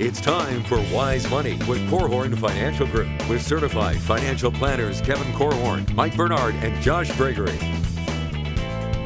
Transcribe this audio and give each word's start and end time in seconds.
It's 0.00 0.20
time 0.20 0.64
for 0.64 0.78
Wise 0.92 1.30
Money 1.30 1.52
with 1.68 1.78
Korhorn 1.88 2.36
Financial 2.36 2.84
Group 2.84 3.06
with 3.28 3.40
certified 3.40 3.96
financial 3.96 4.50
planners 4.50 5.00
Kevin 5.00 5.32
Korhorn, 5.34 5.88
Mike 5.94 6.16
Bernard, 6.16 6.56
and 6.56 6.82
Josh 6.82 7.16
Gregory. 7.16 7.56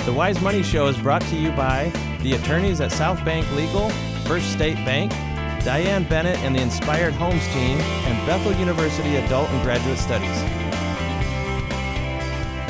The 0.07 0.15
Wise 0.17 0.41
Money 0.41 0.63
Show 0.63 0.87
is 0.87 0.97
brought 0.97 1.21
to 1.21 1.37
you 1.37 1.51
by 1.51 1.93
the 2.23 2.33
attorneys 2.33 2.81
at 2.81 2.91
South 2.91 3.23
Bank 3.23 3.47
Legal, 3.53 3.91
First 4.25 4.51
State 4.51 4.77
Bank, 4.77 5.11
Diane 5.63 6.05
Bennett 6.05 6.39
and 6.39 6.57
the 6.57 6.63
Inspired 6.63 7.13
Homes 7.13 7.47
team, 7.49 7.77
and 7.79 8.27
Bethel 8.27 8.55
University 8.55 9.17
Adult 9.17 9.51
and 9.51 9.63
Graduate 9.63 9.99
Studies. 9.99 10.43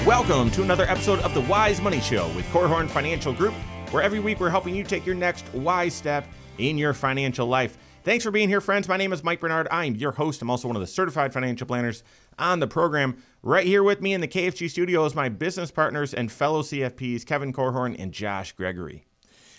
Welcome 0.04 0.50
to 0.50 0.64
another 0.64 0.89
episode 0.89 1.21
of 1.21 1.35
the 1.35 1.43
Wise 1.43 1.80
Money 1.80 2.00
Show 2.00 2.26
with 2.30 2.44
Korhorn 2.46 2.89
Financial 2.89 3.32
Group, 3.32 3.54
where 3.93 4.03
every 4.03 4.18
week 4.18 4.40
we're 4.40 4.50
helping 4.50 4.75
you 4.75 4.82
take 4.82 5.07
your 5.07 5.14
next 5.14 5.48
wise 5.54 5.94
step 5.94 6.26
in 6.58 6.76
your 6.76 6.93
financial 6.93 7.46
life. 7.46 7.79
Thanks 8.08 8.25
for 8.25 8.30
being 8.30 8.48
here, 8.48 8.62
friends. 8.62 8.89
My 8.89 8.96
name 8.96 9.12
is 9.12 9.22
Mike 9.22 9.39
Bernard. 9.39 9.68
I'm 9.71 9.94
your 9.94 10.12
host. 10.12 10.40
I'm 10.40 10.48
also 10.48 10.67
one 10.67 10.76
of 10.76 10.80
the 10.80 10.86
certified 10.86 11.30
financial 11.30 11.67
planners 11.67 12.03
on 12.39 12.58
the 12.58 12.67
program. 12.67 13.22
Right 13.43 13.67
here 13.67 13.82
with 13.82 14.00
me 14.00 14.14
in 14.14 14.22
the 14.22 14.26
KFG 14.26 14.71
studio 14.71 15.04
is 15.04 15.14
my 15.14 15.29
business 15.29 15.71
partners 15.71 16.14
and 16.14 16.32
fellow 16.32 16.62
CFPs, 16.62 17.26
Kevin 17.26 17.53
Korhorn 17.53 17.94
and 17.98 18.11
Josh 18.11 18.53
Gregory. 18.53 19.04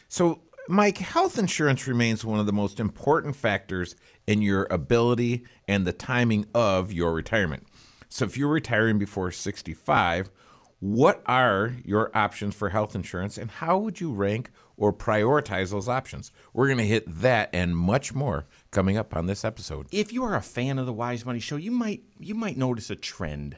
So, 0.08 0.42
Mike, 0.68 0.98
health 0.98 1.38
insurance 1.38 1.88
remains 1.88 2.26
one 2.26 2.40
of 2.40 2.48
the 2.48 2.52
most 2.52 2.80
important 2.80 3.36
factors 3.36 3.96
in 4.26 4.42
your 4.42 4.68
ability 4.72 5.46
and 5.68 5.86
the 5.86 5.94
timing 5.94 6.48
of 6.56 6.92
your 6.92 7.14
retirement. 7.14 7.68
So, 8.08 8.26
if 8.26 8.36
you're 8.36 8.50
retiring 8.50 8.98
before 8.98 9.32
65, 9.32 10.32
what 10.80 11.22
are 11.28 11.76
your 11.86 12.10
options 12.18 12.56
for 12.56 12.70
health 12.70 12.96
insurance 12.96 13.38
and 13.38 13.52
how 13.52 13.78
would 13.78 14.02
you 14.02 14.12
rank 14.12 14.50
or 14.80 14.92
prioritize 14.92 15.70
those 15.70 15.88
options? 15.88 16.32
We're 16.54 16.68
going 16.68 16.80
to 16.80 16.86
hit 16.86 17.04
that 17.22 17.50
and 17.54 17.78
much 17.78 18.16
more 18.16 18.48
coming 18.72 18.98
up 18.98 19.16
on 19.16 19.28
this 19.28 19.46
episode. 19.46 19.86
If 19.92 20.12
you 20.12 20.24
are 20.24 20.36
a 20.36 20.42
fan 20.42 20.80
of 20.80 20.88
the 20.88 20.94
Wise 20.94 21.26
Money 21.26 21.40
Show, 21.40 21.58
you 21.58 21.72
might 21.72 22.02
you 22.18 22.34
might 22.34 22.58
notice 22.58 22.90
a 22.90 22.96
trend. 22.96 23.58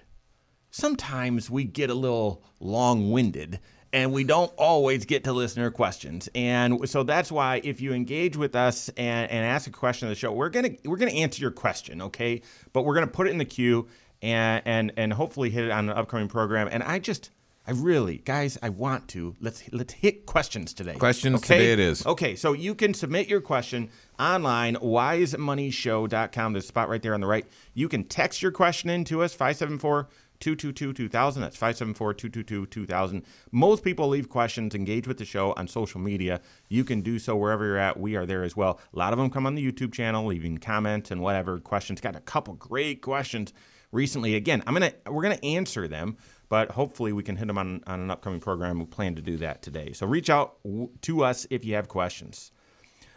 Sometimes 0.72 1.50
we 1.50 1.64
get 1.64 1.90
a 1.90 1.94
little 1.94 2.44
long-winded 2.60 3.60
and 3.94 4.14
we 4.14 4.24
don't 4.24 4.52
always 4.58 5.06
get 5.06 5.26
to 5.26 5.34
listener 5.34 5.70
questions. 5.70 6.30
And 6.34 6.90
so 6.90 7.04
that's 7.04 7.32
why 7.32 7.62
if 7.64 7.82
you 7.82 7.94
engage 7.94 8.38
with 8.38 8.56
us 8.56 8.90
and, 8.90 9.30
and 9.30 9.46
ask 9.46 9.68
a 9.68 9.72
question 9.72 10.08
of 10.08 10.12
the 10.12 10.16
show, 10.16 10.32
we're 10.32 10.50
gonna 10.50 10.72
we're 10.86 10.98
gonna 10.98 11.12
answer 11.12 11.42
your 11.42 11.52
question, 11.52 12.02
okay? 12.02 12.42
But 12.74 12.84
we're 12.84 12.96
gonna 12.96 13.08
put 13.08 13.28
it 13.28 13.32
in 13.32 13.38
the 13.38 13.46
queue 13.46 13.88
and 14.22 14.62
and 14.66 14.92
and 14.98 15.14
hopefully 15.14 15.50
hit 15.50 15.66
it 15.66 15.72
on 15.72 15.90
an 15.90 15.98
upcoming 15.98 16.28
program. 16.28 16.70
And 16.72 16.84
I 16.84 17.00
just 17.00 17.32
I 17.68 17.72
really, 17.72 18.18
guys, 18.18 18.58
I 18.64 18.70
want 18.70 19.08
to 19.10 19.36
let's 19.40 19.64
let's 19.72 19.94
hit 19.94 20.26
questions 20.26 20.74
today. 20.74 20.96
Questions 20.96 21.36
okay? 21.36 21.58
today 21.58 21.74
it 21.74 21.80
is. 21.80 22.06
Okay, 22.06 22.36
so 22.36 22.54
you 22.54 22.74
can 22.74 22.96
submit 22.96 23.28
your 23.28 23.40
question 23.40 23.92
online, 24.20 24.76
wisemoneyshow.com. 24.78 26.54
There's 26.54 26.64
a 26.64 26.68
spot 26.68 26.90
right 26.90 27.02
there 27.02 27.14
on 27.14 27.22
the 27.22 27.28
right. 27.28 27.46
You 27.76 27.88
can 27.88 28.06
text 28.06 28.42
your 28.42 28.52
question 28.52 28.90
in 28.90 29.04
to 29.06 29.22
us, 29.22 29.34
574 29.34 30.10
222 30.40 30.94
2000. 30.94 31.42
That's 31.44 31.56
574 31.56 32.14
222 32.16 32.66
2000. 32.66 33.24
Most 33.52 33.84
people 33.84 34.08
leave 34.08 34.28
questions, 34.28 34.74
engage 34.74 35.08
with 35.08 35.20
the 35.20 35.26
show 35.26 35.54
on 35.56 35.68
social 35.68 36.02
media. 36.02 36.42
You 36.68 36.84
can 36.84 37.02
do 37.02 37.20
so 37.20 37.38
wherever 37.38 37.64
you're 37.64 37.78
at. 37.78 38.00
We 38.00 38.16
are 38.16 38.26
there 38.26 38.44
as 38.44 38.58
well. 38.58 38.80
A 38.92 38.98
lot 38.98 39.14
of 39.14 39.20
them 39.20 39.30
come 39.30 39.46
on 39.46 39.54
the 39.54 39.72
YouTube 39.72 39.94
channel, 39.94 40.26
leaving 40.26 40.58
comments 40.58 41.12
and 41.12 41.22
whatever 41.22 41.60
questions. 41.60 42.02
Got 42.02 42.16
a 42.16 42.22
couple 42.22 42.56
great 42.56 43.04
questions 43.04 43.54
recently. 43.92 44.36
Again, 44.36 44.64
I'm 44.66 44.74
gonna 44.74 44.94
we're 45.08 45.24
gonna 45.24 45.36
answer 45.44 45.88
them, 45.88 46.18
but 46.52 46.72
hopefully 46.72 47.14
we 47.14 47.24
can 47.24 47.38
hit 47.38 47.48
them 47.48 47.58
on, 47.58 47.82
on 47.88 48.02
an 48.02 48.12
upcoming 48.12 48.42
program. 48.42 48.78
We 48.78 48.86
plan 48.86 49.16
to 49.16 49.22
do 49.22 49.38
that 49.38 49.62
today. 49.62 49.94
So 49.94 50.06
reach 50.06 50.30
out 50.30 50.58
to 51.04 51.24
us 51.24 51.48
if 51.50 51.64
you 51.64 51.76
have 51.76 51.88
questions. 51.88 52.52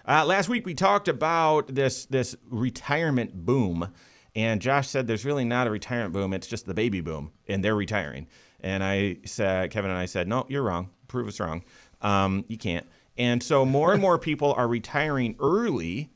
Uh, 0.06 0.24
last 0.24 0.48
week 0.48 0.64
we 0.64 0.72
talked 0.72 1.08
about 1.08 1.74
this 1.74 2.06
this 2.06 2.36
retirement 2.48 3.44
boom, 3.44 3.90
and 4.36 4.60
Josh 4.60 4.86
said 4.86 5.08
there's 5.08 5.24
really 5.24 5.44
not 5.44 5.66
a 5.66 5.70
retirement 5.70 6.12
boom; 6.12 6.32
it's 6.32 6.46
just 6.46 6.64
the 6.66 6.74
baby 6.74 7.00
boom, 7.00 7.32
and 7.48 7.64
they're 7.64 7.74
retiring. 7.74 8.28
And 8.60 8.84
I 8.84 9.16
said, 9.24 9.72
Kevin 9.72 9.90
and 9.90 9.98
I 9.98 10.06
said, 10.06 10.28
no, 10.28 10.46
you're 10.48 10.62
wrong. 10.62 10.90
Prove 11.08 11.26
us 11.26 11.40
wrong. 11.40 11.64
Um, 12.02 12.44
you 12.46 12.56
can't. 12.56 12.86
And 13.18 13.42
so 13.42 13.64
more 13.64 13.92
and 13.92 14.00
more 14.00 14.18
people 14.18 14.54
are 14.54 14.68
retiring 14.68 15.34
early 15.40 16.10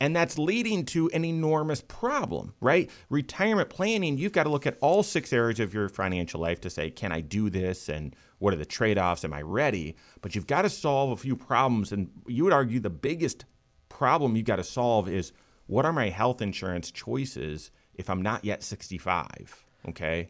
and 0.00 0.14
that's 0.14 0.38
leading 0.38 0.84
to 0.86 1.10
an 1.10 1.24
enormous 1.24 1.80
problem, 1.80 2.54
right? 2.60 2.88
Retirement 3.10 3.68
planning, 3.68 4.16
you've 4.18 4.32
got 4.32 4.44
to 4.44 4.48
look 4.50 4.66
at 4.66 4.78
all 4.80 5.02
six 5.02 5.32
areas 5.32 5.58
of 5.60 5.74
your 5.74 5.88
financial 5.88 6.40
life 6.40 6.60
to 6.60 6.70
say, 6.70 6.90
can 6.90 7.10
I 7.12 7.20
do 7.20 7.50
this? 7.50 7.88
And 7.88 8.14
what 8.38 8.54
are 8.54 8.58
the 8.58 8.64
trade 8.64 8.98
offs? 8.98 9.24
Am 9.24 9.32
I 9.32 9.42
ready? 9.42 9.96
But 10.20 10.34
you've 10.34 10.46
got 10.46 10.62
to 10.62 10.70
solve 10.70 11.10
a 11.10 11.16
few 11.16 11.34
problems. 11.34 11.90
And 11.90 12.10
you 12.26 12.44
would 12.44 12.52
argue 12.52 12.78
the 12.78 12.90
biggest 12.90 13.44
problem 13.88 14.36
you've 14.36 14.46
got 14.46 14.56
to 14.56 14.64
solve 14.64 15.08
is 15.08 15.32
what 15.66 15.84
are 15.84 15.92
my 15.92 16.08
health 16.10 16.40
insurance 16.40 16.90
choices 16.92 17.70
if 17.94 18.08
I'm 18.08 18.22
not 18.22 18.44
yet 18.44 18.62
65? 18.62 19.66
Okay. 19.88 20.28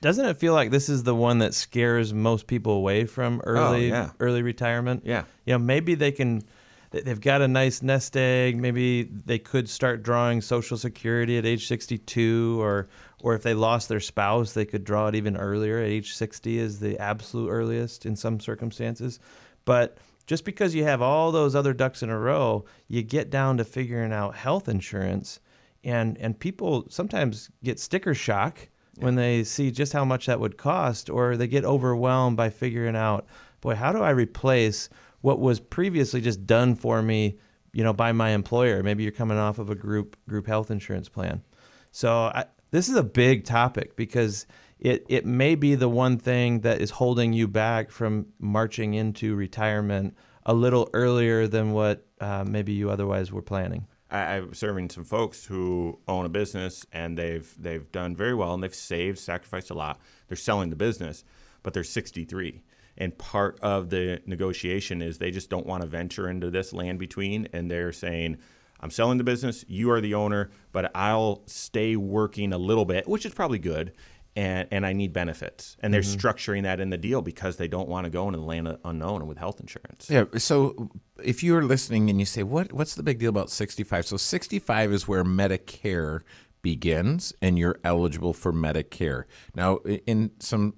Doesn't 0.00 0.26
it 0.26 0.36
feel 0.38 0.54
like 0.54 0.70
this 0.70 0.88
is 0.88 1.02
the 1.04 1.14
one 1.14 1.38
that 1.38 1.54
scares 1.54 2.12
most 2.12 2.46
people 2.48 2.72
away 2.72 3.04
from 3.04 3.40
early 3.44 3.92
Oh, 3.92 3.94
yeah. 3.94 4.10
early 4.18 4.42
retirement? 4.42 5.02
Yeah. 5.04 5.24
You 5.44 5.54
know, 5.54 5.58
maybe 5.58 5.94
they 5.94 6.10
can 6.10 6.42
they've 6.90 7.20
got 7.20 7.42
a 7.42 7.48
nice 7.48 7.82
nest 7.82 8.16
egg, 8.16 8.56
maybe 8.56 9.02
they 9.02 9.38
could 9.38 9.68
start 9.68 10.02
drawing 10.02 10.40
social 10.40 10.76
security 10.76 11.38
at 11.38 11.46
age 11.46 11.66
62 11.66 12.60
or 12.60 12.88
or 13.20 13.34
if 13.34 13.42
they 13.42 13.54
lost 13.54 13.88
their 13.88 14.00
spouse, 14.00 14.52
they 14.52 14.64
could 14.64 14.84
draw 14.84 15.08
it 15.08 15.16
even 15.16 15.36
earlier. 15.36 15.78
At 15.78 15.88
age 15.88 16.14
60 16.14 16.58
is 16.58 16.78
the 16.78 16.98
absolute 16.98 17.50
earliest 17.50 18.06
in 18.06 18.14
some 18.14 18.38
circumstances. 18.38 19.18
But 19.64 19.98
just 20.26 20.44
because 20.44 20.74
you 20.74 20.84
have 20.84 21.02
all 21.02 21.32
those 21.32 21.56
other 21.56 21.72
ducks 21.72 22.02
in 22.02 22.10
a 22.10 22.18
row, 22.18 22.64
you 22.86 23.02
get 23.02 23.28
down 23.28 23.56
to 23.56 23.64
figuring 23.64 24.12
out 24.12 24.36
health 24.36 24.68
insurance. 24.68 25.40
And 25.84 26.16
and 26.18 26.38
people 26.38 26.86
sometimes 26.90 27.50
get 27.62 27.80
sticker 27.80 28.14
shock 28.14 28.68
when 29.00 29.14
they 29.14 29.44
see 29.44 29.70
just 29.70 29.92
how 29.92 30.04
much 30.04 30.26
that 30.26 30.40
would 30.40 30.56
cost 30.56 31.08
or 31.08 31.36
they 31.36 31.46
get 31.46 31.64
overwhelmed 31.64 32.36
by 32.36 32.50
figuring 32.50 32.96
out 32.96 33.26
boy 33.60 33.74
how 33.74 33.92
do 33.92 34.00
i 34.00 34.10
replace 34.10 34.88
what 35.20 35.38
was 35.40 35.60
previously 35.60 36.20
just 36.20 36.46
done 36.46 36.74
for 36.74 37.02
me 37.02 37.38
you 37.72 37.84
know 37.84 37.92
by 37.92 38.12
my 38.12 38.30
employer 38.30 38.82
maybe 38.82 39.02
you're 39.02 39.12
coming 39.12 39.38
off 39.38 39.58
of 39.58 39.70
a 39.70 39.74
group 39.74 40.16
group 40.28 40.46
health 40.46 40.70
insurance 40.70 41.08
plan 41.08 41.42
so 41.90 42.12
I, 42.34 42.44
this 42.70 42.88
is 42.88 42.96
a 42.96 43.02
big 43.02 43.44
topic 43.44 43.96
because 43.96 44.46
it, 44.78 45.04
it 45.08 45.26
may 45.26 45.54
be 45.54 45.74
the 45.74 45.88
one 45.88 46.18
thing 46.18 46.60
that 46.60 46.80
is 46.80 46.90
holding 46.90 47.32
you 47.32 47.48
back 47.48 47.90
from 47.90 48.26
marching 48.38 48.94
into 48.94 49.34
retirement 49.34 50.16
a 50.46 50.54
little 50.54 50.88
earlier 50.92 51.48
than 51.48 51.72
what 51.72 52.06
uh, 52.20 52.44
maybe 52.46 52.72
you 52.72 52.90
otherwise 52.90 53.32
were 53.32 53.42
planning 53.42 53.86
I, 54.10 54.36
I'm 54.36 54.54
serving 54.54 54.90
some 54.90 55.04
folks 55.04 55.44
who 55.44 55.98
own 56.08 56.24
a 56.24 56.28
business 56.28 56.86
and 56.92 57.18
they've 57.18 57.52
they've 57.58 57.90
done 57.92 58.16
very 58.16 58.34
well 58.34 58.54
and 58.54 58.62
they've 58.62 58.74
saved, 58.74 59.18
sacrificed 59.18 59.70
a 59.70 59.74
lot. 59.74 60.00
They're 60.28 60.36
selling 60.36 60.70
the 60.70 60.76
business, 60.76 61.24
but 61.62 61.74
they're 61.74 61.84
63. 61.84 62.62
And 62.98 63.16
part 63.16 63.58
of 63.62 63.90
the 63.90 64.20
negotiation 64.26 65.00
is 65.00 65.18
they 65.18 65.30
just 65.30 65.48
don't 65.48 65.66
want 65.66 65.82
to 65.82 65.88
venture 65.88 66.28
into 66.28 66.50
this 66.50 66.72
land 66.72 66.98
between, 66.98 67.48
and 67.52 67.70
they're 67.70 67.92
saying, 67.92 68.38
"I'm 68.80 68.90
selling 68.90 69.16
the 69.18 69.24
business. 69.24 69.64
You 69.68 69.90
are 69.92 70.00
the 70.00 70.14
owner, 70.14 70.50
but 70.72 70.90
I'll 70.94 71.44
stay 71.46 71.96
working 71.96 72.52
a 72.52 72.58
little 72.58 72.84
bit, 72.84 73.08
which 73.08 73.24
is 73.24 73.32
probably 73.32 73.60
good." 73.60 73.92
And, 74.36 74.68
and 74.70 74.86
I 74.86 74.92
need 74.92 75.12
benefits. 75.12 75.76
And 75.80 75.92
they're 75.92 76.00
mm-hmm. 76.00 76.28
structuring 76.28 76.62
that 76.62 76.78
in 76.78 76.90
the 76.90 76.98
deal 76.98 77.22
because 77.22 77.56
they 77.56 77.66
don't 77.66 77.88
want 77.88 78.04
to 78.04 78.10
go 78.10 78.28
into 78.28 78.38
the 78.38 78.44
land 78.44 78.68
of 78.68 78.78
unknown 78.84 79.26
with 79.26 79.36
health 79.36 79.58
insurance. 79.58 80.08
Yeah. 80.08 80.26
So 80.36 80.90
if 81.24 81.42
you're 81.42 81.64
listening 81.64 82.10
and 82.10 82.20
you 82.20 82.26
say, 82.26 82.42
"What? 82.42 82.72
What's 82.72 82.94
the 82.94 83.02
big 83.02 83.18
deal 83.18 83.30
about 83.30 83.50
65?" 83.50 84.06
So 84.06 84.16
65 84.16 84.92
is 84.92 85.08
where 85.08 85.24
Medicare 85.24 86.20
begins, 86.62 87.32
and 87.40 87.58
you're 87.58 87.78
eligible 87.84 88.32
for 88.32 88.52
Medicare. 88.52 89.24
Now, 89.54 89.76
in 89.78 90.32
some 90.40 90.74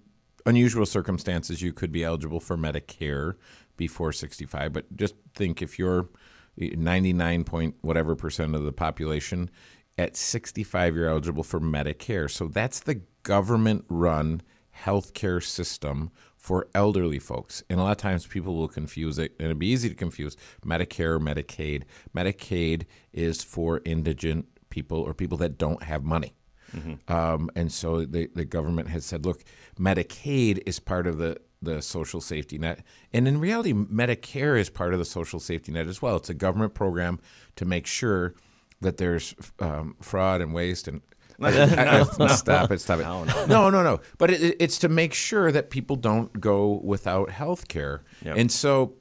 unusual 0.51 0.85
circumstances, 0.85 1.63
you 1.63 1.73
could 1.73 1.91
be 1.91 2.05
eligible 2.05 2.41
for 2.41 2.57
Medicare 2.57 3.37
before 3.77 4.13
65. 4.13 4.73
But 4.73 4.95
just 4.97 5.15
think 5.35 5.63
if 5.63 5.79
you're 5.79 6.09
99 6.57 7.45
point 7.45 7.77
whatever 7.81 8.15
percent 8.15 8.55
of 8.55 8.65
the 8.65 8.73
population 8.73 9.51
at 9.97 10.17
65, 10.17 10.95
you're 10.95 11.09
eligible 11.09 11.45
for 11.45 11.61
Medicare. 11.61 12.31
So 12.31 12.49
that's 12.49 12.81
the 12.81 13.01
government-run 13.23 14.43
healthcare 14.85 15.43
system 15.43 16.11
for 16.37 16.69
elderly 16.75 17.19
folks. 17.19 17.63
And 17.69 17.79
a 17.79 17.83
lot 17.83 17.93
of 17.93 17.97
times 17.99 18.27
people 18.27 18.57
will 18.57 18.69
confuse 18.69 19.19
it, 19.19 19.33
and 19.39 19.47
it'd 19.47 19.59
be 19.59 19.67
easy 19.67 19.89
to 19.89 19.95
confuse 19.95 20.37
Medicare 20.65 21.17
or 21.17 21.21
Medicaid. 21.21 21.83
Medicaid 22.17 22.87
is 23.13 23.43
for 23.43 23.83
indigent 23.85 24.47
people 24.71 24.99
or 24.99 25.13
people 25.13 25.37
that 25.39 25.59
don't 25.59 25.83
have 25.83 26.03
money. 26.03 26.35
Um, 27.09 27.51
and 27.57 27.73
so 27.73 28.05
the, 28.05 28.29
the 28.35 28.45
government 28.45 28.89
has 28.89 29.05
said, 29.05 29.25
look, 29.27 29.43
Medicaid 29.79 30.63
is 30.67 30.79
part 30.81 31.07
of 31.07 31.19
the, 31.19 31.37
the 31.63 31.83
social 31.83 32.21
safety 32.21 32.59
net. 32.59 32.85
And 33.13 33.27
in 33.29 33.41
reality, 33.41 33.73
Medicare 33.73 34.59
is 34.59 34.71
part 34.71 34.93
of 34.93 34.99
the 34.99 35.05
social 35.05 35.41
safety 35.41 35.73
net 35.73 35.87
as 35.87 36.01
well. 36.01 36.17
It's 36.17 36.31
a 36.31 36.35
government 36.35 36.75
program 36.75 37.19
to 37.57 37.65
make 37.65 37.87
sure 37.87 38.35
that 38.81 38.97
there's 38.97 39.35
um, 39.59 39.97
fraud 40.01 40.41
and 40.41 40.55
waste 40.55 40.89
and 40.89 41.01
I- 41.43 41.49
I- 41.49 42.01
I- 42.01 42.27
stop 42.37 42.71
it, 42.71 42.81
stop 42.81 42.99
it. 43.01 43.03
No, 43.05 43.47
No, 43.47 43.71
no, 43.71 43.83
no. 43.83 44.01
But 44.19 44.31
it, 44.31 44.57
it's 44.61 44.79
to 44.81 44.89
make 44.91 45.15
sure 45.15 45.51
that 45.51 45.71
people 45.71 45.97
don't 45.97 46.39
go 46.41 46.81
without 46.85 47.31
health 47.31 47.67
care. 47.69 48.03
Yep. 48.25 48.37
And 48.37 48.53
so 48.53 48.95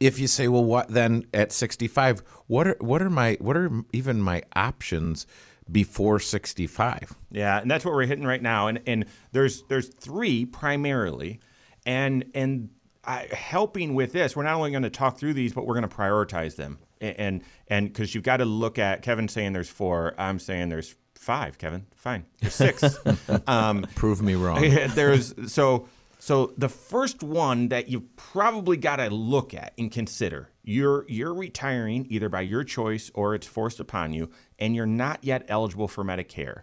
if 0.00 0.18
you 0.18 0.26
say, 0.26 0.48
well, 0.48 0.64
what 0.64 0.88
then 0.88 1.24
at 1.32 1.52
65? 1.52 2.22
What 2.48 2.66
are 2.66 2.76
what 2.80 3.00
are 3.00 3.10
my 3.10 3.36
what 3.40 3.56
are 3.56 3.70
even 3.92 4.20
my 4.20 4.42
options 4.56 5.24
before 5.72 6.20
65? 6.20 7.14
Yeah, 7.30 7.60
and 7.60 7.70
that's 7.70 7.84
what 7.84 7.94
we're 7.94 8.06
hitting 8.06 8.26
right 8.26 8.42
now. 8.42 8.68
And 8.68 8.80
and 8.86 9.06
there's 9.32 9.62
there's 9.64 9.88
three 9.88 10.44
primarily, 10.44 11.40
and 11.84 12.24
and 12.34 12.70
I, 13.04 13.28
helping 13.32 13.94
with 13.94 14.12
this, 14.12 14.36
we're 14.36 14.44
not 14.44 14.54
only 14.54 14.70
going 14.70 14.84
to 14.84 14.90
talk 14.90 15.18
through 15.18 15.34
these, 15.34 15.52
but 15.52 15.66
we're 15.66 15.74
going 15.74 15.88
to 15.88 15.94
prioritize 15.94 16.56
them. 16.56 16.78
And 17.00 17.42
and 17.66 17.88
because 17.88 18.14
you've 18.14 18.24
got 18.24 18.36
to 18.36 18.44
look 18.44 18.78
at 18.78 19.02
Kevin 19.02 19.28
saying 19.28 19.52
there's 19.52 19.68
four, 19.68 20.14
I'm 20.18 20.38
saying 20.38 20.68
there's 20.68 20.94
five. 21.16 21.58
Kevin, 21.58 21.86
fine, 21.96 22.26
there's 22.40 22.54
six. 22.54 22.84
um, 23.46 23.86
Prove 23.96 24.22
me 24.22 24.34
wrong. 24.34 24.60
there's 24.94 25.34
so 25.52 25.88
so 26.20 26.52
the 26.56 26.68
first 26.68 27.24
one 27.24 27.68
that 27.68 27.88
you've 27.88 28.14
probably 28.14 28.76
got 28.76 28.96
to 28.96 29.10
look 29.10 29.54
at 29.54 29.72
and 29.76 29.90
consider 29.90 30.51
you're 30.62 31.04
you're 31.08 31.34
retiring 31.34 32.06
either 32.08 32.28
by 32.28 32.42
your 32.42 32.64
choice 32.64 33.10
or 33.14 33.34
it's 33.34 33.46
forced 33.46 33.80
upon 33.80 34.12
you, 34.12 34.30
and 34.58 34.74
you're 34.74 34.86
not 34.86 35.22
yet 35.22 35.44
eligible 35.48 35.88
for 35.88 36.04
Medicare. 36.04 36.62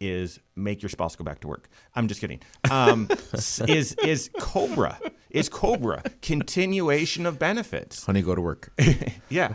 Is 0.00 0.40
make 0.56 0.80
your 0.80 0.88
spouse 0.88 1.14
go 1.14 1.24
back 1.24 1.40
to 1.40 1.48
work. 1.48 1.68
I'm 1.94 2.08
just 2.08 2.22
kidding. 2.22 2.40
Um, 2.70 3.08
is 3.34 3.94
is 4.02 4.30
Cobra? 4.38 4.98
Is 5.28 5.48
Cobra 5.50 6.02
continuation 6.22 7.26
of 7.26 7.38
benefits? 7.38 8.06
Honey, 8.06 8.22
go 8.22 8.34
to 8.34 8.40
work. 8.40 8.72
yeah. 9.28 9.54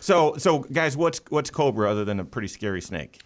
So 0.00 0.34
so 0.36 0.60
guys, 0.60 0.96
what's 0.96 1.20
what's 1.28 1.50
Cobra 1.50 1.88
other 1.88 2.04
than 2.04 2.18
a 2.18 2.24
pretty 2.24 2.48
scary 2.48 2.80
snake? 2.80 3.22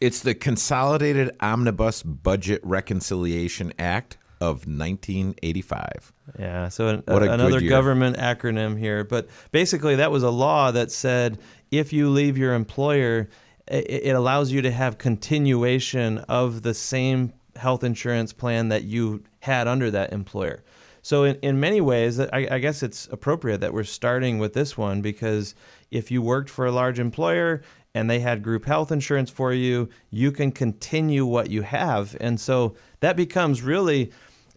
It's 0.00 0.20
the 0.20 0.34
Consolidated 0.34 1.30
Omnibus 1.40 2.02
Budget 2.02 2.60
Reconciliation 2.64 3.72
Act 3.78 4.18
of 4.40 4.66
1985. 4.66 6.12
Yeah, 6.38 6.68
so 6.68 6.88
an, 6.88 7.02
a 7.06 7.12
good 7.20 7.28
another 7.34 7.60
government 7.68 8.16
acronym 8.16 8.78
here, 8.78 9.04
but 9.04 9.28
basically 9.52 9.96
that 9.96 10.10
was 10.10 10.22
a 10.22 10.30
law 10.30 10.70
that 10.70 10.90
said 10.90 11.38
if 11.70 11.92
you 11.92 12.08
leave 12.08 12.38
your 12.38 12.54
employer, 12.54 13.28
i- 13.70 13.74
it 13.74 14.14
allows 14.14 14.50
you 14.52 14.62
to 14.62 14.70
have 14.70 14.98
continuation 14.98 16.18
of 16.28 16.62
the 16.62 16.74
same 16.74 17.32
health 17.56 17.84
insurance 17.84 18.32
plan 18.32 18.68
that 18.68 18.84
you 18.84 19.22
had 19.40 19.68
under 19.68 19.90
that 19.90 20.12
employer. 20.12 20.62
So 21.02 21.24
in, 21.24 21.36
in 21.36 21.60
many 21.60 21.80
ways, 21.80 22.20
I, 22.20 22.46
I 22.50 22.58
guess 22.58 22.82
it's 22.82 23.08
appropriate 23.10 23.60
that 23.60 23.72
we're 23.72 23.84
starting 23.84 24.38
with 24.38 24.52
this 24.52 24.76
one 24.76 25.00
because 25.00 25.54
if 25.90 26.10
you 26.10 26.20
worked 26.22 26.50
for 26.50 26.66
a 26.66 26.72
large 26.72 26.98
employer 26.98 27.62
and 27.94 28.08
they 28.08 28.20
had 28.20 28.42
group 28.42 28.66
health 28.66 28.92
insurance 28.92 29.30
for 29.30 29.52
you, 29.52 29.88
you 30.10 30.30
can 30.30 30.52
continue 30.52 31.24
what 31.26 31.50
you 31.50 31.62
have, 31.62 32.16
and 32.20 32.38
so 32.38 32.76
that 33.00 33.16
becomes 33.16 33.62
really 33.62 34.12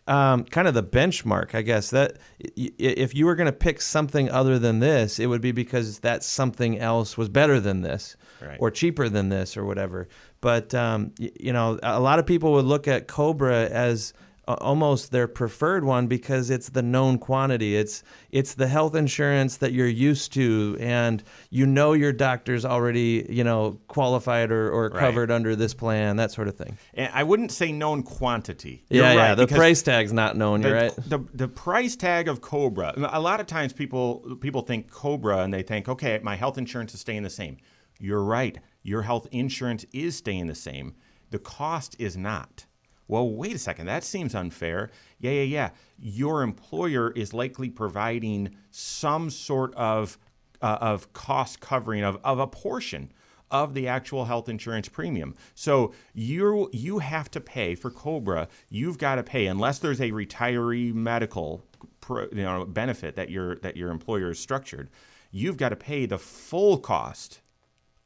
um, 0.07 0.43
kind 0.45 0.67
of 0.67 0.73
the 0.73 0.83
benchmark, 0.83 1.55
I 1.55 1.61
guess. 1.61 1.89
That 1.91 2.17
if 2.55 3.15
you 3.15 3.25
were 3.25 3.35
going 3.35 3.45
to 3.47 3.51
pick 3.57 3.81
something 3.81 4.29
other 4.29 4.59
than 4.59 4.79
this, 4.79 5.19
it 5.19 5.27
would 5.27 5.41
be 5.41 5.51
because 5.51 5.99
that 5.99 6.23
something 6.23 6.79
else 6.79 7.17
was 7.17 7.29
better 7.29 7.59
than 7.59 7.81
this, 7.81 8.15
Right. 8.41 8.57
or 8.59 8.69
cheaper 8.71 9.07
than 9.09 9.29
this, 9.29 9.55
or 9.55 9.63
whatever. 9.65 10.07
But 10.41 10.73
um, 10.75 11.13
you 11.17 11.53
know, 11.53 11.79
a 11.81 11.99
lot 12.01 12.19
of 12.19 12.25
people 12.25 12.51
would 12.53 12.65
look 12.65 12.87
at 12.87 13.07
Cobra 13.07 13.67
as 13.69 14.13
almost 14.47 15.11
their 15.11 15.27
preferred 15.27 15.83
one 15.85 16.07
because 16.07 16.49
it's 16.49 16.69
the 16.69 16.81
known 16.81 17.17
quantity. 17.17 17.75
It's 17.77 18.03
it's 18.31 18.55
the 18.55 18.67
health 18.67 18.95
insurance 18.95 19.57
that 19.57 19.71
you're 19.73 19.87
used 19.87 20.33
to, 20.33 20.77
and 20.79 21.23
you 21.49 21.65
know 21.65 21.93
your 21.93 22.11
doctor's 22.11 22.65
already 22.65 23.25
you 23.29 23.43
know 23.43 23.79
qualified 23.87 24.51
or, 24.51 24.69
or 24.71 24.89
Right. 24.89 24.99
covered 24.99 25.31
under 25.31 25.55
this 25.55 25.73
plan, 25.73 26.17
that 26.17 26.31
sort 26.31 26.47
of 26.47 26.55
thing. 26.55 26.77
And 26.93 27.09
I 27.13 27.23
wouldn't 27.23 27.51
say 27.51 27.71
known 27.71 28.03
quantity. 28.03 28.83
You're 28.89 29.05
yeah, 29.05 29.13
yeah. 29.13 29.35
The 29.35 29.47
price 29.47 29.81
tag's 29.81 30.11
not 30.13 30.35
known. 30.35 30.61
the, 30.61 30.67
You're 30.69 30.77
right. 30.77 30.95
the, 31.07 31.19
the 31.33 31.47
price 31.47 31.95
tag 31.95 32.27
of 32.27 32.41
Cobra. 32.41 32.93
A 33.11 33.19
lot 33.21 33.39
of 33.39 33.47
times 33.47 33.71
people 33.73 34.37
people 34.41 34.61
think 34.61 34.91
Cobra 34.91 35.37
and 35.39 35.53
they 35.53 35.63
think, 35.63 35.87
okay, 35.87 36.19
my 36.21 36.35
health 36.35 36.57
insurance 36.57 36.93
is 36.93 36.99
staying 37.01 37.23
the 37.23 37.29
same. 37.29 37.57
You're 37.99 38.23
right. 38.23 38.57
Your 38.81 39.03
health 39.03 39.27
insurance 39.31 39.85
is 39.93 40.17
staying 40.17 40.47
the 40.47 40.55
same. 40.55 40.95
The 41.31 41.39
cost 41.39 41.95
is 41.97 42.17
not. 42.17 42.65
Well, 43.07 43.29
wait 43.29 43.55
a 43.55 43.59
second. 43.59 43.85
That 43.85 44.03
seems 44.03 44.33
unfair. 44.33 44.89
Yeah, 45.19 45.31
yeah, 45.31 45.43
yeah. 45.43 45.69
Your 45.99 46.41
employer 46.41 47.11
is 47.11 47.33
likely 47.33 47.69
providing 47.69 48.55
some 48.71 49.29
sort 49.29 49.73
of 49.75 50.17
uh, 50.61 50.77
of 50.79 51.11
cost 51.13 51.59
covering 51.59 52.03
of, 52.03 52.17
of 52.23 52.39
a 52.39 52.47
portion 52.47 53.11
of 53.51 53.75
the 53.75 53.87
actual 53.87 54.25
health 54.25 54.49
insurance 54.49 54.89
premium. 54.89 55.35
So 55.53 55.93
you 56.13 56.69
you 56.73 56.99
have 56.99 57.29
to 57.31 57.39
pay 57.39 57.75
for 57.75 57.91
Cobra. 57.91 58.47
You've 58.69 58.97
got 58.97 59.15
to 59.15 59.23
pay 59.23 59.45
unless 59.45 59.79
there's 59.79 60.01
a 60.01 60.11
retiree 60.11 60.93
medical 60.93 61.63
pro, 62.01 62.23
you 62.31 62.43
know, 62.43 62.65
benefit 62.65 63.15
that 63.15 63.29
your 63.29 63.57
that 63.57 63.77
your 63.77 63.91
employer 63.91 64.31
is 64.31 64.39
structured. 64.39 64.89
You've 65.31 65.57
got 65.57 65.69
to 65.69 65.75
pay 65.75 66.05
the 66.05 66.17
full 66.17 66.79
cost 66.79 67.41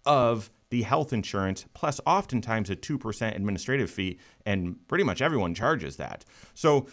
of 0.06 0.50
the 0.70 0.82
health 0.84 1.14
insurance 1.14 1.66
plus 1.74 2.00
oftentimes 2.06 2.70
a 2.70 2.76
2% 2.76 3.36
administrative 3.36 3.90
fee 3.90 4.20
and 4.46 4.76
pretty 4.88 5.04
much 5.04 5.22
everyone 5.22 5.54
charges 5.54 5.98
that. 5.98 6.26
So 6.54 6.88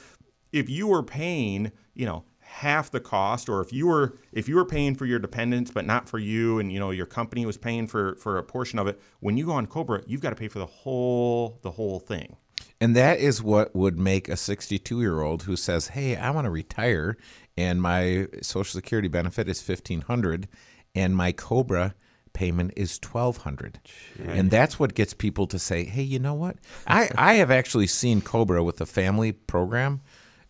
if 0.53 0.71
you 0.71 0.87
were 0.87 1.03
paying, 1.03 1.73
you 1.95 2.07
know, 2.07 2.25
half 2.41 2.91
the 2.91 3.01
cost 3.01 3.49
or 3.49 3.61
if 3.61 3.73
you 3.73 3.87
were 3.87 4.17
if 4.31 4.49
you 4.49 4.55
were 4.55 4.65
paying 4.65 4.95
for 4.95 5.07
your 5.07 5.19
dependents 5.19 5.73
but 5.73 5.85
not 5.85 6.09
for 6.09 6.19
you 6.19 6.59
and 6.61 6.71
you 6.71 6.79
know 6.79 6.91
your 6.91 7.07
company 7.07 7.45
was 7.45 7.57
paying 7.57 7.87
for 7.87 8.15
for 8.17 8.39
a 8.39 8.45
portion 8.45 8.79
of 8.79 8.87
it 8.87 9.01
when 9.21 9.37
you 9.37 9.47
go 9.47 9.53
on 9.53 9.67
cobra 9.67 10.03
you've 10.07 10.21
got 10.21 10.31
to 10.31 10.37
pay 10.37 10.47
for 10.47 10.61
the 10.61 10.67
whole 10.67 11.59
the 11.63 11.73
whole 11.73 11.99
thing 11.99 12.37
And 12.81 12.95
that 12.95 13.19
is 13.19 13.43
what 13.43 13.75
would 13.75 13.99
make 13.99 14.29
a 14.29 14.37
62 14.37 15.01
year 15.01 15.23
old 15.23 15.45
who 15.45 15.57
says, 15.57 15.89
"Hey, 15.89 16.17
I 16.17 16.31
want 16.31 16.45
to 16.45 16.51
retire, 16.51 17.17
and 17.57 17.81
my 17.81 18.27
Social 18.43 18.79
Security 18.79 19.09
benefit 19.09 19.49
is 19.49 19.61
1500, 19.61 20.49
and 20.95 21.17
my 21.17 21.33
Cobra 21.33 21.95
payment 22.35 22.73
is 22.77 22.99
1200." 23.03 23.81
And 24.27 24.51
that's 24.51 24.79
what 24.79 24.95
gets 24.95 25.15
people 25.15 25.47
to 25.47 25.59
say, 25.59 25.85
"Hey, 25.85 26.03
you 26.03 26.19
know 26.19 26.35
what? 26.35 26.57
I 26.87 27.11
I 27.17 27.35
have 27.35 27.51
actually 27.51 27.87
seen 27.87 28.21
Cobra 28.21 28.63
with 28.63 28.77
the 28.77 28.87
family 28.87 29.33
program." 29.33 30.03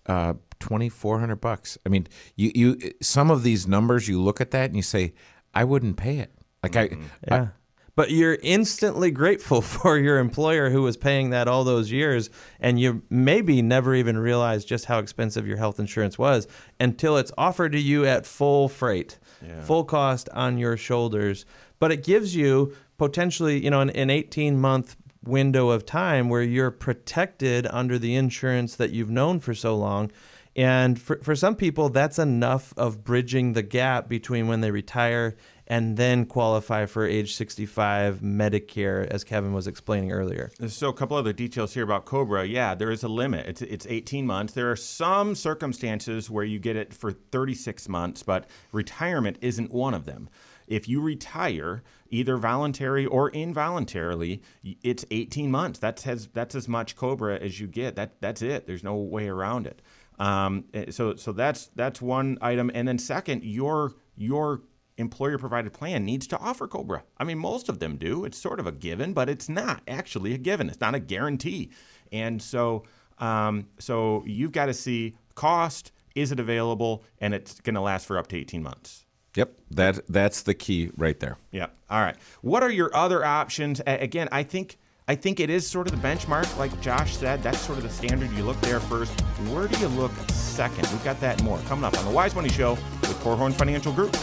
Uh, 0.07 0.35
twenty 0.59 0.89
four 0.89 1.21
hundred 1.21 1.41
bucks. 1.41 1.79
I 1.87 1.89
mean, 1.89 2.07
you 2.37 2.51
you 2.55 2.93
some 3.01 3.31
of 3.31 3.43
these 3.43 3.67
numbers 3.67 4.09
you 4.09 4.21
look 4.21 4.41
at 4.41 4.51
that 4.51 4.67
and 4.67 4.77
you 4.77 4.83
say, 4.83 5.15
I 5.55 5.65
wouldn't 5.65 5.97
pay 5.97 6.19
it. 6.19 6.33
Like 6.63 6.77
I, 6.77 6.89
Yeah. 7.29 7.49
But 7.97 8.11
you're 8.11 8.39
instantly 8.43 9.13
grateful 9.13 9.61
for 9.77 9.97
your 9.99 10.19
employer 10.19 10.69
who 10.71 10.83
was 10.83 10.97
paying 10.97 11.31
that 11.31 11.47
all 11.47 11.63
those 11.65 11.93
years, 11.93 12.29
and 12.59 12.81
you 12.81 13.03
maybe 13.09 13.63
never 13.63 13.95
even 13.95 14.19
realized 14.19 14.67
just 14.67 14.87
how 14.87 14.99
expensive 14.99 15.47
your 15.47 15.59
health 15.59 15.79
insurance 15.79 16.19
was 16.19 16.49
until 16.81 17.17
it's 17.19 17.31
offered 17.39 17.73
to 17.73 17.81
you 17.81 18.05
at 18.05 18.27
full 18.27 18.69
freight, 18.69 19.19
full 19.63 19.85
cost 19.85 20.29
on 20.31 20.59
your 20.59 20.77
shoulders. 20.77 21.47
But 21.85 21.93
it 21.93 22.03
gives 22.03 22.35
you 22.35 22.75
potentially, 22.97 23.63
you 23.63 23.69
know, 23.69 23.83
an, 23.83 23.91
an 23.91 24.09
18 24.09 24.59
month 24.59 24.97
window 25.23 25.69
of 25.69 25.85
time 25.85 26.31
where 26.31 26.41
you're 26.41 26.71
protected 26.71 27.67
under 27.67 27.99
the 27.99 28.15
insurance 28.15 28.77
that 28.77 28.93
you've 28.93 29.11
known 29.11 29.39
for 29.39 29.53
so 29.53 29.77
long. 29.77 30.11
And 30.57 30.99
for, 30.99 31.19
for 31.23 31.37
some 31.37 31.55
people, 31.55 31.91
that's 31.91 32.19
enough 32.19 32.73
of 32.79 33.05
bridging 33.05 33.53
the 33.53 33.63
gap 33.63 34.09
between 34.09 34.49
when 34.49 34.63
they 34.63 34.71
retire 34.71 35.37
and 35.67 35.99
then 35.99 36.25
qualify 36.25 36.87
for 36.87 37.07
age 37.07 37.35
65 37.35 38.21
Medicare, 38.21 39.07
as 39.09 39.23
Kevin 39.23 39.53
was 39.53 39.67
explaining 39.67 40.11
earlier. 40.11 40.51
So 40.69 40.89
a 40.89 40.95
couple 40.95 41.19
other 41.19 41.35
details 41.35 41.75
here 41.75 41.85
about 41.85 42.07
Cobra. 42.07 42.47
Yeah, 42.47 42.75
there 42.75 42.91
is 42.91 43.03
a 43.03 43.09
limit. 43.09 43.47
It's 43.47 43.61
it's 43.61 43.87
18 43.87 44.27
months. 44.27 44.55
There 44.55 44.71
are 44.71 44.77
some 44.77 45.35
circumstances 45.35 46.31
where 46.31 46.45
you 46.45 46.59
get 46.59 46.77
it 46.77 46.95
for 46.95 47.13
36 47.13 47.91
months, 47.91 48.23
but 48.23 48.47
retirement 48.73 49.37
isn't 49.43 49.71
one 49.71 49.93
of 49.93 50.07
them. 50.07 50.31
If 50.67 50.89
you 50.89 51.01
retire, 51.01 51.83
either 52.11 52.37
voluntary 52.37 53.07
or 53.07 53.31
involuntarily, 53.31 54.43
it's 54.83 55.05
18 55.11 55.51
months. 55.51 55.79
That's 55.79 56.07
as 56.07 56.29
that's 56.29 56.55
as 56.55 56.69
much 56.69 56.97
Cobra 56.97 57.39
as 57.39 57.61
you 57.61 57.67
get. 57.67 57.97
That 57.97 58.21
that's 58.21 58.43
it. 58.43 58.67
There's 58.67 58.85
no 58.85 58.95
way 58.97 59.29
around 59.29 59.67
it. 59.67 59.83
Um, 60.19 60.65
eh, 60.73 60.91
so 60.91 61.17
so 61.17 61.33
that's 61.33 61.69
that's 61.75 62.01
one 62.01 62.39
item. 62.41 62.71
And 62.75 62.87
then 62.87 62.99
second, 62.99 63.45
your 63.45 63.95
your 64.17 64.63
employer 64.97 65.39
provided 65.39 65.73
plan 65.73 66.05
needs 66.05 66.27
to 66.29 66.39
offer 66.39 66.69
Cobra. 66.69 67.05
I 67.19 67.25
mean, 67.25 67.39
most 67.39 67.69
of 67.69 67.79
them 67.79 67.97
do. 67.97 68.25
It's 68.25 68.39
sort 68.39 68.61
of 68.61 68.67
a 68.67 68.73
given, 68.73 69.13
but 69.13 69.29
it's 69.29 69.49
not 69.49 69.83
actually 69.89 70.35
a 70.35 70.39
given. 70.39 70.69
It's 70.69 70.81
not 70.81 70.95
a 70.95 71.01
guarantee. 71.01 71.71
And 72.13 72.41
so, 72.41 72.85
um, 73.19 73.69
so 73.79 74.23
you've 74.27 74.53
got 74.53 74.67
to 74.67 74.75
see 74.75 75.17
cost. 75.35 75.93
Is 76.15 76.31
it 76.31 76.39
available? 76.39 77.03
And 77.19 77.35
it's 77.35 77.61
going 77.61 77.75
to 77.75 77.81
last 77.81 78.07
for 78.07 78.19
up 78.19 78.29
to 78.29 78.37
18 78.37 78.63
months. 78.63 79.04
Yep, 79.37 79.55
that 79.73 80.07
that's 80.09 80.43
the 80.43 80.55
key 80.55 80.91
right 80.97 81.19
there. 81.19 81.39
Yep. 81.51 81.75
All 81.91 82.01
right. 82.01 82.17
What 82.43 82.63
are 82.63 82.71
your 82.71 82.95
other 82.95 83.25
options? 83.25 83.81
Again, 83.87 84.29
I 84.31 84.43
think 84.45 84.79
I 85.07 85.17
think 85.17 85.39
it 85.39 85.51
is 85.51 85.67
sort 85.67 85.87
of 85.87 86.01
the 86.01 86.07
benchmark, 86.09 86.57
like 86.57 86.81
Josh 86.81 87.17
said. 87.17 87.43
That's 87.43 87.59
sort 87.59 87.79
of 87.79 87.85
the 87.85 87.91
standard. 87.91 88.31
You 88.33 88.45
look 88.45 88.61
there 88.61 88.81
first. 88.81 89.21
Where 89.51 89.69
do 89.69 89.79
you 89.79 89.89
look 89.89 90.13
second? 90.31 90.89
We've 90.91 91.05
got 91.05 91.21
that 91.21 91.39
and 91.39 91.45
more 91.45 91.59
coming 91.67 91.85
up 91.85 91.99
on 91.99 92.05
the 92.05 92.11
Wise 92.11 92.35
Money 92.35 92.49
Show 92.49 92.71
with 92.71 93.21
Korhorn 93.23 93.53
Financial 93.53 93.93
Group. 93.93 94.17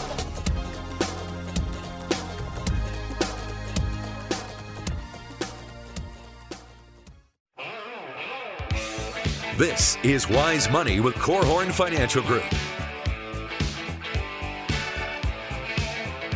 This 9.58 9.98
is 10.02 10.28
Wise 10.28 10.72
Money 10.72 11.00
with 11.02 11.14
Korhorn 11.16 11.72
Financial 11.72 12.24
Group. 12.24 12.46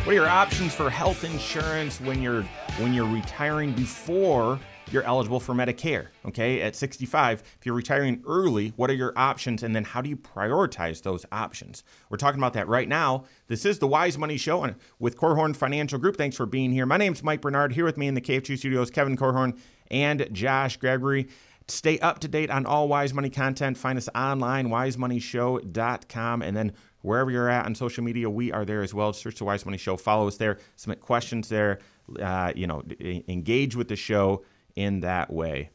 What 0.06 0.12
are 0.12 0.18
your 0.18 0.28
options 0.28 0.72
for 0.72 0.88
health 0.88 1.24
insurance 1.24 2.00
when 2.00 2.22
you're 2.22 2.44
when 2.78 2.94
you're 2.94 3.12
retiring 3.12 3.72
before 3.72 4.60
you're 4.92 5.02
eligible 5.02 5.40
for 5.40 5.52
Medicare? 5.52 6.10
Okay, 6.24 6.62
at 6.62 6.76
65, 6.76 7.42
if 7.58 7.66
you're 7.66 7.74
retiring 7.74 8.22
early, 8.24 8.72
what 8.76 8.88
are 8.88 8.94
your 8.94 9.12
options, 9.16 9.64
and 9.64 9.74
then 9.74 9.82
how 9.82 10.00
do 10.00 10.08
you 10.08 10.16
prioritize 10.16 11.02
those 11.02 11.26
options? 11.32 11.82
We're 12.08 12.18
talking 12.18 12.38
about 12.38 12.52
that 12.52 12.68
right 12.68 12.88
now. 12.88 13.24
This 13.48 13.64
is 13.64 13.80
the 13.80 13.88
Wise 13.88 14.16
Money 14.16 14.36
Show 14.36 14.62
and 14.62 14.76
with 15.00 15.16
Korhorn 15.16 15.56
Financial 15.56 15.98
Group. 15.98 16.16
Thanks 16.16 16.36
for 16.36 16.46
being 16.46 16.70
here. 16.70 16.86
My 16.86 16.98
name's 16.98 17.24
Mike 17.24 17.40
Bernard. 17.40 17.72
Here 17.72 17.84
with 17.84 17.96
me 17.96 18.06
in 18.06 18.14
the 18.14 18.20
KFG 18.20 18.58
studios, 18.58 18.92
Kevin 18.92 19.16
Korhorn 19.16 19.58
and 19.90 20.28
Josh 20.30 20.76
Gregory. 20.76 21.26
Stay 21.66 21.98
up 21.98 22.20
to 22.20 22.28
date 22.28 22.48
on 22.48 22.64
all 22.64 22.86
Wise 22.86 23.12
Money 23.12 23.28
content. 23.28 23.76
Find 23.76 23.98
us 23.98 24.08
online, 24.14 24.68
wisemoneyshow.com, 24.68 26.42
and 26.42 26.56
then 26.56 26.72
wherever 27.06 27.30
you're 27.30 27.48
at 27.48 27.64
on 27.64 27.74
social 27.74 28.02
media, 28.02 28.28
we 28.28 28.52
are 28.52 28.64
there 28.64 28.82
as 28.82 28.92
well. 28.92 29.12
Search 29.12 29.36
the 29.36 29.44
Wise 29.44 29.64
Money 29.64 29.78
Show. 29.78 29.96
Follow 29.96 30.26
us 30.26 30.36
there. 30.36 30.58
Submit 30.74 31.00
questions 31.00 31.48
there. 31.48 31.78
Uh, 32.20 32.52
you 32.54 32.66
know, 32.66 32.82
engage 33.00 33.76
with 33.76 33.88
the 33.88 33.96
show 33.96 34.44
in 34.74 35.00
that 35.00 35.32
way. 35.32 35.70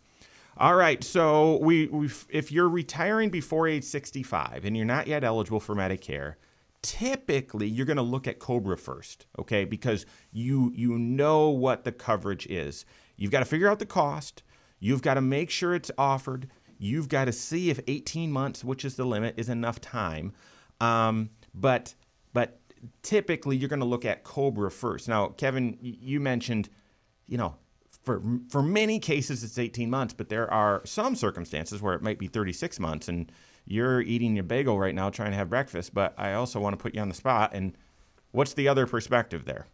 All 0.58 0.76
right, 0.76 1.04
so 1.04 1.58
we 1.62 1.90
if 2.30 2.52
you're 2.52 2.70
retiring 2.70 3.30
before 3.30 3.68
age 3.68 3.84
65 3.86 4.66
and 4.66 4.76
you're 4.76 4.86
not 4.86 5.08
yet 5.08 5.24
eligible 5.24 5.60
for 5.60 5.74
Medicare, 5.74 6.36
typically 6.82 7.68
you're 7.68 7.86
going 7.86 7.98
to 7.98 8.04
look 8.04 8.28
at 8.28 8.40
Cobra 8.40 8.78
first, 8.78 9.26
okay? 9.40 9.66
Because 9.66 10.06
you 10.32 10.72
you 10.76 11.00
know 11.00 11.50
what 11.50 11.84
the 11.84 11.92
coverage 11.92 12.46
is. 12.48 12.86
You've 13.16 13.32
got 13.32 13.40
to 13.40 13.46
figure 13.46 13.70
out 13.70 13.80
the 13.80 13.86
cost. 13.86 14.44
You've 14.80 15.02
got 15.02 15.14
to 15.14 15.22
make 15.22 15.50
sure 15.50 15.74
it's 15.74 15.92
offered. 15.98 16.50
You've 16.78 17.10
got 17.10 17.26
to 17.26 17.32
see 17.32 17.70
if 17.70 17.80
18 17.88 18.32
months, 18.32 18.64
which 18.64 18.84
is 18.84 18.96
the 18.96 19.06
limit, 19.06 19.36
is 19.38 19.50
enough 19.50 19.80
time. 19.80 20.34
Um, 20.82 21.30
but 21.54 21.94
but 22.34 22.60
typically 23.04 23.56
you're 23.56 23.70
going 23.70 23.80
to 23.80 23.86
look 23.86 24.04
at 24.04 24.24
Cobra 24.24 24.72
first. 24.72 25.08
Now, 25.08 25.28
Kevin, 25.28 25.78
you 25.82 26.20
mentioned, 26.20 26.70
you 27.28 27.38
know, 27.38 27.56
for 28.04 28.22
for 28.50 28.64
many 28.64 29.00
cases 29.00 29.44
it's 29.44 29.60
18 29.60 29.90
months, 29.90 30.14
but 30.14 30.30
there 30.30 30.52
are 30.52 30.82
some 30.86 31.16
circumstances 31.16 31.82
where 31.82 31.94
it 31.94 32.02
might 32.02 32.18
be 32.18 32.28
36 32.28 32.80
months, 32.80 33.08
and 33.08 33.32
you're 33.66 34.02
eating 34.02 34.36
your 34.36 34.44
bagel 34.44 34.80
right 34.80 34.96
now 34.96 35.10
trying 35.10 35.32
to 35.32 35.38
have 35.38 35.50
breakfast. 35.50 35.94
But 35.94 36.14
I 36.18 36.34
also 36.34 36.60
want 36.60 36.78
to 36.78 36.82
put 36.82 36.96
you 36.96 37.02
on 37.02 37.10
the 37.10 37.16
spot. 37.16 37.52
And 37.54 37.78
what's 38.32 38.54
the 38.54 38.68
other 38.68 38.88
perspective 38.88 39.46
there? 39.46 39.68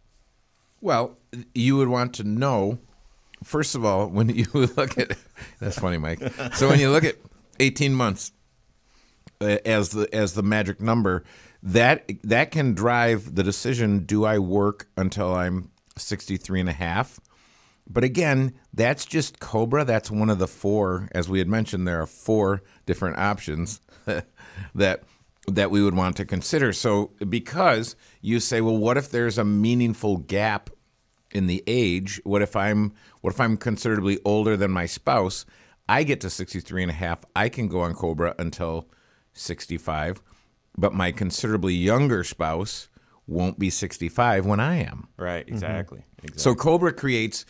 Well, 0.80 1.16
you 1.54 1.76
would 1.76 1.88
want 1.88 2.14
to 2.14 2.24
know. 2.24 2.78
First 3.42 3.74
of 3.74 3.84
all, 3.84 4.08
when 4.08 4.28
you 4.34 4.46
look 4.52 4.98
at 4.98 5.16
that's 5.58 5.78
funny, 5.78 5.96
Mike. 5.96 6.20
So 6.54 6.68
when 6.68 6.80
you 6.80 6.90
look 6.90 7.04
at 7.04 7.16
18 7.60 7.94
months, 7.94 8.32
as 9.40 9.90
the 9.90 10.08
as 10.12 10.34
the 10.34 10.42
magic 10.42 10.80
number 10.80 11.24
that 11.62 12.10
that 12.24 12.50
can 12.50 12.74
drive 12.74 13.34
the 13.34 13.42
decision 13.42 14.04
do 14.04 14.24
i 14.24 14.38
work 14.38 14.88
until 14.96 15.34
i'm 15.34 15.70
63 15.98 16.60
and 16.60 16.68
a 16.68 16.72
half? 16.72 17.20
But 17.90 18.04
again 18.04 18.54
that's 18.72 19.04
just 19.04 19.40
cobra. 19.40 19.84
That's 19.84 20.10
one 20.10 20.30
of 20.30 20.38
the 20.38 20.48
four 20.48 21.08
as 21.12 21.28
we 21.28 21.38
had 21.38 21.48
mentioned 21.48 21.86
there 21.86 22.00
are 22.00 22.06
four 22.06 22.62
different 22.86 23.18
options 23.18 23.80
that 24.74 25.02
that 25.46 25.70
we 25.70 25.82
would 25.82 25.94
want 25.94 26.16
to 26.16 26.26
consider. 26.26 26.72
So 26.72 27.12
because 27.28 27.96
you 28.20 28.40
say 28.40 28.60
well 28.60 28.76
what 28.76 28.96
if 28.96 29.10
there's 29.10 29.38
a 29.38 29.44
meaningful 29.44 30.18
gap 30.18 30.70
in 31.30 31.46
the 31.46 31.62
age? 31.66 32.20
What 32.24 32.42
if 32.42 32.56
i'm 32.56 32.92
what 33.20 33.32
if 33.32 33.40
i'm 33.40 33.56
considerably 33.56 34.18
older 34.24 34.56
than 34.56 34.70
my 34.70 34.86
spouse? 34.86 35.46
I 35.90 36.02
get 36.02 36.20
to 36.20 36.30
63 36.30 36.82
and 36.82 36.90
a 36.90 36.94
half. 36.94 37.24
I 37.34 37.48
can 37.48 37.68
go 37.68 37.80
on 37.80 37.94
cobra 37.94 38.34
until 38.38 38.88
65, 39.38 40.20
but 40.76 40.94
my 40.94 41.12
considerably 41.12 41.74
younger 41.74 42.24
spouse 42.24 42.88
won't 43.26 43.58
be 43.58 43.70
65 43.70 44.46
when 44.46 44.58
I 44.58 44.76
am. 44.82 45.08
Right, 45.16 45.46
exactly. 45.46 45.98
Mm-hmm. 45.98 46.26
exactly. 46.26 46.42
So 46.42 46.54
Cobra 46.54 46.92
creates 46.92 47.44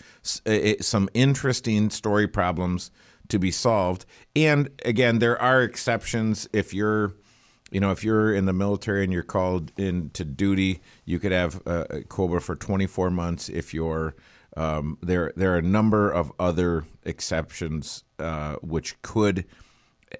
uh, 0.44 0.74
some 0.80 1.08
interesting 1.14 1.90
story 1.90 2.26
problems 2.26 2.90
to 3.28 3.38
be 3.38 3.50
solved. 3.50 4.04
And 4.34 4.70
again, 4.84 5.20
there 5.20 5.40
are 5.40 5.62
exceptions 5.62 6.48
if 6.52 6.74
you're 6.74 7.14
you 7.70 7.80
know, 7.80 7.90
if 7.90 8.02
you're 8.02 8.32
in 8.32 8.46
the 8.46 8.52
military 8.52 9.04
and 9.04 9.12
you're 9.12 9.22
called 9.22 9.72
into 9.76 10.24
duty, 10.24 10.80
you 11.04 11.18
could 11.18 11.32
have 11.32 11.60
uh, 11.66 11.84
Cobra 12.08 12.40
for 12.40 12.56
24 12.56 13.10
months. 13.10 13.48
If 13.50 13.74
you're 13.74 14.14
um, 14.56 14.98
there, 15.02 15.32
there 15.36 15.52
are 15.52 15.58
a 15.58 15.62
number 15.62 16.10
of 16.10 16.32
other 16.38 16.86
exceptions 17.04 18.04
uh, 18.18 18.56
which 18.56 19.00
could 19.02 19.44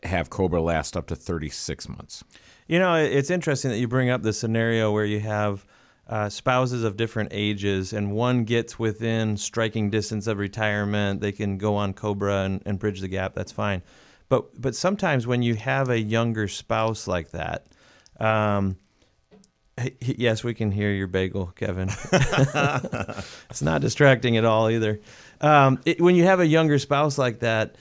have 0.03 0.31
Cobra 0.31 0.61
last 0.61 0.97
up 0.97 1.07
to 1.09 1.17
36 1.17 1.89
months. 1.89 2.25
You 2.67 2.79
know, 2.79 2.95
it's 2.95 3.31
interesting 3.31 3.71
that 3.71 3.79
you 3.79 3.89
bring 3.89 4.11
up 4.11 4.23
the 4.23 4.33
scenario 4.33 4.93
where 4.93 5.05
you 5.05 5.21
have 5.21 5.65
uh, 6.09 6.29
spouses 6.29 6.85
of 6.85 6.97
different 6.97 7.31
ages 7.33 7.93
and 7.93 8.13
one 8.13 8.45
gets 8.45 8.79
within 8.79 9.37
striking 9.37 9.91
distance 9.91 10.27
of 10.27 10.39
retirement. 10.39 11.21
They 11.21 11.33
can 11.33 11.59
go 11.59 11.77
on 11.77 11.95
Cobra 11.95 12.45
and, 12.45 12.63
and 12.67 12.79
bridge 12.79 13.01
the 13.01 13.09
gap. 13.09 13.35
That's 13.35 13.53
fine. 13.53 13.83
But, 14.29 14.61
but 14.61 14.75
sometimes 14.75 15.27
when 15.27 15.43
you 15.43 15.55
have 15.55 15.89
a 15.89 15.99
younger 15.99 16.49
spouse 16.49 17.07
like 17.07 17.31
that, 17.31 17.67
um, 18.21 18.77
yes, 20.01 20.45
we 20.45 20.55
can 20.55 20.71
hear 20.71 20.91
your 20.91 21.07
bagel, 21.07 21.53
Kevin. 21.57 21.89
it's 23.51 23.63
not 23.63 23.81
distracting 23.81 24.37
at 24.37 24.45
all 24.45 24.71
either. 24.71 25.01
Um, 25.41 25.81
it, 25.85 26.01
when 26.01 26.15
you 26.15 26.25
have 26.25 26.41
a 26.41 26.47
younger 26.47 26.79
spouse 26.79 27.17
like 27.19 27.41
that, 27.41 27.77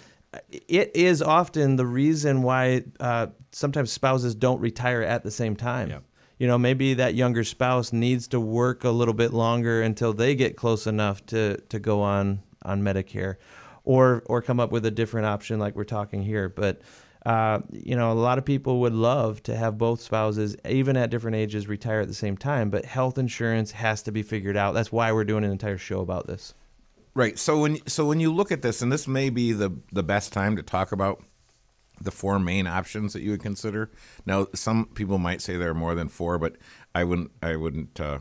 it 0.50 0.96
is 0.96 1.22
often 1.22 1.76
the 1.76 1.86
reason 1.86 2.42
why 2.42 2.84
uh, 3.00 3.28
sometimes 3.52 3.92
spouses 3.92 4.36
don't 4.36 4.60
retire 4.60 5.02
at 5.02 5.24
the 5.24 5.32
same 5.32 5.56
time. 5.56 5.90
Yeah. 5.90 6.00
You 6.40 6.48
know, 6.48 6.58
maybe 6.58 6.94
that 6.96 7.16
younger 7.16 7.44
spouse 7.44 7.92
needs 7.92 8.28
to 8.30 8.40
work 8.40 8.84
a 8.84 8.92
little 8.92 9.14
bit 9.14 9.34
longer 9.34 9.82
until 9.82 10.14
they 10.14 10.36
get 10.36 10.56
close 10.56 10.86
enough 10.86 11.26
to, 11.28 11.58
to 11.70 11.80
go 11.80 12.02
on 12.02 12.44
on 12.64 12.82
Medicare, 12.82 13.38
or 13.84 14.24
or 14.28 14.42
come 14.42 14.60
up 14.60 14.72
with 14.72 14.86
a 14.86 14.92
different 14.92 15.26
option 15.26 15.60
like 15.60 15.76
we're 15.76 15.84
talking 15.84 16.22
here. 16.22 16.50
But 16.50 16.82
uh, 17.26 17.60
you 17.72 17.96
know, 17.96 18.12
a 18.12 18.14
lot 18.14 18.38
of 18.38 18.46
people 18.46 18.80
would 18.82 18.94
love 18.94 19.42
to 19.44 19.56
have 19.56 19.78
both 19.78 20.02
spouses, 20.02 20.56
even 20.68 20.96
at 20.96 21.10
different 21.10 21.36
ages, 21.36 21.68
retire 21.68 22.02
at 22.02 22.08
the 22.08 22.14
same 22.14 22.38
time. 22.38 22.70
But 22.70 22.86
health 22.86 23.18
insurance 23.18 23.72
has 23.72 24.04
to 24.04 24.12
be 24.12 24.22
figured 24.22 24.56
out. 24.56 24.74
That's 24.74 24.92
why 24.92 25.12
we're 25.12 25.26
doing 25.26 25.44
an 25.44 25.52
entire 25.52 25.78
show 25.78 26.02
about 26.02 26.28
this. 26.28 26.54
Right. 27.18 27.40
So 27.40 27.62
when 27.62 27.80
so 27.88 28.06
when 28.06 28.20
you 28.20 28.32
look 28.32 28.52
at 28.52 28.62
this, 28.62 28.84
and 28.84 28.92
this 28.92 29.08
may 29.08 29.32
be 29.32 29.52
the 29.52 29.72
the 29.92 30.04
best 30.04 30.32
time 30.32 30.56
to 30.56 30.62
talk 30.62 30.92
about 30.92 31.24
the 32.00 32.12
four 32.12 32.38
main 32.38 32.68
options 32.68 33.14
that 33.14 33.24
you 33.24 33.32
would 33.32 33.42
consider. 33.42 33.90
Now, 34.28 34.46
some 34.54 34.86
people 34.94 35.18
might 35.18 35.42
say 35.42 35.58
there 35.58 35.72
are 35.72 35.74
more 35.74 35.96
than 35.96 36.10
four, 36.10 36.38
but 36.38 36.58
I 36.94 37.04
wouldn't 37.06 37.32
I 37.42 37.56
wouldn't 37.56 38.00
uh, 38.00 38.20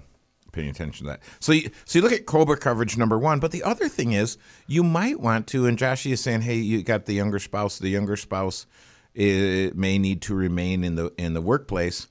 pay 0.52 0.66
attention 0.70 1.04
to 1.04 1.10
that. 1.12 1.20
So 1.40 1.52
you, 1.52 1.68
so 1.84 1.98
you 1.98 2.02
look 2.02 2.12
at 2.14 2.24
Cobra 2.24 2.56
coverage 2.56 2.96
number 2.96 3.18
one, 3.18 3.38
but 3.38 3.52
the 3.52 3.64
other 3.64 3.86
thing 3.86 4.12
is 4.12 4.38
you 4.66 4.82
might 4.82 5.20
want 5.20 5.46
to. 5.48 5.66
And 5.66 5.76
Josh 5.76 6.06
is 6.06 6.22
saying, 6.22 6.40
hey, 6.40 6.56
you 6.56 6.82
got 6.82 7.04
the 7.04 7.12
younger 7.12 7.38
spouse. 7.38 7.78
The 7.78 7.90
younger 7.90 8.16
spouse 8.16 8.66
eh, 9.14 9.72
may 9.74 9.98
need 9.98 10.22
to 10.22 10.34
remain 10.34 10.82
in 10.82 10.94
the 10.94 11.12
in 11.18 11.34
the 11.34 11.42
workplace 11.42 12.06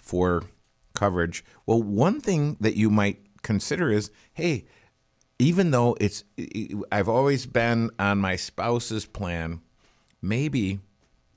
for 0.00 0.44
coverage. 0.94 1.44
Well, 1.66 1.82
one 1.82 2.20
thing 2.20 2.58
that 2.60 2.76
you 2.76 2.90
might 2.90 3.42
consider 3.42 3.90
is, 3.90 4.12
hey 4.34 4.66
even 5.38 5.70
though 5.70 5.96
it's 6.00 6.24
I've 6.90 7.08
always 7.08 7.46
been 7.46 7.90
on 7.98 8.18
my 8.18 8.36
spouse's 8.36 9.06
plan, 9.06 9.60
maybe 10.20 10.80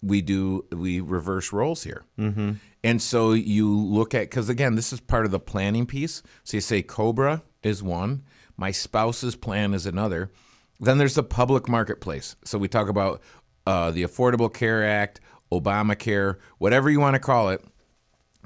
we 0.01 0.22
do 0.22 0.65
we 0.72 1.00
reverse 1.00 1.53
roles 1.53 1.84
here. 1.84 2.03
Mm-hmm. 2.17 2.53
And 2.84 3.01
so 3.01 3.34
you 3.34 3.72
look 3.72 4.15
at 4.15 4.22
because 4.22 4.50
again, 4.50 4.75
this 4.75 4.91
is 4.91 5.00
part 5.00 5.25
of 5.25 5.31
the 5.31 5.39
planning 5.39 5.86
piece. 5.86 6.24
So 6.43 6.58
you 6.58 6.62
say 6.62 6.81
Cobra 6.81 7.43
is 7.62 7.84
one, 7.84 8.24
my 8.58 8.72
spouse's 8.72 9.36
plan 9.36 9.74
is 9.74 9.86
another. 9.86 10.31
Then 10.79 10.98
there's 10.98 11.15
the 11.15 11.24
public 11.24 11.70
marketplace. 11.70 12.36
So 12.43 12.58
we 12.58 12.67
talk 12.67 12.89
about 12.89 13.22
uh, 13.67 13.91
the 13.91 14.01
Affordable 14.03 14.51
Care 14.51 14.84
Act, 14.84 15.20
Obamacare, 15.51 16.38
whatever 16.58 16.89
you 16.89 17.00
want 17.00 17.13
to 17.13 17.20
call 17.20 17.50
it. 17.50 17.63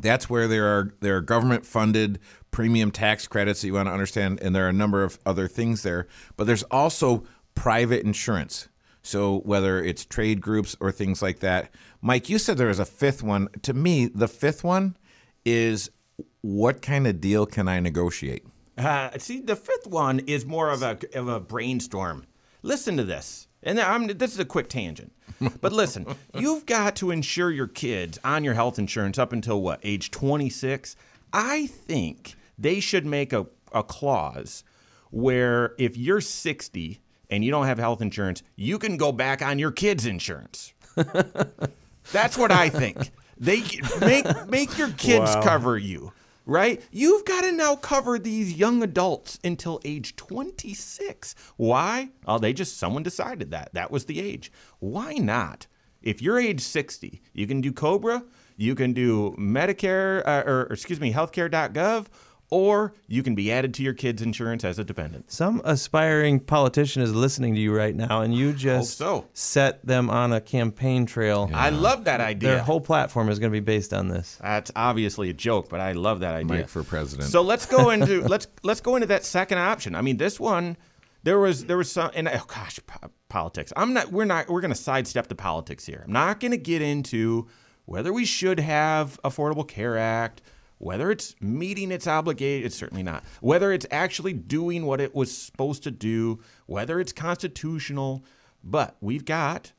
That's 0.02 0.30
where 0.30 0.50
there 0.50 0.68
are 0.68 0.94
there 1.00 1.16
are 1.16 1.22
government 1.22 1.66
funded 1.66 2.20
premium 2.56 2.90
tax 2.90 3.28
credits 3.28 3.60
that 3.60 3.68
you 3.68 3.74
want 3.74 3.86
to 3.86 3.92
understand, 3.92 4.40
and 4.42 4.56
there 4.56 4.66
are 4.66 4.70
a 4.70 4.74
number 4.74 5.04
of 5.04 5.20
other 5.26 5.46
things 5.46 5.84
there. 5.84 6.08
But 6.38 6.48
there's 6.48 6.64
also 6.64 7.26
private 7.54 8.06
insurance. 8.06 8.70
So 9.02 9.40
whether 9.40 9.84
it's 9.84 10.06
trade 10.06 10.40
groups 10.40 10.74
or 10.80 10.94
things 10.94 11.22
like 11.22 11.40
that. 11.40 11.70
Mike, 12.02 12.30
you 12.30 12.40
said 12.40 12.58
there 12.58 12.70
was 12.70 12.80
a 12.80 12.86
fifth 12.86 13.22
one. 13.22 13.50
To 13.64 13.74
me, 13.74 14.06
the 14.06 14.30
fifth 14.30 14.64
one 14.64 14.96
is 15.44 15.92
what 16.40 16.82
kind 16.82 17.06
of 17.08 17.20
deal 17.20 17.46
can 17.46 17.68
I 17.68 17.82
negotiate? 17.82 18.46
Uh, 18.78 19.10
see, 19.18 19.42
the 19.42 19.58
fifth 19.58 19.88
one 19.88 20.20
is 20.20 20.46
more 20.46 20.70
of 20.70 20.82
a 20.82 20.98
of 21.14 21.28
a 21.28 21.42
brainstorm. 21.42 22.26
Listen 22.62 22.96
to 22.96 23.04
this. 23.04 23.50
And 23.64 23.82
I'm, 23.82 24.08
this 24.08 24.32
is 24.32 24.40
a 24.40 24.46
quick 24.46 24.70
tangent. 24.70 25.12
But 25.60 25.74
listen, 25.74 26.06
you've 26.34 26.66
got 26.66 26.96
to 26.98 27.12
insure 27.12 27.52
your 27.52 27.68
kids 27.68 28.18
on 28.24 28.46
your 28.46 28.54
health 28.54 28.80
insurance 28.80 29.20
up 29.20 29.34
until 29.34 29.62
what, 29.62 29.82
age 29.84 30.10
26? 30.10 30.96
I 31.34 31.68
think 31.68 32.36
they 32.58 32.80
should 32.80 33.06
make 33.06 33.34
a, 33.34 33.48
a 33.72 33.84
clause 33.84 34.64
where 35.12 35.74
if 35.78 35.96
you're 35.98 36.22
60 36.22 37.00
and 37.30 37.44
you 37.44 37.52
don't 37.52 37.66
have 37.66 37.80
health 37.80 38.02
insurance, 38.02 38.44
you 38.56 38.78
can 38.78 38.98
go 38.98 39.12
back 39.12 39.42
on 39.42 39.60
your 39.60 39.72
kids' 39.72 40.06
insurance. 40.06 40.74
That's 42.12 42.38
what 42.38 42.52
I 42.52 42.70
think. 42.70 43.12
They 43.38 43.64
make 44.00 44.48
make 44.48 44.78
your 44.78 44.92
kids 44.92 45.36
wow. 45.36 45.42
cover 45.42 45.78
you. 45.78 46.14
right? 46.46 46.82
You've 46.92 47.26
got 47.26 47.42
to 47.42 47.52
now 47.52 47.76
cover 47.76 48.20
these 48.20 48.54
young 48.54 48.84
adults 48.84 49.40
until 49.44 49.82
age 49.84 50.16
26. 50.16 51.36
Why? 51.58 52.10
Oh, 52.28 52.38
they 52.38 52.54
just, 52.54 52.78
someone 52.78 53.04
decided 53.04 53.52
that. 53.52 53.74
That 53.74 53.92
was 53.92 54.06
the 54.06 54.22
age. 54.22 54.52
Why 54.80 55.14
not? 55.16 55.68
If 56.02 56.22
you're 56.22 56.40
age 56.40 56.62
60, 56.62 57.22
you 57.34 57.48
can 57.48 57.62
do 57.62 57.72
Cobra, 57.72 58.24
you 58.58 58.76
can 58.76 58.94
do 58.94 59.36
Medicare, 59.40 60.22
uh, 60.26 60.44
or, 60.46 60.62
or 60.62 60.74
excuse 60.74 61.00
me, 61.00 61.12
healthcare.gov, 61.12 62.06
or 62.50 62.94
you 63.08 63.24
can 63.24 63.36
be 63.36 63.52
added 63.52 63.74
to 63.76 63.84
your 63.84 63.94
kids' 63.94 64.22
insurance 64.22 64.64
as 64.64 64.80
a 64.80 64.84
dependent. 64.84 65.32
Some 65.32 65.62
aspiring 65.64 66.40
politician 66.40 67.02
is 67.02 67.14
listening 67.14 67.56
to 67.56 67.62
you 67.62 67.76
right 67.76 67.96
now, 67.96 68.22
and 68.22 68.34
you 68.34 68.54
just 68.54 68.98
so. 68.98 69.26
set 69.34 69.86
them 69.86 70.10
on 70.10 70.34
a 70.34 70.42
campaign 70.42 71.06
trail. 71.06 71.50
I 71.54 71.70
love 71.70 72.06
that 72.06 72.22
idea. 72.22 72.50
Their 72.50 72.64
whole 72.64 72.82
platform 72.82 73.30
is 73.30 73.40
going 73.40 73.52
to 73.52 73.56
be 73.56 73.64
based 73.64 73.94
on 73.94 74.08
this. 74.08 74.38
That's 74.42 74.72
obviously 74.76 75.30
a 75.30 75.34
joke, 75.34 75.70
but 75.70 75.80
I 75.80 75.94
love 75.94 76.20
that 76.20 76.36
idea. 76.36 76.58
Mike 76.58 76.70
for 76.70 76.84
president. 76.84 77.30
So 77.30 77.42
let's 77.42 77.66
go 77.66 77.90
into 77.92 78.22
let's 78.22 78.48
let's 78.64 78.82
go 78.82 78.96
into 78.96 79.08
that 79.08 79.26
second 79.26 79.58
option. 79.58 79.96
I 79.96 80.02
mean, 80.02 80.18
this 80.18 80.40
one 80.40 80.78
there 81.26 81.40
was 81.40 81.66
there 81.66 81.78
was 81.78 81.92
some 81.92 82.12
and 82.14 82.30
oh 82.30 82.46
gosh, 82.48 82.80
po- 82.86 83.10
politics. 83.30 83.74
I'm 83.76 83.94
not 83.94 84.12
we're 84.12 84.26
not 84.26 84.48
we're 84.48 84.62
going 84.62 84.74
to 84.74 84.80
sidestep 84.80 85.28
the 85.28 85.36
politics 85.36 85.86
here. 85.86 86.04
I'm 86.06 86.14
not 86.14 86.40
going 86.40 86.52
to 86.52 86.58
get 86.58 86.82
into 86.82 87.48
whether 87.86 88.14
we 88.14 88.26
should 88.26 88.60
have 88.60 89.20
Affordable 89.24 89.68
Care 89.68 89.98
Act, 89.98 90.42
whether 90.78 91.12
it's 91.12 91.36
meeting 91.42 91.92
its 91.92 92.08
obligation, 92.08 92.66
it's 92.66 92.76
certainly 92.76 93.04
not. 93.04 93.24
Whether 93.42 93.72
it's 93.72 93.86
actually 93.92 94.34
doing 94.34 94.86
what 94.86 95.00
it 95.02 95.16
was 95.16 95.36
supposed 95.36 95.84
to 95.84 95.92
do, 95.92 96.40
whether 96.66 97.00
it's 97.00 97.14
constitutional, 97.14 98.26
but 98.64 98.98
we've 99.00 99.26
got 99.26 99.72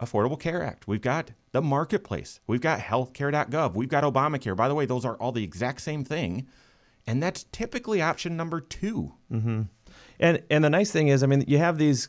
Affordable 0.00 0.38
Care 0.38 0.62
Act. 0.62 0.86
We've 0.86 1.00
got 1.00 1.32
the 1.52 1.62
marketplace. 1.62 2.40
We've 2.46 2.60
got 2.60 2.80
healthcare.gov. 2.80 3.74
We've 3.74 3.88
got 3.88 4.04
Obamacare. 4.04 4.56
By 4.56 4.68
the 4.68 4.74
way, 4.74 4.86
those 4.86 5.04
are 5.04 5.16
all 5.16 5.32
the 5.32 5.44
exact 5.44 5.80
same 5.80 6.04
thing. 6.04 6.46
And 7.06 7.22
that's 7.22 7.44
typically 7.44 8.02
option 8.02 8.36
number 8.36 8.60
2 8.60 9.12
And 10.18 10.42
and 10.50 10.64
the 10.64 10.70
nice 10.70 10.90
thing 10.90 11.08
is, 11.08 11.22
I 11.22 11.26
mean, 11.26 11.44
you 11.46 11.58
have 11.58 11.78
these 11.78 12.08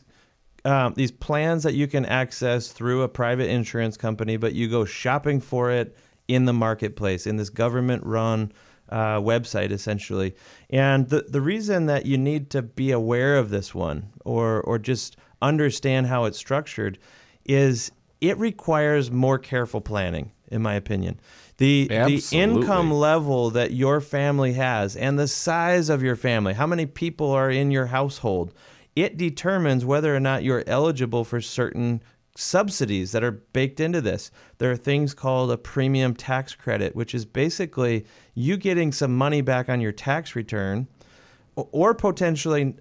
um, 0.64 0.94
these 0.94 1.12
plans 1.12 1.62
that 1.62 1.74
you 1.74 1.86
can 1.86 2.04
access 2.04 2.68
through 2.68 3.02
a 3.02 3.08
private 3.08 3.48
insurance 3.48 3.96
company, 3.96 4.36
but 4.36 4.54
you 4.54 4.68
go 4.68 4.84
shopping 4.84 5.40
for 5.40 5.70
it 5.70 5.96
in 6.28 6.44
the 6.44 6.52
marketplace 6.52 7.26
in 7.26 7.36
this 7.36 7.50
government-run 7.50 8.52
uh, 8.90 9.18
website, 9.18 9.70
essentially. 9.70 10.34
And 10.70 11.08
the 11.08 11.22
the 11.22 11.40
reason 11.40 11.86
that 11.86 12.06
you 12.06 12.16
need 12.16 12.50
to 12.50 12.62
be 12.62 12.90
aware 12.90 13.36
of 13.36 13.50
this 13.50 13.74
one, 13.74 14.10
or 14.24 14.60
or 14.60 14.78
just 14.78 15.16
understand 15.42 16.06
how 16.06 16.24
it's 16.24 16.38
structured, 16.38 16.98
is 17.44 17.90
it 18.20 18.38
requires 18.38 19.10
more 19.10 19.38
careful 19.38 19.80
planning, 19.80 20.32
in 20.50 20.62
my 20.62 20.74
opinion. 20.74 21.20
The 21.58 21.88
the 21.88 22.22
income 22.32 22.92
level 22.92 23.50
that 23.50 23.72
your 23.72 24.00
family 24.00 24.52
has 24.52 24.96
and 24.96 25.18
the 25.18 25.28
size 25.28 25.88
of 25.88 26.02
your 26.02 26.16
family, 26.16 26.54
how 26.54 26.66
many 26.66 26.86
people 26.86 27.30
are 27.32 27.50
in 27.50 27.70
your 27.70 27.86
household, 27.86 28.54
it 28.94 29.16
determines 29.16 29.84
whether 29.84 30.14
or 30.14 30.20
not 30.20 30.44
you're 30.44 30.64
eligible 30.66 31.24
for 31.24 31.40
certain 31.40 32.02
subsidies 32.38 33.12
that 33.12 33.24
are 33.24 33.32
baked 33.32 33.80
into 33.80 34.00
this. 34.00 34.30
There 34.58 34.70
are 34.70 34.76
things 34.76 35.14
called 35.14 35.50
a 35.50 35.58
premium 35.58 36.14
tax 36.14 36.54
credit, 36.54 36.94
which 36.94 37.14
is 37.14 37.24
basically 37.24 38.06
you 38.34 38.56
getting 38.56 38.92
some 38.92 39.16
money 39.16 39.40
back 39.40 39.68
on 39.68 39.80
your 39.80 39.92
tax 39.92 40.36
return 40.36 40.86
or 41.56 41.94
potentially 41.94 42.74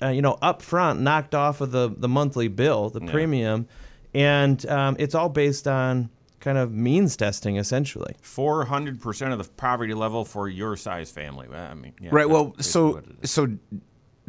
uh, 0.00 0.08
you 0.08 0.22
know, 0.22 0.38
up 0.40 0.62
front, 0.62 1.00
knocked 1.00 1.34
off 1.34 1.60
of 1.60 1.72
the, 1.72 1.92
the 1.96 2.08
monthly 2.08 2.48
bill, 2.48 2.88
the 2.88 3.00
premium, 3.00 3.66
and 4.14 4.64
um, 4.66 4.96
it's 4.98 5.14
all 5.14 5.28
based 5.28 5.66
on 5.66 6.08
kind 6.40 6.56
of 6.56 6.72
means 6.72 7.16
testing, 7.16 7.56
essentially. 7.56 8.14
400% 8.22 9.32
of 9.32 9.38
the 9.38 9.50
poverty 9.56 9.94
level 9.94 10.24
for 10.24 10.48
your 10.48 10.76
size 10.76 11.10
family. 11.10 11.48
I 11.52 11.74
mean, 11.74 11.94
yeah, 12.00 12.10
right. 12.12 12.28
Well, 12.28 12.54
so 12.60 12.92
what 12.92 13.04
it 13.04 13.16
is. 13.22 13.30
so 13.32 13.58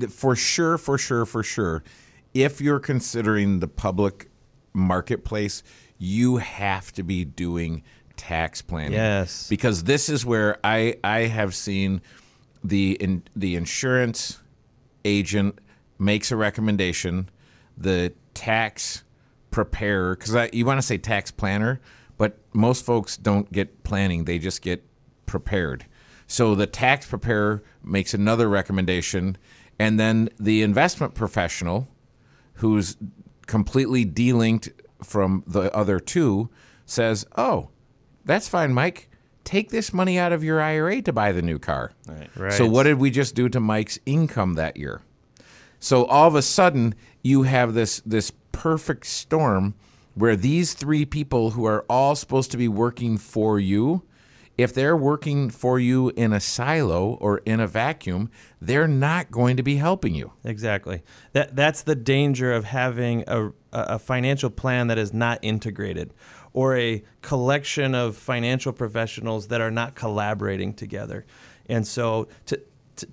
for 0.10 0.36
sure, 0.36 0.78
for 0.78 0.98
sure, 0.98 1.26
for 1.26 1.44
sure, 1.44 1.84
if 2.34 2.60
you're 2.60 2.80
considering 2.80 3.60
the 3.60 3.68
public 3.68 4.29
marketplace, 4.74 5.64
you 5.98 6.38
have 6.38 6.92
to 6.94 7.04
be 7.04 7.26
doing 7.26 7.84
tax 8.16 8.62
planning. 8.62 8.94
Yes. 8.94 9.48
because 9.48 9.86
this 9.86 10.10
is 10.10 10.26
where 10.26 10.58
I 10.64 10.98
I 11.04 11.22
have 11.22 11.56
seen 11.56 12.02
the 12.64 12.94
in, 12.94 13.24
the 13.36 13.56
insurance 13.56 14.40
agent 15.06 15.60
makes 15.98 16.32
a 16.32 16.36
recommendation, 16.36 17.30
the 17.78 18.14
tax 18.34 19.04
preparer 19.52 20.16
because 20.16 20.50
you 20.54 20.66
want 20.66 20.80
to 20.80 20.86
say 20.86 20.98
tax 20.98 21.32
planner, 21.32 21.80
but 22.18 22.38
most 22.54 22.86
folks 22.86 23.18
don't 23.18 23.52
get 23.52 23.84
planning; 23.84 24.26
they 24.26 24.38
just 24.38 24.62
get 24.62 24.84
prepared. 25.26 25.86
So 26.28 26.56
the 26.56 26.68
tax 26.68 27.08
preparer 27.08 27.64
makes 27.84 28.14
another 28.14 28.50
recommendation, 28.50 29.38
and 29.80 30.00
then 30.00 30.30
the 30.40 30.62
investment 30.62 31.16
professional, 31.16 31.88
who's 32.56 32.98
completely 33.50 34.06
delinked 34.06 34.70
from 35.04 35.44
the 35.46 35.76
other 35.76 36.00
two, 36.00 36.50
says, 36.86 37.26
"Oh, 37.36 37.70
that's 38.24 38.48
fine, 38.48 38.74
Mike. 38.74 39.10
Take 39.44 39.72
this 39.72 39.92
money 39.92 40.20
out 40.20 40.32
of 40.32 40.44
your 40.44 40.62
IRA 40.62 41.02
to 41.02 41.12
buy 41.12 41.32
the 41.32 41.42
new 41.42 41.60
car." 41.60 41.92
Right. 42.08 42.30
right. 42.38 42.54
So 42.54 42.66
what 42.68 42.84
did 42.84 43.00
we 43.00 43.10
just 43.10 43.36
do 43.36 43.50
to 43.50 43.60
Mike's 43.60 44.00
income 44.06 44.54
that 44.54 44.78
year? 44.78 45.02
So 45.80 46.06
all 46.06 46.28
of 46.28 46.36
a 46.36 46.42
sudden, 46.42 46.94
you 47.24 47.44
have 47.44 47.74
this 47.74 48.02
this 48.06 48.32
perfect 48.52 49.08
storm 49.08 49.74
where 50.14 50.36
these 50.36 50.74
three 50.74 51.06
people 51.06 51.52
who 51.52 51.66
are 51.66 51.86
all 51.90 52.16
supposed 52.16 52.52
to 52.52 52.58
be 52.58 52.68
working 52.68 53.18
for 53.18 53.60
you, 53.60 54.04
if 54.60 54.74
they're 54.74 54.98
working 54.98 55.50
for 55.50 55.80
you 55.80 56.10
in 56.18 56.34
a 56.34 56.40
silo 56.42 57.14
or 57.22 57.38
in 57.46 57.62
a 57.62 57.68
vacuum, 57.68 58.30
they're 58.60 58.90
not 58.90 59.32
going 59.32 59.56
to 59.56 59.64
be 59.64 59.78
helping 59.78 60.14
you. 60.14 60.34
Exactly. 60.44 61.02
That 61.32 61.56
that's 61.56 61.84
the 61.84 61.96
danger 61.96 62.52
of 62.52 62.66
having 62.66 63.24
a 63.26 63.52
a 63.72 63.98
financial 63.98 64.50
plan 64.50 64.88
that 64.88 64.98
is 64.98 65.14
not 65.14 65.40
integrated 65.42 66.14
or 66.52 66.76
a 66.76 67.02
collection 67.22 67.96
of 67.96 68.18
financial 68.18 68.74
professionals 68.74 69.48
that 69.48 69.62
are 69.62 69.72
not 69.72 69.96
collaborating 69.96 70.74
together. 70.74 71.26
And 71.68 71.88
so 71.88 72.28
to 72.48 72.60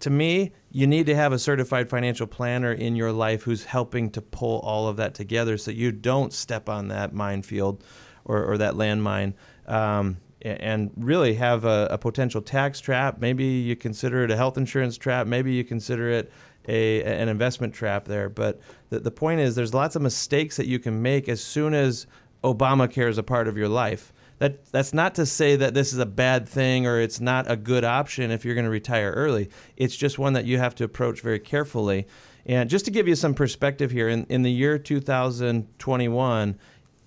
to, 0.01 0.11
me, 0.11 0.51
you 0.73 0.89
need 0.89 1.07
to 1.07 1.15
have 1.15 1.33
a 1.33 1.39
certified 1.39 1.89
financial 1.89 2.27
planner 2.27 2.73
in 2.73 2.97
your 2.97 3.13
life 3.13 3.45
who's 3.45 3.67
helping 3.67 4.11
to 4.11 4.21
pull 4.21 4.59
all 4.61 4.89
of 4.89 4.97
that 4.97 5.15
together 5.15 5.57
so 5.57 5.71
you 5.71 5.93
don't 5.93 6.33
step 6.33 6.69
on 6.69 6.89
that 6.89 7.15
minefield 7.15 7.85
or, 8.25 8.45
or 8.45 8.59
that 8.59 8.75
landmine. 8.75 9.35
Um, 9.69 10.17
and 10.43 10.91
really 10.97 11.35
have 11.35 11.65
a, 11.65 11.89
a 11.91 11.99
potential 11.99 12.43
tax 12.43 12.81
trap. 12.81 13.19
Maybe 13.21 13.45
you 13.45 13.77
consider 13.77 14.25
it 14.25 14.31
a 14.31 14.37
health 14.37 14.59
insurance 14.59 14.97
trap. 14.97 15.27
Maybe 15.27 15.53
you 15.53 15.65
consider 15.65 16.11
it 16.11 16.33
a 16.69 17.03
an 17.03 17.29
investment 17.29 17.75
trap 17.75 18.05
there. 18.05 18.29
But 18.29 18.61
the, 18.91 19.01
the 19.01 19.11
point 19.11 19.41
is, 19.41 19.55
there's 19.55 19.75
lots 19.75 19.97
of 19.97 20.03
mistakes 20.03 20.57
that 20.57 20.67
you 20.67 20.79
can 20.79 21.01
make 21.03 21.29
as 21.29 21.43
soon 21.43 21.75
as 21.75 22.07
Obamacare 22.45 23.09
is 23.09 23.19
a 23.19 23.23
part 23.23 23.49
of 23.49 23.57
your 23.57 23.69
life. 23.69 24.13
That 24.39 24.67
that's 24.67 24.93
not 24.93 25.15
to 25.15 25.25
say 25.25 25.57
that 25.57 25.73
this 25.75 25.93
is 25.93 25.99
a 25.99 26.07
bad 26.07 26.49
thing 26.49 26.87
or 26.87 27.01
it's 27.01 27.21
not 27.21 27.51
a 27.51 27.57
good 27.57 27.85
option 27.85 28.31
if 28.31 28.45
you're 28.45 28.55
going 28.55 28.65
to 28.67 28.71
retire 28.71 29.13
early. 29.13 29.49
It's 29.77 29.97
just 29.97 30.19
one 30.19 30.35
that 30.35 30.45
you 30.45 30.59
have 30.59 30.75
to 30.77 30.85
approach 30.85 31.23
very 31.23 31.41
carefully. 31.41 32.07
And 32.45 32.71
just 32.71 32.85
to 32.85 32.93
give 32.93 33.09
you 33.09 33.17
some 33.17 33.35
perspective 33.35 33.91
here, 33.91 34.09
in, 34.09 34.25
in 34.29 34.43
the 34.43 34.53
year 34.53 34.79
2021, 34.79 36.59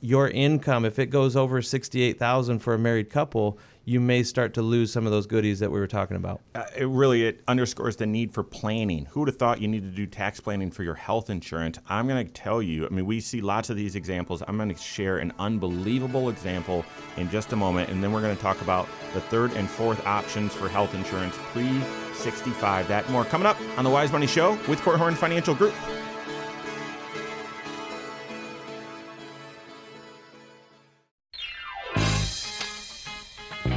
your 0.02 0.30
income, 0.30 0.86
if 0.86 1.00
it 1.00 1.08
goes 1.08 1.36
over 1.36 1.62
68,000 1.62 2.60
for 2.60 2.74
a 2.74 2.80
married 2.80 3.10
couple, 3.10 3.60
you 3.86 4.00
may 4.00 4.22
start 4.22 4.54
to 4.54 4.62
lose 4.62 4.94
some 4.94 5.06
of 5.06 5.12
those 5.12 5.26
goodies 5.26 5.60
that 5.60 5.72
we 5.72 5.80
were 5.80 5.88
talking 5.88 6.16
about. 6.16 6.42
Uh, 6.54 6.64
it 6.78 6.88
really 6.88 7.26
it 7.26 7.42
underscores 7.48 7.96
the 7.96 8.06
need 8.06 8.32
for 8.32 8.44
planning. 8.44 9.06
Who 9.12 9.22
would 9.22 9.30
have 9.30 9.38
thought 9.38 9.62
you 9.62 9.68
needed 9.68 9.92
to 9.92 9.96
do 9.96 10.06
tax 10.06 10.40
planning 10.40 10.70
for 10.70 10.84
your 10.84 10.94
health 10.94 11.30
insurance? 11.30 11.80
I'm 11.90 12.08
going 12.08 12.26
to 12.26 12.32
tell 12.32 12.62
you. 12.62 12.86
I 12.86 12.90
mean, 12.90 13.08
we 13.08 13.20
see 13.20 13.42
lots 13.42 13.70
of 13.70 13.76
these 13.76 13.96
examples. 13.96 14.44
I'm 14.48 14.58
going 14.58 14.70
to 14.70 14.80
share 14.80 15.18
an 15.18 15.34
unbelievable 15.40 16.30
example 16.30 16.86
in 17.18 17.30
just 17.32 17.52
a 17.52 17.56
moment, 17.56 17.90
and 17.90 18.04
then 18.04 18.12
we're 18.12 18.22
going 18.22 18.36
to 18.36 18.42
talk 18.42 18.62
about 18.62 18.88
the 19.14 19.22
third 19.22 19.54
and 19.54 19.68
fourth 19.68 20.06
options 20.06 20.54
for 20.54 20.70
health 20.70 20.94
insurance 20.94 21.36
pre 21.52 21.82
65. 22.14 22.88
That 22.88 23.10
more 23.10 23.26
coming 23.26 23.48
up 23.48 23.58
on 23.78 23.84
the 23.84 23.90
Wise 23.90 24.12
Money 24.12 24.28
Show 24.28 24.52
with 24.68 24.80
Korhorn 24.82 25.16
Financial 25.16 25.56
Group. 25.56 25.74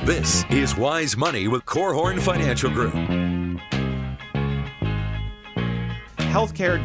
This 0.04 0.44
is 0.50 0.76
Wise 0.76 1.16
Money 1.16 1.46
with 1.46 1.64
Korhorn 1.64 2.20
Financial 2.20 2.68
Group. 2.68 2.92
healthcare.gov 6.32 6.84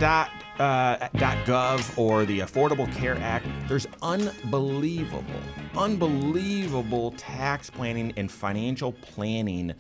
uh, 0.60 2.00
or 2.00 2.26
the 2.26 2.42
Affordable 2.42 2.94
Care 2.94 3.18
Act, 3.18 3.48
there's 3.68 3.88
unbelievable, 4.04 5.24
unbelievable 5.76 7.10
tax 7.18 7.72
planning 7.72 8.14
and 8.18 8.32
financial 8.32 8.92
planning 8.92 9.74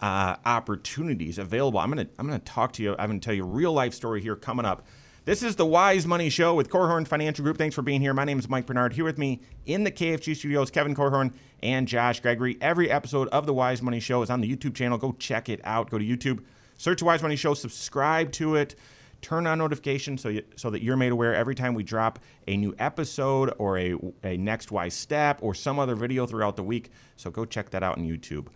uh, 0.00 0.36
opportunities 0.44 1.38
available. 1.38 1.80
I'm 1.80 1.88
gonna 1.88 2.06
I'm 2.16 2.28
gonna 2.28 2.38
talk 2.38 2.74
to 2.74 2.82
you. 2.84 2.94
I'm 2.96 3.08
gonna 3.08 3.18
tell 3.18 3.34
you 3.34 3.42
a 3.42 3.48
real 3.48 3.72
life 3.72 3.92
story 3.92 4.20
here 4.20 4.36
coming 4.36 4.66
up. 4.66 4.86
This 5.26 5.42
is 5.42 5.56
the 5.56 5.64
Wise 5.64 6.06
Money 6.06 6.28
Show 6.28 6.54
with 6.54 6.68
Korhorn 6.68 7.08
Financial 7.08 7.42
Group. 7.42 7.56
Thanks 7.56 7.74
for 7.74 7.80
being 7.80 8.02
here. 8.02 8.12
My 8.12 8.26
name 8.26 8.38
is 8.38 8.46
Mike 8.46 8.66
Bernard. 8.66 8.92
Here 8.92 9.06
with 9.06 9.16
me 9.16 9.40
in 9.64 9.82
the 9.82 9.90
KFG 9.90 10.36
studios, 10.36 10.70
Kevin 10.70 10.94
Korhorn 10.94 11.32
and 11.64 11.88
Josh 11.88 12.20
Gregory. 12.20 12.56
Every 12.60 12.88
episode 12.88 13.26
of 13.28 13.46
the 13.46 13.54
Wise 13.54 13.82
Money 13.82 13.98
Show 13.98 14.22
is 14.22 14.30
on 14.30 14.40
the 14.40 14.56
YouTube 14.56 14.76
channel. 14.76 14.98
Go 14.98 15.16
check 15.18 15.48
it 15.48 15.60
out. 15.64 15.90
Go 15.90 15.98
to 15.98 16.04
YouTube, 16.04 16.44
search 16.78 17.02
Wise 17.02 17.22
Money 17.22 17.34
Show, 17.34 17.54
subscribe 17.54 18.30
to 18.32 18.54
it 18.54 18.76
turn 19.24 19.46
on 19.46 19.56
notifications 19.56 20.20
so, 20.20 20.28
you, 20.28 20.42
so 20.54 20.68
that 20.68 20.82
you're 20.82 20.98
made 20.98 21.10
aware 21.10 21.34
every 21.34 21.54
time 21.54 21.72
we 21.74 21.82
drop 21.82 22.18
a 22.46 22.56
new 22.56 22.74
episode 22.78 23.52
or 23.58 23.78
a, 23.78 23.94
a 24.22 24.36
next 24.36 24.70
wise 24.70 24.92
step 24.92 25.38
or 25.40 25.54
some 25.54 25.78
other 25.78 25.94
video 25.94 26.26
throughout 26.26 26.56
the 26.56 26.62
week. 26.62 26.90
So 27.16 27.30
go 27.30 27.46
check 27.46 27.70
that 27.70 27.82
out 27.82 27.96
on 27.96 28.04
YouTube. 28.04 28.48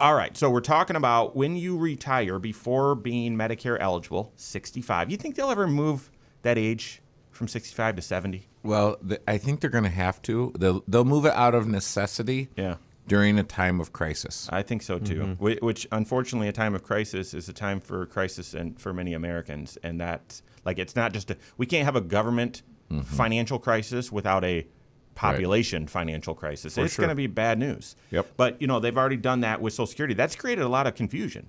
All 0.00 0.14
right, 0.14 0.36
so 0.36 0.50
we're 0.50 0.60
talking 0.60 0.96
about 0.96 1.34
when 1.34 1.56
you 1.56 1.76
retire 1.76 2.38
before 2.38 2.94
being 2.94 3.36
Medicare 3.36 3.78
eligible, 3.80 4.32
65. 4.36 5.10
You 5.10 5.16
think 5.16 5.34
they'll 5.34 5.50
ever 5.50 5.66
move 5.66 6.10
that 6.42 6.58
age 6.58 7.00
from 7.38 7.48
65 7.48 7.96
to 7.96 8.02
70? 8.02 8.48
Well, 8.62 8.96
th- 8.96 9.22
I 9.26 9.38
think 9.38 9.60
they're 9.60 9.70
going 9.70 9.84
to 9.84 9.90
have 9.90 10.20
to. 10.22 10.52
They'll, 10.58 10.84
they'll 10.86 11.04
move 11.04 11.24
it 11.24 11.32
out 11.32 11.54
of 11.54 11.66
necessity. 11.66 12.48
Yeah. 12.56 12.76
During 13.06 13.38
a 13.38 13.42
time 13.42 13.80
of 13.80 13.94
crisis. 13.94 14.50
I 14.52 14.60
think 14.60 14.82
so 14.82 14.98
too. 14.98 15.20
Mm-hmm. 15.20 15.46
Wh- 15.46 15.62
Which, 15.62 15.88
unfortunately, 15.90 16.46
a 16.48 16.52
time 16.52 16.74
of 16.74 16.82
crisis 16.82 17.32
is 17.32 17.48
a 17.48 17.54
time 17.54 17.80
for 17.80 18.04
crisis 18.04 18.52
and 18.52 18.78
for 18.78 18.92
many 18.92 19.14
Americans, 19.14 19.78
and 19.82 19.98
that 19.98 20.42
like 20.66 20.78
it's 20.78 20.94
not 20.94 21.14
just 21.14 21.30
a 21.30 21.38
we 21.56 21.64
can't 21.64 21.86
have 21.86 21.96
a 21.96 22.02
government 22.02 22.60
mm-hmm. 22.90 23.00
financial 23.00 23.58
crisis 23.58 24.12
without 24.12 24.44
a 24.44 24.66
population 25.14 25.86
financial 25.86 26.34
crisis. 26.34 26.76
it's 26.76 26.92
sure. 26.92 27.02
going 27.02 27.08
to 27.08 27.14
be 27.14 27.26
bad 27.26 27.58
news. 27.58 27.96
Yep. 28.10 28.26
But 28.36 28.60
you 28.60 28.66
know 28.66 28.78
they've 28.78 28.98
already 28.98 29.16
done 29.16 29.40
that 29.40 29.62
with 29.62 29.72
Social 29.72 29.86
Security. 29.86 30.12
That's 30.12 30.36
created 30.36 30.62
a 30.62 30.68
lot 30.68 30.86
of 30.86 30.94
confusion. 30.94 31.48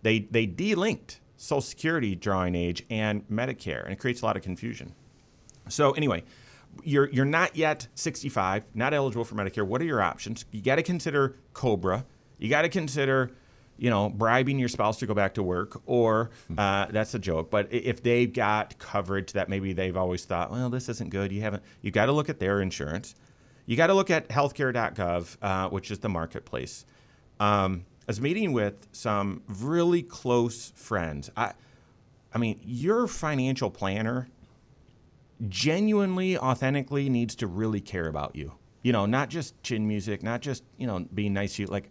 They 0.00 0.20
they 0.20 0.46
delinked 0.46 1.18
Social 1.36 1.60
Security 1.60 2.14
drawing 2.14 2.54
age 2.54 2.82
and 2.88 3.28
Medicare, 3.28 3.84
and 3.84 3.92
it 3.92 3.98
creates 3.98 4.22
a 4.22 4.24
lot 4.24 4.38
of 4.38 4.42
confusion. 4.42 4.94
So 5.68 5.92
anyway, 5.92 6.24
you're 6.82 7.08
you're 7.10 7.24
not 7.24 7.56
yet 7.56 7.88
65, 7.94 8.64
not 8.74 8.94
eligible 8.94 9.24
for 9.24 9.34
Medicare. 9.34 9.66
What 9.66 9.80
are 9.80 9.84
your 9.84 10.02
options? 10.02 10.44
You 10.50 10.62
got 10.62 10.76
to 10.76 10.82
consider 10.82 11.36
Cobra. 11.52 12.04
You 12.38 12.48
got 12.48 12.62
to 12.62 12.68
consider, 12.68 13.30
you 13.76 13.90
know, 13.90 14.08
bribing 14.08 14.58
your 14.58 14.68
spouse 14.68 14.98
to 14.98 15.06
go 15.06 15.14
back 15.14 15.34
to 15.34 15.42
work, 15.42 15.80
or 15.86 16.30
uh, 16.58 16.86
that's 16.90 17.14
a 17.14 17.18
joke. 17.18 17.50
But 17.50 17.72
if 17.72 18.02
they've 18.02 18.32
got 18.32 18.78
coverage 18.78 19.32
that 19.32 19.48
maybe 19.48 19.72
they've 19.72 19.96
always 19.96 20.24
thought, 20.24 20.50
well, 20.50 20.68
this 20.68 20.88
isn't 20.88 21.10
good. 21.10 21.32
You 21.32 21.42
haven't. 21.42 21.62
You 21.80 21.90
got 21.90 22.06
to 22.06 22.12
look 22.12 22.28
at 22.28 22.38
their 22.38 22.60
insurance. 22.60 23.14
You 23.66 23.76
got 23.76 23.86
to 23.86 23.94
look 23.94 24.10
at 24.10 24.28
healthcare.gov, 24.28 25.36
uh, 25.40 25.68
which 25.70 25.90
is 25.90 26.00
the 26.00 26.08
marketplace. 26.08 26.84
Um, 27.40 27.86
I 28.02 28.04
was 28.08 28.20
meeting 28.20 28.52
with 28.52 28.86
some 28.92 29.42
really 29.48 30.02
close 30.02 30.70
friends. 30.76 31.30
I, 31.36 31.52
I 32.34 32.38
mean, 32.38 32.60
your 32.62 33.06
financial 33.06 33.70
planner 33.70 34.28
genuinely, 35.48 36.38
authentically 36.38 37.08
needs 37.08 37.34
to 37.36 37.46
really 37.46 37.80
care 37.80 38.08
about 38.08 38.34
you. 38.36 38.52
You 38.82 38.92
know, 38.92 39.06
not 39.06 39.30
just 39.30 39.60
chin 39.62 39.88
music, 39.88 40.22
not 40.22 40.40
just, 40.40 40.62
you 40.76 40.86
know, 40.86 41.06
being 41.14 41.32
nice 41.32 41.56
to 41.56 41.62
you. 41.62 41.68
Like, 41.68 41.90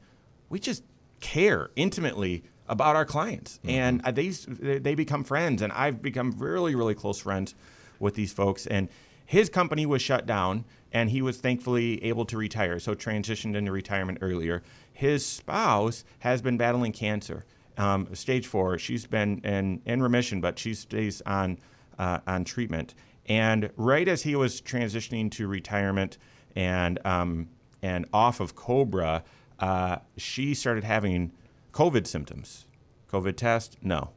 we 0.50 0.60
just 0.60 0.84
care 1.20 1.72
intimately 1.76 2.44
about 2.68 2.96
our 2.96 3.06
clients. 3.06 3.60
And 3.64 4.02
uh, 4.06 4.12
they, 4.12 4.30
they 4.30 4.96
become 4.96 5.24
friends. 5.24 5.62
And 5.62 5.74
I've 5.74 6.02
become 6.02 6.36
really, 6.38 6.76
really 6.76 6.96
close 6.96 7.20
friends 7.20 7.56
with 8.00 8.16
these 8.16 8.32
folks. 8.32 8.68
And 8.68 8.90
his 9.26 9.50
company 9.50 9.86
was 9.86 10.02
shut 10.02 10.26
down, 10.26 10.66
and 10.92 11.10
he 11.10 11.22
was 11.22 11.38
thankfully 11.38 12.04
able 12.04 12.26
to 12.26 12.38
retire, 12.38 12.80
so 12.80 12.94
transitioned 12.94 13.56
into 13.56 13.72
retirement 13.72 14.20
earlier. 14.22 14.62
His 14.92 15.26
spouse 15.26 16.04
has 16.20 16.42
been 16.42 16.58
battling 16.58 16.92
cancer, 16.92 17.46
um, 17.78 18.14
stage 18.14 18.46
four. 18.46 18.78
She's 18.78 19.08
been 19.08 19.40
in, 19.40 19.82
in 19.86 20.04
remission, 20.04 20.42
but 20.42 20.60
she 20.60 20.74
stays 20.74 21.22
on 21.26 21.58
uh, 21.98 22.20
on 22.28 22.44
treatment. 22.44 22.94
And 23.26 23.70
right 23.78 24.08
as 24.08 24.24
he 24.24 24.36
was 24.36 24.62
transitioning 24.62 25.32
to 25.32 25.48
retirement 25.48 26.18
and 26.56 27.00
um, 27.06 27.50
and 27.82 28.06
off 28.14 28.40
of 28.40 28.56
Cobra, 28.56 29.24
uh, 29.60 29.98
she 30.18 30.54
started 30.54 30.84
having 30.84 31.32
COVID 31.74 32.08
symptoms. 32.08 32.66
COVID 33.12 33.36
test, 33.36 33.78
no. 33.82 34.12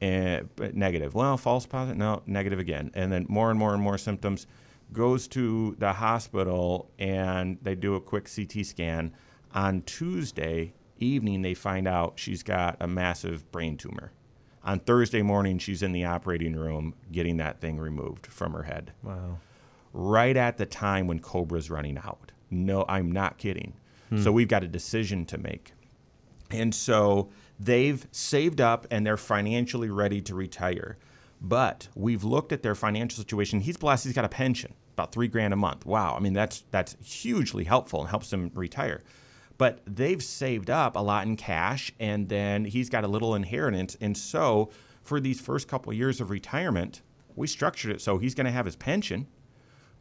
And, 0.00 0.48
but 0.56 0.74
negative. 0.74 1.14
Well, 1.14 1.36
false 1.36 1.66
positive, 1.66 1.96
no, 1.96 2.22
negative 2.26 2.58
again. 2.58 2.90
And 2.94 3.12
then 3.12 3.26
more 3.28 3.50
and 3.50 3.58
more 3.58 3.72
and 3.72 3.82
more 3.82 3.96
symptoms. 3.96 4.46
Goes 4.92 5.26
to 5.28 5.74
the 5.78 5.94
hospital 5.94 6.90
and 6.98 7.58
they 7.62 7.74
do 7.74 7.94
a 7.94 8.00
quick 8.00 8.28
CT 8.32 8.66
scan. 8.66 9.12
On 9.54 9.82
Tuesday 9.82 10.74
evening, 10.98 11.42
they 11.42 11.54
find 11.54 11.88
out 11.88 12.14
she's 12.16 12.42
got 12.42 12.76
a 12.80 12.86
massive 12.86 13.50
brain 13.50 13.76
tumor. 13.76 14.12
On 14.66 14.80
Thursday 14.80 15.22
morning, 15.22 15.58
she's 15.58 15.82
in 15.82 15.92
the 15.92 16.04
operating 16.04 16.54
room 16.56 16.94
getting 17.12 17.36
that 17.38 17.60
thing 17.60 17.78
removed 17.78 18.26
from 18.26 18.52
her 18.52 18.64
head 18.64 18.92
Wow. 19.02 19.38
right 19.92 20.36
at 20.36 20.58
the 20.58 20.66
time 20.66 21.06
when 21.06 21.20
Cobra's 21.20 21.70
running 21.70 21.96
out. 21.98 22.32
No, 22.50 22.84
I'm 22.88 23.10
not 23.10 23.38
kidding. 23.38 23.74
Hmm. 24.10 24.22
So 24.22 24.32
we've 24.32 24.48
got 24.48 24.64
a 24.64 24.68
decision 24.68 25.24
to 25.26 25.38
make. 25.38 25.72
And 26.50 26.74
so 26.74 27.28
they've 27.58 28.06
saved 28.12 28.60
up 28.60 28.86
and 28.90 29.06
they're 29.06 29.16
financially 29.16 29.88
ready 29.88 30.20
to 30.22 30.34
retire. 30.34 30.96
But 31.40 31.88
we've 31.94 32.24
looked 32.24 32.52
at 32.52 32.62
their 32.62 32.74
financial 32.74 33.16
situation. 33.18 33.60
He's 33.60 33.76
blessed, 33.76 34.04
he's 34.04 34.14
got 34.14 34.24
a 34.24 34.28
pension, 34.28 34.74
about 34.94 35.12
three 35.12 35.28
grand 35.28 35.52
a 35.54 35.56
month. 35.56 35.86
Wow. 35.86 36.14
I 36.16 36.20
mean, 36.20 36.32
that's 36.32 36.64
that's 36.70 36.96
hugely 37.04 37.64
helpful 37.64 38.00
and 38.00 38.08
helps 38.10 38.32
him 38.32 38.50
retire. 38.54 39.02
But 39.58 39.80
they've 39.86 40.22
saved 40.22 40.68
up 40.68 40.96
a 40.96 41.00
lot 41.00 41.26
in 41.26 41.36
cash 41.36 41.92
and 41.98 42.28
then 42.28 42.66
he's 42.66 42.90
got 42.90 43.04
a 43.04 43.08
little 43.08 43.34
inheritance. 43.34 43.96
And 44.00 44.16
so 44.16 44.70
for 45.02 45.20
these 45.20 45.40
first 45.40 45.66
couple 45.68 45.92
of 45.92 45.98
years 45.98 46.20
of 46.20 46.30
retirement, 46.30 47.02
we 47.34 47.46
structured 47.46 47.92
it 47.92 48.00
so 48.00 48.18
he's 48.18 48.34
going 48.34 48.46
to 48.46 48.50
have 48.50 48.66
his 48.66 48.76
pension 48.76 49.26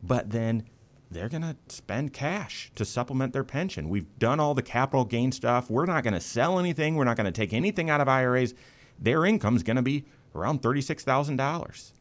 but 0.05 0.29
then 0.29 0.63
they're 1.09 1.29
going 1.29 1.41
to 1.41 1.55
spend 1.67 2.13
cash 2.13 2.71
to 2.75 2.85
supplement 2.85 3.33
their 3.33 3.43
pension. 3.43 3.89
We've 3.89 4.07
done 4.19 4.39
all 4.39 4.53
the 4.53 4.61
capital 4.61 5.05
gain 5.05 5.31
stuff. 5.31 5.69
We're 5.69 5.85
not 5.85 6.03
going 6.03 6.13
to 6.13 6.19
sell 6.19 6.59
anything. 6.59 6.95
We're 6.95 7.05
not 7.05 7.17
going 7.17 7.25
to 7.25 7.31
take 7.31 7.53
anything 7.53 7.89
out 7.89 8.01
of 8.01 8.07
IRAs. 8.07 8.53
Their 8.99 9.25
income's 9.25 9.63
going 9.63 9.75
to 9.77 9.81
be 9.81 10.05
around 10.33 10.61
$36,000. 10.61 11.91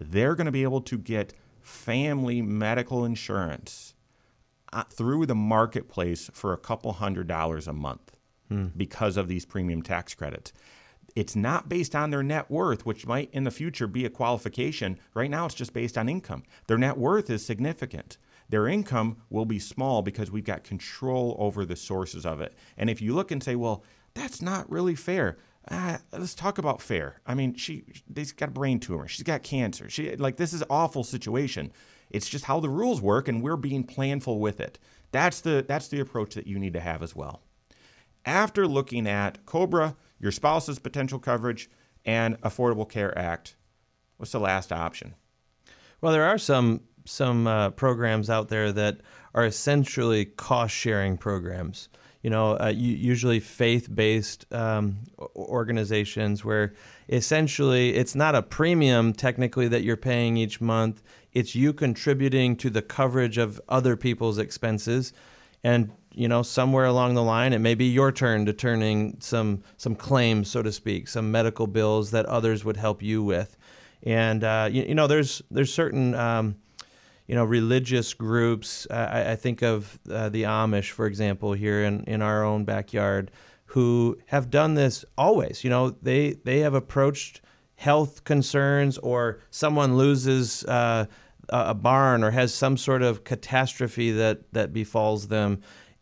They're 0.00 0.34
going 0.34 0.46
to 0.46 0.52
be 0.52 0.62
able 0.62 0.80
to 0.82 0.98
get 0.98 1.34
family 1.60 2.42
medical 2.42 3.04
insurance 3.04 3.93
through 4.90 5.26
the 5.26 5.34
marketplace 5.34 6.30
for 6.32 6.52
a 6.52 6.58
couple 6.58 6.92
hundred 6.92 7.26
dollars 7.26 7.66
a 7.68 7.72
month 7.72 8.16
because 8.76 9.16
of 9.16 9.26
these 9.26 9.44
premium 9.44 9.82
tax 9.82 10.14
credits. 10.14 10.52
It's 11.16 11.34
not 11.36 11.68
based 11.68 11.94
on 11.94 12.10
their 12.10 12.22
net 12.22 12.50
worth, 12.50 12.84
which 12.86 13.06
might 13.06 13.30
in 13.32 13.44
the 13.44 13.50
future 13.50 13.86
be 13.86 14.04
a 14.04 14.10
qualification. 14.10 14.98
Right 15.14 15.30
now, 15.30 15.46
it's 15.46 15.54
just 15.54 15.72
based 15.72 15.96
on 15.96 16.08
income. 16.08 16.42
Their 16.66 16.78
net 16.78 16.96
worth 16.96 17.30
is 17.30 17.44
significant. 17.44 18.18
Their 18.48 18.68
income 18.68 19.16
will 19.30 19.44
be 19.44 19.58
small 19.58 20.02
because 20.02 20.30
we've 20.30 20.44
got 20.44 20.64
control 20.64 21.36
over 21.38 21.64
the 21.64 21.76
sources 21.76 22.26
of 22.26 22.40
it. 22.40 22.54
And 22.76 22.90
if 22.90 23.00
you 23.00 23.14
look 23.14 23.30
and 23.30 23.42
say, 23.42 23.56
well, 23.56 23.82
that's 24.14 24.42
not 24.42 24.70
really 24.70 24.94
fair. 24.94 25.38
Ah, 25.70 25.98
let's 26.12 26.34
talk 26.34 26.58
about 26.58 26.82
fair. 26.82 27.20
I 27.26 27.34
mean, 27.34 27.54
she 27.54 27.84
she's 28.14 28.32
got 28.32 28.50
a 28.50 28.52
brain 28.52 28.80
tumor. 28.80 29.08
She's 29.08 29.22
got 29.22 29.42
cancer. 29.42 29.88
She 29.88 30.14
like 30.16 30.36
this 30.36 30.52
is 30.52 30.60
an 30.60 30.68
awful 30.68 31.04
situation. 31.04 31.72
It's 32.14 32.28
just 32.28 32.46
how 32.46 32.60
the 32.60 32.70
rules 32.70 33.00
work, 33.00 33.28
and 33.28 33.42
we're 33.42 33.56
being 33.56 33.84
planful 33.84 34.38
with 34.38 34.60
it. 34.60 34.78
That's 35.12 35.40
the 35.40 35.64
that's 35.66 35.88
the 35.88 36.00
approach 36.00 36.34
that 36.34 36.46
you 36.46 36.58
need 36.58 36.72
to 36.72 36.80
have 36.80 37.02
as 37.02 37.14
well 37.14 37.42
after 38.24 38.66
looking 38.66 39.06
at 39.06 39.44
Cobra, 39.46 39.96
your 40.18 40.32
spouse's 40.32 40.78
potential 40.78 41.18
coverage, 41.18 41.68
and 42.04 42.40
Affordable 42.42 42.88
Care 42.88 43.16
Act, 43.16 43.56
what's 44.16 44.32
the 44.32 44.40
last 44.40 44.72
option? 44.72 45.14
Well, 46.00 46.12
there 46.12 46.24
are 46.24 46.38
some 46.38 46.82
some 47.06 47.46
uh, 47.46 47.70
programs 47.70 48.30
out 48.30 48.48
there 48.48 48.72
that 48.72 49.00
are 49.34 49.44
essentially 49.44 50.24
cost 50.24 50.74
sharing 50.74 51.18
programs. 51.18 51.90
You 52.24 52.30
know, 52.30 52.52
uh, 52.52 52.72
usually 52.74 53.38
faith 53.38 53.94
based 53.94 54.46
um, 54.50 55.00
organizations 55.36 56.42
where 56.42 56.72
essentially 57.10 57.94
it's 57.96 58.14
not 58.14 58.34
a 58.34 58.40
premium 58.40 59.12
technically 59.12 59.68
that 59.68 59.82
you're 59.82 59.98
paying 59.98 60.38
each 60.38 60.58
month. 60.58 61.02
It's 61.34 61.54
you 61.54 61.74
contributing 61.74 62.56
to 62.56 62.70
the 62.70 62.80
coverage 62.80 63.36
of 63.36 63.60
other 63.68 63.94
people's 63.94 64.38
expenses, 64.38 65.12
and 65.62 65.90
you 66.14 66.26
know 66.26 66.42
somewhere 66.42 66.86
along 66.86 67.12
the 67.12 67.22
line 67.22 67.52
it 67.52 67.58
may 67.58 67.74
be 67.74 67.90
your 67.90 68.10
turn 68.10 68.46
to 68.46 68.54
turning 68.54 69.18
some 69.20 69.62
some 69.76 69.94
claims, 69.94 70.50
so 70.50 70.62
to 70.62 70.72
speak, 70.72 71.08
some 71.08 71.30
medical 71.30 71.66
bills 71.66 72.10
that 72.12 72.24
others 72.24 72.64
would 72.64 72.78
help 72.78 73.02
you 73.02 73.22
with. 73.22 73.54
And 74.02 74.44
uh, 74.44 74.70
you, 74.72 74.84
you 74.84 74.94
know, 74.94 75.06
there's 75.06 75.42
there's 75.50 75.74
certain 75.74 76.14
um, 76.14 76.56
you 77.26 77.34
know 77.34 77.44
religious 77.44 78.14
groups. 78.14 78.86
I, 78.90 79.32
I 79.32 79.36
think 79.36 79.62
of 79.62 79.98
uh, 80.10 80.28
the 80.28 80.44
Amish, 80.44 80.90
for 80.90 81.06
example, 81.06 81.52
here 81.52 81.84
in, 81.84 82.04
in 82.04 82.22
our 82.22 82.44
own 82.44 82.64
backyard, 82.64 83.30
who 83.66 84.18
have 84.26 84.50
done 84.50 84.74
this 84.74 85.04
always. 85.16 85.64
You 85.64 85.70
know, 85.70 85.90
they 86.02 86.32
they 86.44 86.60
have 86.60 86.74
approached 86.74 87.40
health 87.76 88.24
concerns 88.24 88.98
or 88.98 89.40
someone 89.50 89.96
loses 89.96 90.64
uh, 90.64 91.06
a 91.48 91.58
a 91.70 91.74
barn 91.74 92.22
or 92.22 92.30
has 92.30 92.54
some 92.54 92.76
sort 92.76 93.02
of 93.02 93.24
catastrophe 93.24 94.10
that 94.12 94.52
that 94.52 94.72
befalls 94.72 95.28
them. 95.28 95.60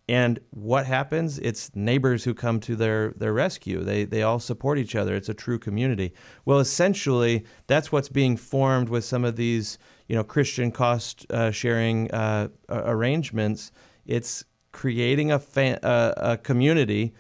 And 0.09 0.41
what 0.51 0.85
happens? 0.85 1.39
It's 1.39 1.71
neighbors 1.75 2.25
who 2.25 2.35
come 2.35 2.59
to 2.61 2.75
their, 2.77 3.13
their 3.13 3.33
rescue. 3.33 3.85
They, 3.85 4.05
they 4.05 4.23
all 4.23 4.41
support 4.41 4.79
each 4.79 4.97
other. 4.97 5.15
It's 5.15 5.29
a 5.29 5.35
true 5.35 5.59
community. 5.59 6.13
Well, 6.45 6.59
essentially, 6.59 7.45
that's 7.69 7.93
what's 7.93 8.09
being 8.09 8.37
formed 8.37 8.89
with 8.89 9.05
some 9.05 9.25
of 9.25 9.37
these, 9.37 9.79
you 10.09 10.17
know, 10.17 10.25
Christian 10.25 10.71
cost 10.71 11.27
uh, 11.31 11.51
sharing 11.51 12.11
uh, 12.13 12.49
arrangements. 12.69 13.73
It's 14.07 14.45
creating 14.73 15.33
a, 15.33 15.41
a, 15.57 16.15
a 16.17 16.37
community 16.39 17.15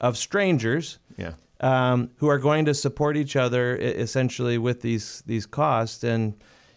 of 0.00 0.16
strangers 0.16 0.98
Yeah. 1.16 1.32
um, 1.60 2.10
who 2.16 2.28
are 2.28 2.38
going 2.38 2.64
to 2.66 2.74
support 2.74 3.16
each 3.16 3.34
other 3.36 3.76
essentially 3.76 4.58
with 4.58 4.80
these 4.82 5.22
these 5.26 5.46
costs. 5.46 6.04
And 6.04 6.34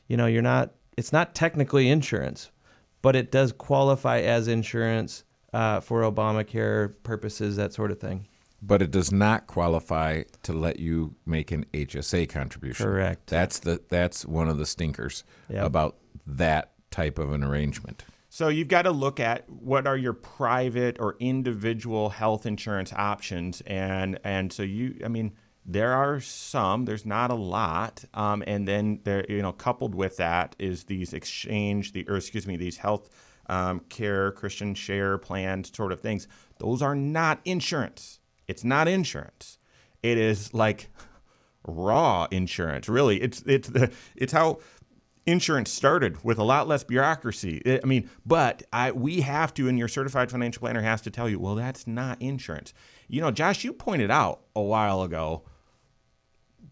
you 0.07 0.17
know, 0.17 0.25
you're 0.25 0.41
not. 0.41 0.71
It's 0.97 1.13
not 1.13 1.33
technically 1.35 1.89
insurance, 1.89 2.51
but 3.01 3.15
it 3.15 3.31
does 3.31 3.53
qualify 3.53 4.19
as 4.19 4.47
insurance 4.47 5.23
uh, 5.53 5.79
for 5.79 6.01
Obamacare 6.01 6.93
purposes, 7.03 7.55
that 7.55 7.73
sort 7.73 7.91
of 7.91 7.99
thing. 7.99 8.27
But 8.61 8.81
it 8.81 8.91
does 8.91 9.11
not 9.11 9.47
qualify 9.47 10.23
to 10.43 10.53
let 10.53 10.79
you 10.79 11.15
make 11.25 11.51
an 11.51 11.65
HSA 11.73 12.29
contribution. 12.29 12.85
Correct. 12.85 13.27
That's 13.27 13.59
the 13.59 13.81
that's 13.89 14.25
one 14.25 14.47
of 14.47 14.57
the 14.57 14.65
stinkers 14.65 15.23
Yep. 15.49 15.65
about 15.65 15.97
that 16.27 16.71
type 16.91 17.17
of 17.17 17.31
an 17.31 17.43
arrangement. 17.43 18.03
So 18.29 18.47
you've 18.47 18.69
got 18.69 18.83
to 18.83 18.91
look 18.91 19.19
at 19.19 19.49
what 19.49 19.85
are 19.87 19.97
your 19.97 20.13
private 20.13 20.97
or 20.99 21.17
individual 21.19 22.09
health 22.11 22.45
insurance 22.45 22.93
options, 22.93 23.59
and 23.61 24.19
and 24.23 24.53
so 24.53 24.63
you, 24.63 25.01
I 25.03 25.09
mean, 25.09 25.33
there 25.65 25.91
are 25.91 26.21
some. 26.21 26.85
There's 26.85 27.05
not 27.05 27.29
a 27.29 27.35
lot, 27.35 28.05
um, 28.13 28.41
and 28.47 28.65
then 28.65 29.01
there, 29.03 29.25
you 29.27 29.41
know, 29.41 29.51
coupled 29.51 29.93
with 29.93 30.15
that 30.17 30.55
is 30.59 30.85
these 30.85 31.13
exchange, 31.13 31.91
the 31.91 32.07
or 32.07 32.15
excuse 32.15 32.47
me, 32.47 32.55
these 32.55 32.77
health 32.77 33.09
um, 33.47 33.81
care 33.89 34.31
Christian 34.31 34.75
share 34.75 35.17
plans 35.17 35.69
sort 35.75 35.91
of 35.91 35.99
things. 35.99 36.29
Those 36.57 36.81
are 36.81 36.95
not 36.95 37.41
insurance. 37.43 38.20
It's 38.47 38.63
not 38.63 38.87
insurance. 38.87 39.57
It 40.03 40.17
is 40.17 40.53
like 40.53 40.89
raw 41.65 42.27
insurance. 42.31 42.89
Really, 42.89 43.21
it's 43.21 43.41
it's 43.45 43.69
the 43.69 43.91
it's 44.15 44.33
how 44.33 44.59
insurance 45.25 45.69
started 45.69 46.23
with 46.23 46.37
a 46.37 46.43
lot 46.43 46.67
less 46.67 46.83
bureaucracy. 46.83 47.61
I 47.65 47.85
mean, 47.85 48.09
but 48.25 48.63
I 48.73 48.91
we 48.91 49.21
have 49.21 49.53
to, 49.55 49.67
and 49.67 49.77
your 49.77 49.87
certified 49.87 50.31
financial 50.31 50.61
planner 50.61 50.81
has 50.81 51.01
to 51.01 51.11
tell 51.11 51.29
you, 51.29 51.39
well, 51.39 51.55
that's 51.55 51.87
not 51.87 52.21
insurance. 52.21 52.73
You 53.07 53.21
know, 53.21 53.31
Josh, 53.31 53.63
you 53.63 53.73
pointed 53.73 54.11
out 54.11 54.41
a 54.55 54.61
while 54.61 55.03
ago 55.03 55.43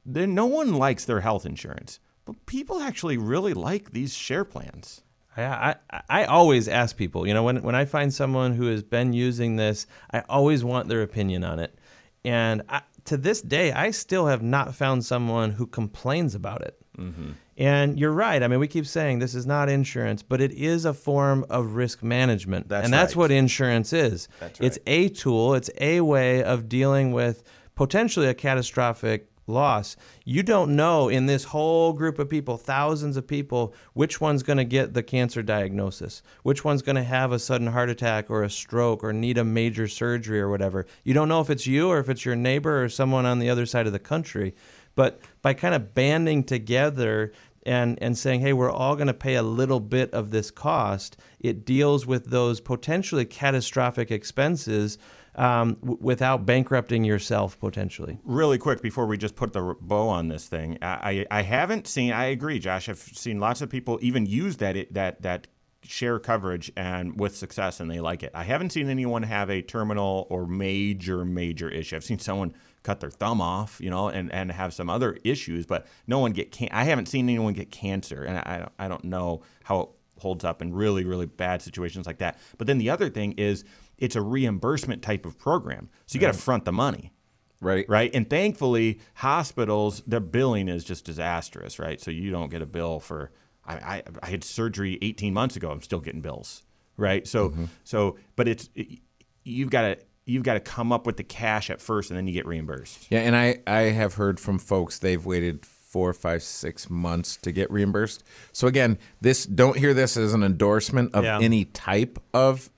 that 0.05 0.27
no 0.27 0.45
one 0.45 0.73
likes 0.73 1.05
their 1.05 1.21
health 1.21 1.45
insurance, 1.45 1.99
but 2.25 2.45
people 2.45 2.81
actually 2.81 3.17
really 3.17 3.53
like 3.53 3.91
these 3.91 4.13
share 4.13 4.45
plans. 4.45 5.01
I, 5.45 5.75
I, 5.91 6.01
I 6.09 6.25
always 6.25 6.67
ask 6.67 6.95
people, 6.95 7.27
you 7.27 7.33
know, 7.33 7.43
when, 7.43 7.61
when 7.61 7.75
I 7.75 7.85
find 7.85 8.13
someone 8.13 8.53
who 8.53 8.67
has 8.67 8.83
been 8.83 9.13
using 9.13 9.55
this, 9.55 9.87
I 10.11 10.23
always 10.29 10.63
want 10.63 10.87
their 10.87 11.01
opinion 11.01 11.43
on 11.43 11.59
it. 11.59 11.77
And 12.23 12.63
I, 12.69 12.81
to 13.05 13.17
this 13.17 13.41
day, 13.41 13.71
I 13.71 13.91
still 13.91 14.27
have 14.27 14.41
not 14.41 14.75
found 14.75 15.05
someone 15.05 15.51
who 15.51 15.65
complains 15.65 16.35
about 16.35 16.61
it. 16.61 16.79
Mm-hmm. 16.97 17.31
And 17.57 17.99
you're 17.99 18.11
right. 18.11 18.41
I 18.41 18.47
mean, 18.47 18.59
we 18.59 18.67
keep 18.67 18.85
saying 18.85 19.19
this 19.19 19.35
is 19.35 19.45
not 19.45 19.67
insurance, 19.67 20.23
but 20.23 20.39
it 20.39 20.51
is 20.53 20.85
a 20.85 20.93
form 20.93 21.45
of 21.49 21.75
risk 21.75 22.03
management. 22.03 22.69
That's 22.69 22.85
and 22.85 22.93
that's 22.93 23.15
right. 23.15 23.19
what 23.19 23.31
insurance 23.31 23.91
is. 23.91 24.29
That's 24.39 24.59
right. 24.59 24.67
It's 24.67 24.79
a 24.87 25.09
tool, 25.09 25.55
it's 25.55 25.69
a 25.79 26.01
way 26.01 26.41
of 26.43 26.69
dealing 26.69 27.11
with 27.11 27.43
potentially 27.75 28.27
a 28.27 28.33
catastrophic 28.33 29.29
loss. 29.49 29.97
You 30.23 30.43
don't 30.43 30.75
know 30.75 31.09
in 31.09 31.25
this 31.25 31.43
whole 31.45 31.93
group 31.93 32.19
of 32.19 32.29
people, 32.29 32.57
thousands 32.57 33.17
of 33.17 33.27
people, 33.27 33.73
which 33.93 34.21
one's 34.21 34.43
going 34.43 34.57
to 34.57 34.63
get 34.63 34.93
the 34.93 35.03
cancer 35.03 35.41
diagnosis, 35.41 36.21
which 36.43 36.63
one's 36.63 36.81
going 36.81 36.95
to 36.95 37.03
have 37.03 37.31
a 37.31 37.39
sudden 37.39 37.67
heart 37.67 37.89
attack 37.89 38.29
or 38.29 38.43
a 38.43 38.49
stroke 38.49 39.03
or 39.03 39.11
need 39.11 39.37
a 39.37 39.43
major 39.43 39.87
surgery 39.87 40.39
or 40.39 40.49
whatever. 40.49 40.85
You 41.03 41.13
don't 41.13 41.29
know 41.29 41.41
if 41.41 41.49
it's 41.49 41.67
you 41.67 41.89
or 41.89 41.99
if 41.99 42.09
it's 42.09 42.25
your 42.25 42.35
neighbor 42.35 42.83
or 42.83 42.89
someone 42.89 43.25
on 43.25 43.39
the 43.39 43.49
other 43.49 43.65
side 43.65 43.87
of 43.87 43.93
the 43.93 43.99
country. 43.99 44.55
But 44.95 45.21
by 45.41 45.53
kind 45.53 45.75
of 45.75 45.93
banding 45.93 46.43
together 46.43 47.31
and, 47.65 48.01
and 48.01 48.17
saying, 48.17 48.41
hey, 48.41 48.53
we're 48.53 48.71
all 48.71 48.95
going 48.95 49.07
to 49.07 49.13
pay 49.13 49.35
a 49.35 49.43
little 49.43 49.79
bit 49.79 50.13
of 50.13 50.31
this 50.31 50.51
cost, 50.51 51.17
it 51.39 51.65
deals 51.65 52.05
with 52.05 52.25
those 52.25 52.59
potentially 52.59 53.25
catastrophic 53.25 54.11
expenses 54.11 54.97
um, 55.35 55.75
w- 55.81 55.97
without 56.01 56.45
bankrupting 56.45 57.03
yourself 57.03 57.59
potentially. 57.59 58.19
really 58.23 58.57
quick 58.57 58.81
before 58.81 59.05
we 59.05 59.17
just 59.17 59.35
put 59.35 59.53
the 59.53 59.75
bow 59.79 60.07
on 60.09 60.27
this 60.27 60.47
thing, 60.47 60.77
I, 60.81 61.25
I 61.31 61.41
haven't 61.43 61.87
seen. 61.87 62.11
I 62.11 62.25
agree, 62.25 62.59
Josh. 62.59 62.89
I've 62.89 62.99
seen 62.99 63.39
lots 63.39 63.61
of 63.61 63.69
people 63.69 63.99
even 64.01 64.25
use 64.25 64.57
that 64.57 64.93
that 64.93 65.21
that 65.21 65.47
share 65.81 66.19
coverage 66.19 66.71
and 66.75 67.19
with 67.19 67.35
success, 67.35 67.79
and 67.79 67.89
they 67.89 67.99
like 67.99 68.21
it. 68.23 68.31
I 68.33 68.43
haven't 68.43 68.71
seen 68.71 68.89
anyone 68.89 69.23
have 69.23 69.49
a 69.49 69.61
terminal 69.61 70.27
or 70.29 70.45
major 70.45 71.23
major 71.25 71.69
issue. 71.69 71.95
I've 71.95 72.03
seen 72.03 72.19
someone 72.19 72.53
cut 72.83 72.99
their 72.99 73.09
thumb 73.09 73.41
off, 73.41 73.79
you 73.81 73.89
know, 73.89 74.07
and, 74.09 74.31
and 74.31 74.51
have 74.51 74.73
some 74.73 74.89
other 74.89 75.17
issues, 75.23 75.65
but 75.65 75.85
no 76.07 76.19
one 76.19 76.31
get. 76.31 76.51
Can- 76.51 76.69
I 76.71 76.83
haven't 76.83 77.07
seen 77.07 77.27
anyone 77.29 77.53
get 77.53 77.71
cancer, 77.71 78.23
and 78.23 78.37
I 78.37 78.67
I 78.77 78.87
don't 78.87 79.03
know 79.05 79.41
how 79.63 79.79
it 79.81 79.89
holds 80.21 80.43
up 80.43 80.61
in 80.61 80.73
really 80.73 81.05
really 81.05 81.25
bad 81.25 81.61
situations 81.61 82.05
like 82.05 82.17
that. 82.17 82.37
But 82.57 82.67
then 82.67 82.77
the 82.77 82.89
other 82.89 83.09
thing 83.09 83.33
is. 83.33 83.63
It's 84.01 84.15
a 84.15 84.21
reimbursement 84.21 85.01
type 85.01 85.25
of 85.25 85.37
program. 85.37 85.89
So 86.05 86.15
you 86.15 86.21
got 86.21 86.33
to 86.33 86.39
front 86.39 86.65
the 86.65 86.71
money 86.71 87.13
Right. 87.61 87.85
right? 87.89 88.09
And 88.13 88.29
thankfully, 88.29 88.99
hospitals, 89.15 90.01
their 90.07 90.21
billing 90.21 90.69
is 90.69 90.83
just 90.83 91.03
disastrous, 91.05 91.77
right? 91.77 91.99
So 91.99 92.09
you 92.11 92.31
don't 92.31 92.49
get 92.49 92.61
a 92.61 92.65
bill 92.65 92.99
for. 92.99 93.31
I, 93.65 93.73
I, 93.75 94.03
I 94.23 94.29
had 94.29 94.43
surgery 94.43 94.97
18 95.01 95.33
months 95.33 95.55
ago. 95.55 95.69
I'm 95.69 95.81
still 95.81 95.99
getting 95.99 96.21
bills, 96.21 96.63
right? 96.97 97.27
So 97.27 97.49
mm-hmm. 97.49 97.65
so, 97.83 98.17
but 98.35 98.47
it's 98.47 98.69
it, 98.75 98.99
you've 99.43 99.69
got 99.69 99.81
to 99.81 99.97
you've 100.25 100.43
got 100.43 100.53
to 100.53 100.59
come 100.59 100.91
up 100.91 101.05
with 101.05 101.17
the 101.17 101.23
cash 101.23 101.69
at 101.69 101.81
first, 101.81 102.09
and 102.09 102.17
then 102.17 102.25
you 102.27 102.33
get 102.33 102.47
reimbursed. 102.47 103.07
Yeah, 103.09 103.19
and 103.19 103.35
I 103.35 103.59
I 103.67 103.91
have 103.91 104.15
heard 104.15 104.39
from 104.39 104.57
folks 104.57 104.97
they've 104.97 105.23
waited 105.23 105.65
four, 105.65 106.13
five, 106.13 106.41
six 106.43 106.89
months 106.89 107.35
to 107.37 107.51
get 107.51 107.69
reimbursed. 107.71 108.23
So 108.53 108.67
again, 108.67 108.97
this 109.21 109.45
don't 109.45 109.75
hear 109.77 109.93
this 109.93 110.17
as 110.17 110.33
an 110.33 110.43
endorsement 110.43 111.13
of 111.13 111.23
Yeah. 111.23 111.39
any 111.41 111.65
type 111.65 112.19
of 112.33 112.69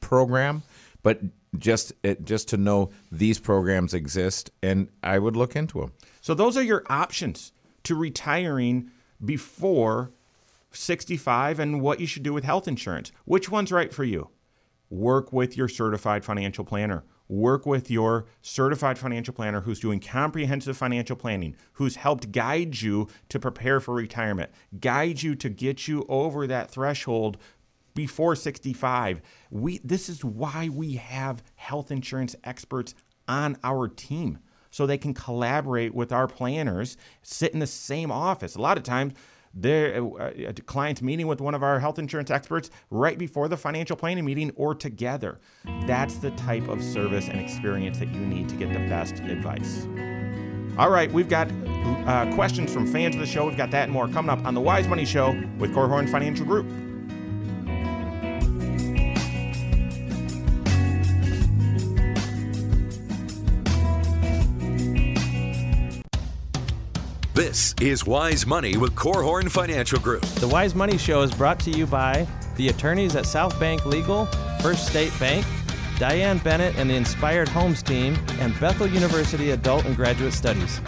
program, 0.00 0.62
but 1.02 1.20
just 1.58 1.92
it, 2.02 2.24
just 2.24 2.48
to 2.48 2.56
know 2.56 2.90
these 3.10 3.38
programs 3.38 3.94
exist, 3.94 4.50
and 4.62 4.88
I 5.02 5.18
would 5.18 5.36
look 5.36 5.56
into 5.56 5.80
them. 5.80 5.92
So 6.20 6.34
those 6.34 6.56
are 6.56 6.62
your 6.62 6.84
options 6.88 7.52
to 7.84 7.94
retiring 7.94 8.90
before 9.24 10.10
65 10.72 11.58
and 11.58 11.80
what 11.80 12.00
you 12.00 12.06
should 12.06 12.22
do 12.22 12.32
with 12.32 12.44
health 12.44 12.68
insurance. 12.68 13.10
Which 13.24 13.50
one's 13.50 13.72
right 13.72 13.92
for 13.92 14.04
you? 14.04 14.28
Work 14.90 15.32
with 15.32 15.56
your 15.56 15.68
certified 15.68 16.24
financial 16.24 16.64
planner. 16.64 17.04
Work 17.28 17.66
with 17.66 17.90
your 17.90 18.24
certified 18.40 18.98
financial 18.98 19.34
planner 19.34 19.60
who's 19.60 19.80
doing 19.80 20.00
comprehensive 20.00 20.78
financial 20.78 21.14
planning, 21.14 21.56
who's 21.74 21.96
helped 21.96 22.32
guide 22.32 22.80
you 22.80 23.08
to 23.28 23.38
prepare 23.38 23.80
for 23.80 23.94
retirement, 23.94 24.50
guide 24.80 25.22
you 25.22 25.34
to 25.34 25.50
get 25.50 25.86
you 25.86 26.06
over 26.08 26.46
that 26.46 26.70
threshold 26.70 27.36
before 27.98 28.36
65. 28.36 29.20
We 29.50 29.80
this 29.82 30.08
is 30.08 30.24
why 30.24 30.68
we 30.72 30.92
have 30.92 31.42
health 31.56 31.90
insurance 31.90 32.36
experts 32.44 32.94
on 33.26 33.56
our 33.64 33.88
team 33.88 34.38
so 34.70 34.86
they 34.86 34.98
can 34.98 35.12
collaborate 35.12 35.92
with 35.92 36.12
our 36.12 36.28
planners, 36.28 36.96
sit 37.22 37.52
in 37.52 37.58
the 37.58 37.66
same 37.66 38.12
office. 38.12 38.54
A 38.54 38.60
lot 38.60 38.76
of 38.76 38.84
times 38.84 39.14
there 39.52 40.00
uh, 40.00 40.30
a 40.46 40.52
client's 40.52 41.02
meeting 41.02 41.26
with 41.26 41.40
one 41.40 41.56
of 41.56 41.64
our 41.64 41.80
health 41.80 41.98
insurance 41.98 42.30
experts 42.30 42.70
right 42.90 43.18
before 43.18 43.48
the 43.48 43.56
financial 43.56 43.96
planning 43.96 44.24
meeting 44.24 44.52
or 44.54 44.76
together. 44.76 45.40
That's 45.88 46.18
the 46.18 46.30
type 46.32 46.68
of 46.68 46.84
service 46.84 47.26
and 47.26 47.40
experience 47.40 47.98
that 47.98 48.14
you 48.14 48.20
need 48.20 48.48
to 48.50 48.54
get 48.54 48.72
the 48.72 48.78
best 48.88 49.14
advice. 49.14 49.88
All 50.78 50.90
right, 50.90 51.10
we've 51.10 51.28
got 51.28 51.50
uh, 52.06 52.32
questions 52.36 52.72
from 52.72 52.86
fans 52.92 53.16
of 53.16 53.20
the 53.20 53.26
show. 53.26 53.48
We've 53.48 53.56
got 53.56 53.72
that 53.72 53.84
and 53.84 53.92
more 53.92 54.06
coming 54.06 54.30
up 54.30 54.44
on 54.44 54.54
the 54.54 54.60
Wise 54.60 54.86
Money 54.86 55.04
Show 55.04 55.30
with 55.58 55.72
Korhorn 55.74 56.08
Financial 56.08 56.46
Group. 56.46 56.87
This 67.38 67.72
is 67.80 68.04
Wise 68.04 68.48
Money 68.48 68.76
with 68.76 68.96
Korhorn 68.96 69.48
Financial 69.48 70.00
Group. 70.00 70.22
The 70.22 70.48
Wise 70.48 70.74
Money 70.74 70.98
Show 70.98 71.22
is 71.22 71.32
brought 71.32 71.60
to 71.60 71.70
you 71.70 71.86
by 71.86 72.26
the 72.56 72.66
attorneys 72.66 73.14
at 73.14 73.26
South 73.26 73.60
Bank 73.60 73.86
Legal, 73.86 74.26
First 74.60 74.88
State 74.88 75.12
Bank, 75.20 75.46
Diane 76.00 76.38
Bennett 76.38 76.74
and 76.74 76.90
the 76.90 76.96
Inspired 76.96 77.48
Homes 77.48 77.80
team, 77.80 78.18
and 78.40 78.58
Bethel 78.58 78.88
University 78.88 79.52
Adult 79.52 79.84
and 79.84 79.94
Graduate 79.94 80.32
Studies. 80.32 80.80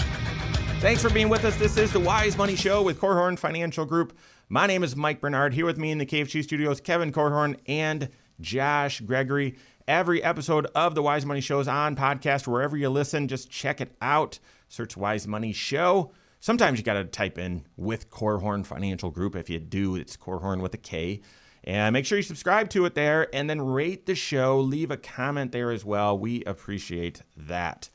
Thanks 0.80 1.00
for 1.00 1.08
being 1.10 1.28
with 1.28 1.44
us. 1.44 1.54
This 1.54 1.76
is 1.76 1.92
the 1.92 2.00
Wise 2.00 2.36
Money 2.36 2.56
Show 2.56 2.82
with 2.82 3.00
Korhorn 3.00 3.38
Financial 3.38 3.84
Group. 3.84 4.18
My 4.48 4.66
name 4.66 4.82
is 4.82 4.96
Mike 4.96 5.20
Bernard. 5.20 5.54
Here 5.54 5.66
with 5.66 5.78
me 5.78 5.92
in 5.92 5.98
the 5.98 6.06
KFG 6.06 6.42
studios, 6.42 6.80
Kevin 6.80 7.12
Korhorn 7.12 7.60
and 7.68 8.08
Josh 8.40 9.00
Gregory. 9.02 9.54
Every 9.86 10.20
episode 10.20 10.66
of 10.74 10.96
the 10.96 11.02
Wise 11.02 11.24
Money 11.24 11.42
Show 11.42 11.60
is 11.60 11.68
on 11.68 11.94
podcast 11.94 12.48
wherever 12.48 12.76
you 12.76 12.90
listen. 12.90 13.28
Just 13.28 13.52
check 13.52 13.80
it 13.80 13.92
out. 14.02 14.40
Search 14.68 14.96
Wise 14.96 15.28
Money 15.28 15.52
Show. 15.52 16.10
Sometimes 16.42 16.78
you 16.78 16.84
got 16.84 16.94
to 16.94 17.04
type 17.04 17.38
in 17.38 17.66
with 17.76 18.10
Korhorn 18.10 18.64
Financial 18.64 19.10
Group. 19.10 19.36
If 19.36 19.50
you 19.50 19.58
do, 19.58 19.94
it's 19.94 20.16
Korhorn 20.16 20.62
with 20.62 20.72
a 20.72 20.78
K. 20.78 21.20
And 21.64 21.92
make 21.92 22.06
sure 22.06 22.16
you 22.16 22.22
subscribe 22.22 22.70
to 22.70 22.86
it 22.86 22.94
there 22.94 23.28
and 23.34 23.48
then 23.50 23.60
rate 23.60 24.06
the 24.06 24.14
show. 24.14 24.58
Leave 24.58 24.90
a 24.90 24.96
comment 24.96 25.52
there 25.52 25.70
as 25.70 25.84
well. 25.84 26.18
We 26.18 26.42
appreciate 26.44 27.22
that. 27.36 27.90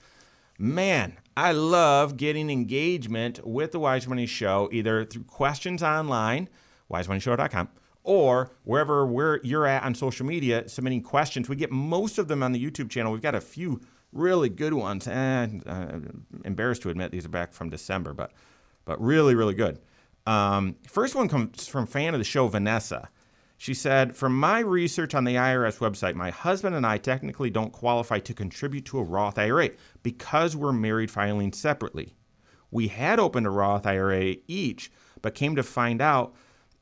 Man, 0.60 1.18
I 1.36 1.54
love 1.54 2.18
getting 2.18 2.52
engagement 2.52 3.46
with 3.46 3.72
the 3.72 3.80
Wise 3.80 4.08
Money 4.08 4.28
Show, 4.28 4.70
either 4.72 5.04
through 5.04 5.24
questions 5.24 5.82
online, 5.82 6.48
wisemoneyshow.com, 6.90 7.70
or 8.04 8.52
wherever 8.64 9.08
where 9.08 9.42
you're 9.44 9.66
at 9.66 9.82
on 9.82 9.96
social 9.96 10.26
media 10.26 10.70
submitting 10.70 11.02
questions. 11.02 11.50
We 11.50 11.56
get 11.56 11.72
most 11.72 12.20
of 12.20 12.28
them 12.28 12.44
on 12.44 12.52
the 12.52 12.64
YouTube 12.64 12.92
channel. 12.92 13.12
We've 13.12 13.22
got 13.24 13.34
a 13.34 13.42
few 13.42 13.82
really 14.16 14.50
good 14.50 14.74
ones, 14.74 15.08
and 15.08 15.62
uh, 15.68 16.00
embarrassed 16.44 16.82
to 16.84 16.90
admit 16.90 17.12
these 17.12 17.26
are 17.26 17.30
back 17.30 17.54
from 17.54 17.70
December, 17.70 18.14
but 18.14 18.32
but 18.86 19.00
really 19.02 19.36
really 19.36 19.54
good. 19.54 19.80
Um, 20.26 20.76
first 20.88 21.14
one 21.14 21.28
comes 21.28 21.68
from 21.68 21.86
fan 21.86 22.16
of 22.16 22.20
the 22.20 22.24
show 22.24 22.48
Vanessa. 22.48 23.10
She 23.58 23.74
said, 23.74 24.16
From 24.16 24.38
my 24.38 24.60
research 24.60 25.16
on 25.16 25.24
the 25.24 25.36
IRS 25.36 25.78
website, 25.78 26.16
my 26.16 26.30
husband 26.30 26.76
and 26.76 26.86
I 26.86 26.98
technically 26.98 27.50
don't 27.50 27.72
qualify 27.72 28.20
to 28.20 28.34
contribute 28.34 28.86
to 28.86 29.00
a 29.00 29.04
Roth 29.04 29.38
IRA 29.38 29.72
because 30.04 30.56
we're 30.56 30.74
married 30.74 31.12
filing 31.12 31.54
separately. 31.54 32.16
We 32.72 32.90
had 32.90 33.20
opened 33.20 33.48
a 33.48 33.52
Roth 33.52 33.86
IRA 33.86 34.36
each, 34.48 34.92
but 35.22 35.36
came 35.36 35.56
to 35.56 35.64
find 35.64 36.02
out 36.02 36.36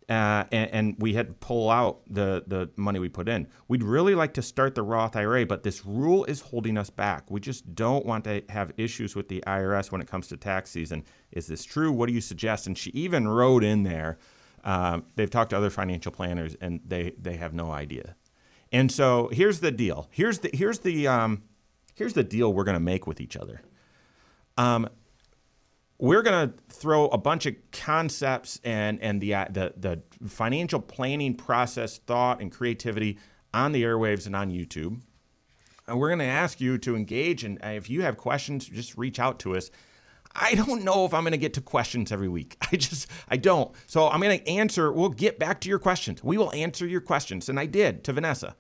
uh, 0.10 0.44
and, 0.52 0.72
and, 0.72 0.96
we 1.00 1.14
had 1.14 1.28
to 1.28 1.34
pull 1.34 1.70
out 1.70 2.02
the, 2.10 2.44
the 2.48 2.70
money 2.76 3.00
we 3.00 3.08
put 3.08 3.30
in. 3.30 3.48
We'd 3.68 3.84
really 3.84 4.16
like 4.16 4.34
to 4.34 4.42
start 4.42 4.76
the 4.76 4.84
Roth 4.84 5.16
IRA, 5.16 5.46
but 5.46 5.64
this 5.64 5.86
rule 5.86 6.26
is 6.26 6.42
holding 6.42 6.78
us 6.78 6.90
back. 6.90 7.32
We 7.32 7.40
just 7.40 7.74
don't 7.74 8.06
want 8.06 8.26
to 8.26 8.44
have 8.50 8.74
issues 8.78 9.16
with 9.16 9.30
the 9.30 9.42
IRS 9.48 9.92
when 9.92 10.02
it 10.02 10.08
comes 10.08 10.28
to 10.28 10.38
tax 10.38 10.72
season. 10.72 11.06
Is 11.32 11.48
this 11.48 11.64
true? 11.64 11.92
What 11.92 12.08
do 12.08 12.14
you 12.14 12.22
suggest? 12.22 12.68
And 12.68 12.78
she 12.78 12.90
even 12.92 13.28
wrote 13.28 13.64
in 13.64 13.84
there, 13.84 14.18
uh, 14.66 15.02
they've 15.16 15.30
talked 15.30 15.52
to 15.52 15.58
other 15.58 15.70
financial 15.70 16.12
planners 16.12 16.56
and 16.60 16.82
they, 16.86 17.14
they 17.18 17.38
have 17.38 17.54
no 17.54 17.72
idea. 17.72 18.16
And 18.74 18.92
so 18.92 19.30
here's 19.32 19.60
the 19.60 19.72
deal. 19.72 20.08
Here's 20.12 20.40
the 20.40 20.50
here's 20.52 20.80
the 20.80 21.08
um, 21.08 21.44
here's 21.94 22.14
the 22.14 22.24
deal 22.24 22.52
we're 22.52 22.64
going 22.64 22.74
to 22.74 22.80
make 22.80 23.06
with 23.06 23.22
each 23.22 23.38
other. 23.38 23.62
Um, 24.58 24.90
we're 26.00 26.22
going 26.22 26.50
to 26.50 26.56
throw 26.70 27.08
a 27.08 27.18
bunch 27.18 27.46
of 27.46 27.56
concepts 27.72 28.60
and 28.64 29.02
and 29.02 29.22
the, 29.22 29.34
uh, 29.34 29.46
the 29.50 29.74
the 29.78 30.28
financial 30.28 30.80
planning 30.80 31.36
process, 31.36 31.98
thought, 32.00 32.42
and 32.42 32.52
creativity 32.52 33.18
on 33.54 33.72
the 33.72 33.84
airwaves 33.84 34.26
and 34.26 34.36
on 34.36 34.50
YouTube. 34.50 35.00
And 35.88 36.00
we're 36.00 36.10
going 36.10 36.20
to 36.20 36.26
ask 36.26 36.62
you 36.62 36.78
to 36.80 36.96
engage. 36.96 37.44
And 37.44 37.60
if 37.62 37.90
you 37.90 38.04
have 38.04 38.18
questions, 38.18 38.66
just 38.66 38.98
reach 38.98 39.20
out 39.20 39.40
to 39.40 39.56
us. 39.56 39.70
I 40.36 40.56
don't 40.56 40.84
know 40.84 41.06
if 41.06 41.14
I'm 41.14 41.24
going 41.24 41.34
to 41.34 41.38
get 41.38 41.54
to 41.56 41.62
questions 41.62 42.12
every 42.12 42.30
week. 42.30 42.58
I 42.72 42.76
just, 42.76 43.10
I 43.30 43.38
don't. 43.38 43.72
So 43.86 44.10
I'm 44.10 44.20
going 44.20 44.40
to 44.40 44.50
answer. 44.50 44.92
We'll 44.92 45.10
get 45.10 45.38
back 45.38 45.62
to 45.62 45.70
your 45.70 45.80
questions. 45.80 46.24
We 46.24 46.38
will 46.38 46.54
answer 46.54 46.88
your 46.88 47.02
questions. 47.02 47.50
And 47.50 47.60
I 47.60 47.66
did 47.66 48.04
to 48.06 48.14
Vanessa. 48.14 48.56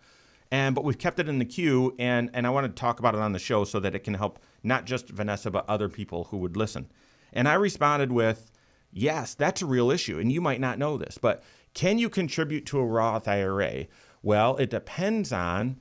And, 0.52 0.76
but 0.76 0.84
we've 0.84 1.00
kept 1.00 1.20
it 1.20 1.28
in 1.28 1.40
the 1.40 1.46
queue. 1.46 1.96
And, 1.98 2.30
and 2.34 2.46
I 2.46 2.52
want 2.52 2.68
to 2.68 2.80
talk 2.80 3.00
about 3.00 3.16
it 3.16 3.22
on 3.22 3.32
the 3.32 3.40
show 3.40 3.64
so 3.64 3.80
that 3.80 3.96
it 3.96 4.00
can 4.00 4.14
help 4.14 4.40
not 4.62 4.86
just 4.86 5.10
Vanessa, 5.10 5.50
but 5.50 5.68
other 5.68 5.90
people 5.90 6.26
who 6.26 6.38
would 6.38 6.56
listen. 6.56 6.92
And 7.34 7.48
I 7.48 7.56
responded 7.56 8.12
with, 8.12 8.52
yes, 8.92 9.34
that's 9.34 9.62
a 9.62 9.66
real 9.66 9.92
issue. 9.92 10.20
And 10.20 10.32
you 10.32 10.42
might 10.42 10.62
not 10.62 10.80
know 10.80 10.98
this, 10.98 11.18
but 11.18 11.44
can 11.74 11.98
you 11.98 12.10
contribute 12.10 12.66
to 12.68 12.80
a 12.80 12.86
Roth 12.86 13.28
IRA? 13.28 13.88
Well, 14.22 14.56
it 14.58 14.70
depends 14.70 15.32
on 15.32 15.78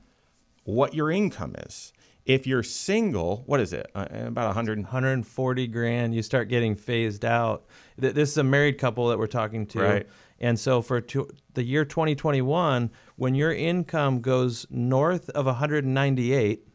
what 0.63 0.93
your 0.93 1.11
income 1.11 1.55
is. 1.59 1.93
If 2.25 2.47
you're 2.47 2.63
single, 2.63 3.43
what 3.47 3.59
is 3.59 3.73
it? 3.73 3.91
Uh, 3.93 4.07
about 4.11 4.47
100 4.47 4.79
140 4.79 5.67
grand. 5.67 6.15
You 6.15 6.21
start 6.21 6.47
getting 6.47 6.73
phased 6.75 7.25
out. 7.25 7.65
This 7.97 8.31
is 8.31 8.37
a 8.37 8.43
married 8.43 8.77
couple 8.77 9.09
that 9.09 9.19
we're 9.19 9.27
talking 9.27 9.65
to. 9.67 9.79
Right. 9.79 10.07
And 10.39 10.57
so 10.57 10.81
for 10.81 11.01
two, 11.01 11.29
the 11.53 11.63
year 11.63 11.85
2021, 11.85 12.91
when 13.17 13.35
your 13.35 13.53
income 13.53 14.21
goes 14.21 14.65
north 14.69 15.29
of 15.31 15.45
198, 15.45 16.67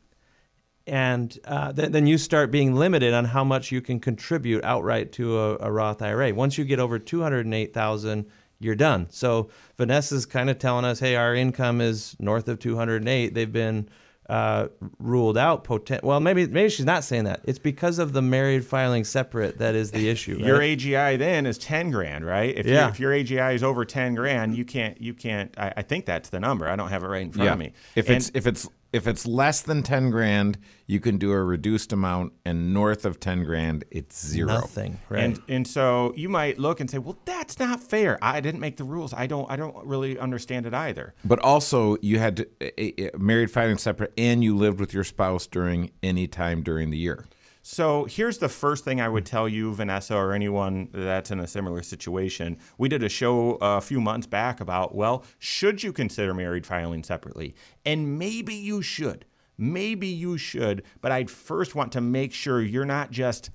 and 0.89 1.39
uh, 1.45 1.73
then, 1.73 1.93
then 1.93 2.07
you 2.07 2.19
start 2.19 2.51
being 2.51 2.75
limited 2.75 3.15
on 3.15 3.27
how 3.27 3.45
much 3.45 3.71
you 3.71 3.81
can 3.81 4.01
contribute 4.01 4.65
outright 4.65 5.13
to 5.13 5.39
a, 5.39 5.57
a 5.59 5.71
Roth 5.71 6.03
IRA. 6.03 6.35
Once 6.35 6.59
you 6.59 6.65
get 6.65 6.81
over 6.81 6.99
208,000, 6.99 8.27
you're 8.61 8.75
done. 8.75 9.07
So 9.11 9.51
Vanessa's 9.77 10.27
kind 10.27 10.51
of 10.51 10.59
telling 10.59 10.85
us, 10.85 10.99
hey, 10.99 11.17
our 11.17 11.35
income 11.35 11.81
is 11.81 12.17
north 12.19 12.49
of 12.49 12.59
208. 12.59 13.35
They've 13.35 13.53
been 13.53 13.89
uh, 14.29 14.69
ruled 14.99 15.39
out. 15.39 15.65
Potent- 15.65 16.05
well, 16.05 16.21
maybe 16.21 16.47
maybe 16.47 16.69
she's 16.69 16.85
not 16.85 17.03
saying 17.03 17.25
that. 17.25 17.41
It's 17.45 17.59
because 17.59 17.99
of 17.99 18.13
the 18.13 18.21
married 18.21 18.65
filing 18.65 19.05
separate 19.05 19.59
that 19.59 19.75
is 19.75 19.91
the 19.91 20.09
issue. 20.09 20.39
Right? 20.39 20.47
Your 20.47 20.59
AGI 20.61 21.19
then 21.19 21.47
is 21.47 21.59
10 21.59 21.91
grand, 21.91 22.25
right? 22.25 22.57
If, 22.57 22.67
yeah. 22.67 22.85
you, 22.85 22.91
if 22.91 23.01
your 23.01 23.13
AGI 23.13 23.55
is 23.55 23.63
over 23.63 23.85
10 23.85 24.15
grand, 24.15 24.57
you 24.57 24.65
can't 24.65 25.01
you 25.01 25.15
can't. 25.15 25.53
I, 25.59 25.73
I, 25.79 25.83
think 25.83 26.05
that's 26.05 26.29
the 26.29 26.39
number. 26.39 26.69
I 26.69 26.77
don't 26.77 26.91
have 26.91 27.03
it 27.03 27.07
right 27.07 27.23
in 27.23 27.33
front 27.33 27.47
yeah. 27.47 27.53
of 27.53 27.59
me. 27.59 27.73
If 27.95 28.09
and, 28.09 28.17
it's 28.17 28.31
if 28.35 28.47
it's 28.47 28.69
if 28.93 29.07
it's 29.07 29.27
less 29.27 29.61
than 29.61 29.83
10 29.83 30.11
grand, 30.11 30.59
you 30.87 30.99
can 31.01 31.19
do 31.19 31.33
a 31.33 31.43
reduced 31.43 31.93
amount, 31.93 32.33
and 32.45 32.73
north 32.73 33.05
of 33.05 33.21
10 33.21 33.45
grand, 33.45 33.85
it's 33.91 34.25
zero. 34.25 34.55
Nothing, 34.55 34.99
right? 35.09 35.25
And 35.25 35.43
and 35.49 35.67
so 35.67 36.15
you 36.17 36.29
might 36.29 36.59
look 36.59 36.81
and 36.81 36.91
say, 36.91 36.99
well, 36.99 37.19
that's 37.25 37.59
not 37.59 37.83
fair. 37.83 38.19
I 38.23 38.41
didn't 38.41 38.61
make 38.61 38.77
the 38.79 38.85
rules. 38.85 39.13
I 39.13 39.27
don't 39.27 39.51
I 39.51 39.57
don't 39.57 39.77
really 39.87 40.19
understand 40.19 40.65
it 40.67 40.73
either. 40.73 41.15
But 41.25 41.39
also, 41.41 41.97
you 42.01 42.19
had 42.19 42.37
to, 42.39 42.49
a, 42.61 43.15
a 43.15 43.19
married 43.19 43.51
filing 43.51 43.79
separate, 43.79 44.13
and 44.17 44.43
you 44.43 44.57
lived 44.57 44.81
with 44.81 44.95
your 44.95 45.05
spouse 45.05 45.47
during 45.47 45.91
any 46.03 46.27
time 46.27 46.63
during 46.63 46.91
the 46.91 46.99
year. 46.99 47.27
So 47.71 48.07
here's 48.07 48.39
the 48.39 48.49
first 48.49 48.83
thing 48.83 48.99
I 48.99 49.11
would 49.11 49.27
tell 49.27 49.47
you, 49.47 49.75
Vanessa, 49.75 50.17
or 50.17 50.33
anyone 50.33 50.89
that's 50.91 51.31
in 51.31 51.39
a 51.39 51.47
similar 51.47 51.83
situation. 51.83 52.57
We 52.79 52.89
did 52.89 53.03
a 53.03 53.11
show 53.11 53.59
a 53.61 53.83
few 53.83 54.01
months 54.01 54.27
back 54.27 54.63
about, 54.63 54.95
well, 54.95 55.23
should 55.39 55.83
you 55.83 55.93
consider 55.93 56.33
married 56.33 56.65
filing 56.65 57.05
separately? 57.05 57.55
And 57.85 58.19
maybe 58.19 58.55
you 58.55 58.81
should. 58.81 59.27
Maybe 59.59 60.07
you 60.07 60.39
should, 60.39 60.83
but 61.03 61.13
I'd 61.13 61.31
first 61.31 61.75
want 61.75 61.93
to 61.93 62.01
make 62.01 62.33
sure 62.33 62.63
you're 62.63 62.87
not 62.87 63.11
just 63.11 63.51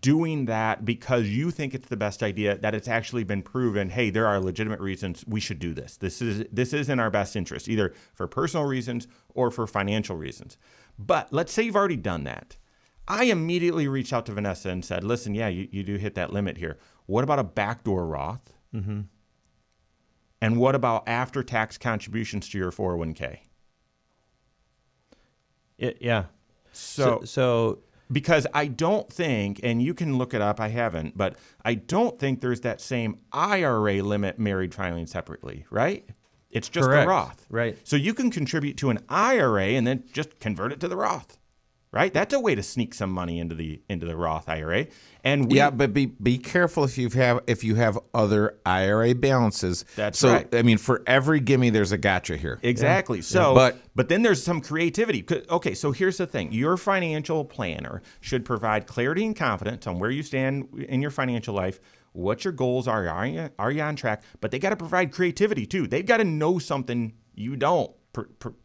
doing 0.00 0.44
that 0.44 0.84
because 0.84 1.26
you 1.26 1.50
think 1.50 1.74
it's 1.74 1.88
the 1.88 1.96
best 1.96 2.22
idea 2.22 2.56
that 2.58 2.76
it's 2.76 2.88
actually 2.88 3.24
been 3.24 3.42
proven 3.42 3.88
hey 3.88 4.10
there 4.10 4.26
are 4.26 4.38
legitimate 4.38 4.80
reasons 4.80 5.24
we 5.26 5.40
should 5.40 5.58
do 5.58 5.72
this 5.72 5.96
this 5.96 6.20
is 6.20 6.44
this 6.52 6.74
is 6.74 6.90
in 6.90 7.00
our 7.00 7.10
best 7.10 7.34
interest 7.34 7.66
either 7.66 7.94
for 8.12 8.26
personal 8.26 8.66
reasons 8.66 9.08
or 9.32 9.50
for 9.50 9.66
financial 9.66 10.14
reasons 10.14 10.58
but 10.98 11.32
let's 11.32 11.54
say 11.54 11.62
you've 11.62 11.74
already 11.74 11.96
done 11.96 12.24
that 12.24 12.58
I 13.08 13.24
immediately 13.24 13.88
reached 13.88 14.12
out 14.12 14.26
to 14.26 14.32
Vanessa 14.32 14.70
and 14.70 14.84
said, 14.84 15.04
listen, 15.04 15.34
yeah, 15.34 15.48
you, 15.48 15.68
you 15.70 15.82
do 15.82 15.96
hit 15.96 16.14
that 16.16 16.32
limit 16.32 16.58
here. 16.58 16.78
What 17.06 17.24
about 17.24 17.38
a 17.38 17.44
backdoor 17.44 18.06
Roth? 18.06 18.52
Mm-hmm. 18.74 19.02
And 20.40 20.56
what 20.58 20.74
about 20.74 21.04
after 21.08 21.42
tax 21.42 21.78
contributions 21.78 22.48
to 22.50 22.58
your 22.58 22.70
401k? 22.70 23.38
It, 25.78 25.98
yeah. 26.00 26.24
So, 26.72 27.20
so, 27.20 27.24
so 27.24 27.78
because 28.10 28.46
I 28.52 28.66
don't 28.66 29.10
think, 29.10 29.60
and 29.62 29.80
you 29.80 29.94
can 29.94 30.18
look 30.18 30.34
it 30.34 30.40
up, 30.40 30.60
I 30.60 30.68
haven't, 30.68 31.16
but 31.16 31.36
I 31.64 31.74
don't 31.74 32.18
think 32.18 32.40
there's 32.40 32.60
that 32.62 32.80
same 32.80 33.18
IRA 33.32 34.02
limit 34.02 34.38
married 34.38 34.74
filing 34.74 35.06
separately, 35.06 35.64
right? 35.70 36.08
It's 36.50 36.68
just 36.68 36.86
correct. 36.86 37.04
the 37.04 37.08
Roth. 37.08 37.46
Right. 37.50 37.78
So 37.84 37.96
you 37.96 38.14
can 38.14 38.30
contribute 38.30 38.76
to 38.78 38.90
an 38.90 38.98
IRA 39.08 39.68
and 39.68 39.86
then 39.86 40.04
just 40.12 40.38
convert 40.38 40.72
it 40.72 40.80
to 40.80 40.88
the 40.88 40.96
Roth 40.96 41.38
right? 41.92 42.12
That's 42.12 42.34
a 42.34 42.40
way 42.40 42.54
to 42.54 42.62
sneak 42.62 42.94
some 42.94 43.10
money 43.10 43.38
into 43.38 43.54
the 43.54 43.80
into 43.88 44.06
the 44.06 44.16
Roth 44.16 44.48
IRA. 44.48 44.86
And 45.24 45.50
we, 45.50 45.56
yeah, 45.56 45.70
but 45.70 45.92
be 45.92 46.06
be 46.06 46.38
careful 46.38 46.84
if 46.84 46.98
you 46.98 47.08
have 47.10 47.40
if 47.46 47.64
you 47.64 47.76
have 47.76 47.98
other 48.14 48.58
IRA 48.66 49.14
balances. 49.14 49.84
That's 49.96 50.18
so, 50.18 50.32
right. 50.32 50.54
I 50.54 50.62
mean, 50.62 50.78
for 50.78 51.02
every 51.06 51.40
gimme, 51.40 51.70
there's 51.70 51.92
a 51.92 51.98
gotcha 51.98 52.36
here. 52.36 52.58
Exactly. 52.62 53.18
Yeah. 53.18 53.24
So, 53.24 53.54
but 53.54 53.78
but 53.94 54.08
then 54.08 54.22
there's 54.22 54.42
some 54.42 54.60
creativity. 54.60 55.24
Okay, 55.50 55.74
so 55.74 55.92
here's 55.92 56.18
the 56.18 56.26
thing: 56.26 56.52
your 56.52 56.76
financial 56.76 57.44
planner 57.44 58.02
should 58.20 58.44
provide 58.44 58.86
clarity 58.86 59.24
and 59.24 59.34
confidence 59.34 59.86
on 59.86 59.98
where 59.98 60.10
you 60.10 60.22
stand 60.22 60.68
in 60.88 61.02
your 61.02 61.10
financial 61.10 61.54
life. 61.54 61.80
What 62.12 62.44
your 62.44 62.52
goals 62.52 62.88
are? 62.88 63.06
Are 63.08 63.26
you, 63.26 63.50
are 63.58 63.70
you 63.70 63.82
on 63.82 63.94
track? 63.94 64.22
But 64.40 64.50
they 64.50 64.58
got 64.58 64.70
to 64.70 64.76
provide 64.76 65.12
creativity 65.12 65.66
too. 65.66 65.86
They've 65.86 66.06
got 66.06 66.16
to 66.16 66.24
know 66.24 66.58
something 66.58 67.12
you 67.34 67.56
don't 67.56 67.94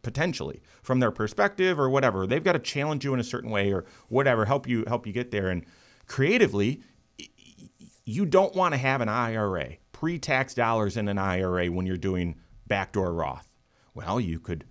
potentially 0.02 0.62
from 0.82 1.00
their 1.00 1.10
perspective 1.10 1.78
or 1.78 1.88
whatever. 1.90 2.26
They've 2.26 2.42
got 2.42 2.52
to 2.52 2.58
challenge 2.58 3.04
you 3.04 3.14
in 3.14 3.20
a 3.20 3.24
certain 3.24 3.50
way 3.50 3.72
or 3.72 3.84
whatever, 4.08 4.44
help 4.44 4.68
you 4.68 4.84
help 4.86 5.06
you 5.06 5.12
get 5.12 5.30
there. 5.30 5.48
And 5.48 5.64
creatively, 6.06 6.82
you 8.04 8.26
don't 8.26 8.54
want 8.54 8.74
to 8.74 8.78
have 8.78 9.00
an 9.00 9.08
IRA, 9.08 9.76
pre-tax 9.92 10.54
dollars 10.54 10.96
in 10.96 11.08
an 11.08 11.18
IRA 11.18 11.66
when 11.68 11.86
you're 11.86 11.96
doing 11.96 12.36
backdoor 12.66 13.12
Roth. 13.12 13.48
Well, 13.94 14.20
you 14.20 14.40
could 14.40 14.64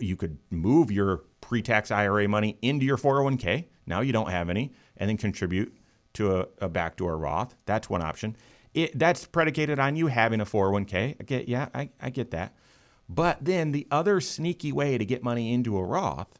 you 0.00 0.16
could 0.16 0.38
move 0.50 0.90
your 0.90 1.24
pre-tax 1.40 1.90
IRA 1.90 2.28
money 2.28 2.58
into 2.62 2.84
your 2.84 2.98
401k. 2.98 3.66
Now 3.86 4.00
you 4.00 4.12
don't 4.12 4.30
have 4.30 4.50
any, 4.50 4.72
and 4.96 5.08
then 5.08 5.16
contribute 5.16 5.76
to 6.14 6.40
a, 6.40 6.46
a 6.60 6.68
backdoor 6.68 7.16
Roth. 7.18 7.54
That's 7.66 7.90
one 7.90 8.02
option. 8.02 8.36
It, 8.72 8.98
that's 8.98 9.24
predicated 9.26 9.78
on 9.78 9.96
you 9.96 10.08
having 10.08 10.40
a 10.40 10.44
401k. 10.44 11.16
I 11.20 11.24
get, 11.24 11.48
yeah, 11.48 11.68
I, 11.74 11.90
I 12.00 12.10
get 12.10 12.32
that. 12.32 12.54
But 13.08 13.44
then 13.44 13.72
the 13.72 13.86
other 13.90 14.20
sneaky 14.20 14.72
way 14.72 14.98
to 14.98 15.04
get 15.04 15.22
money 15.22 15.52
into 15.52 15.76
a 15.76 15.84
Roth 15.84 16.38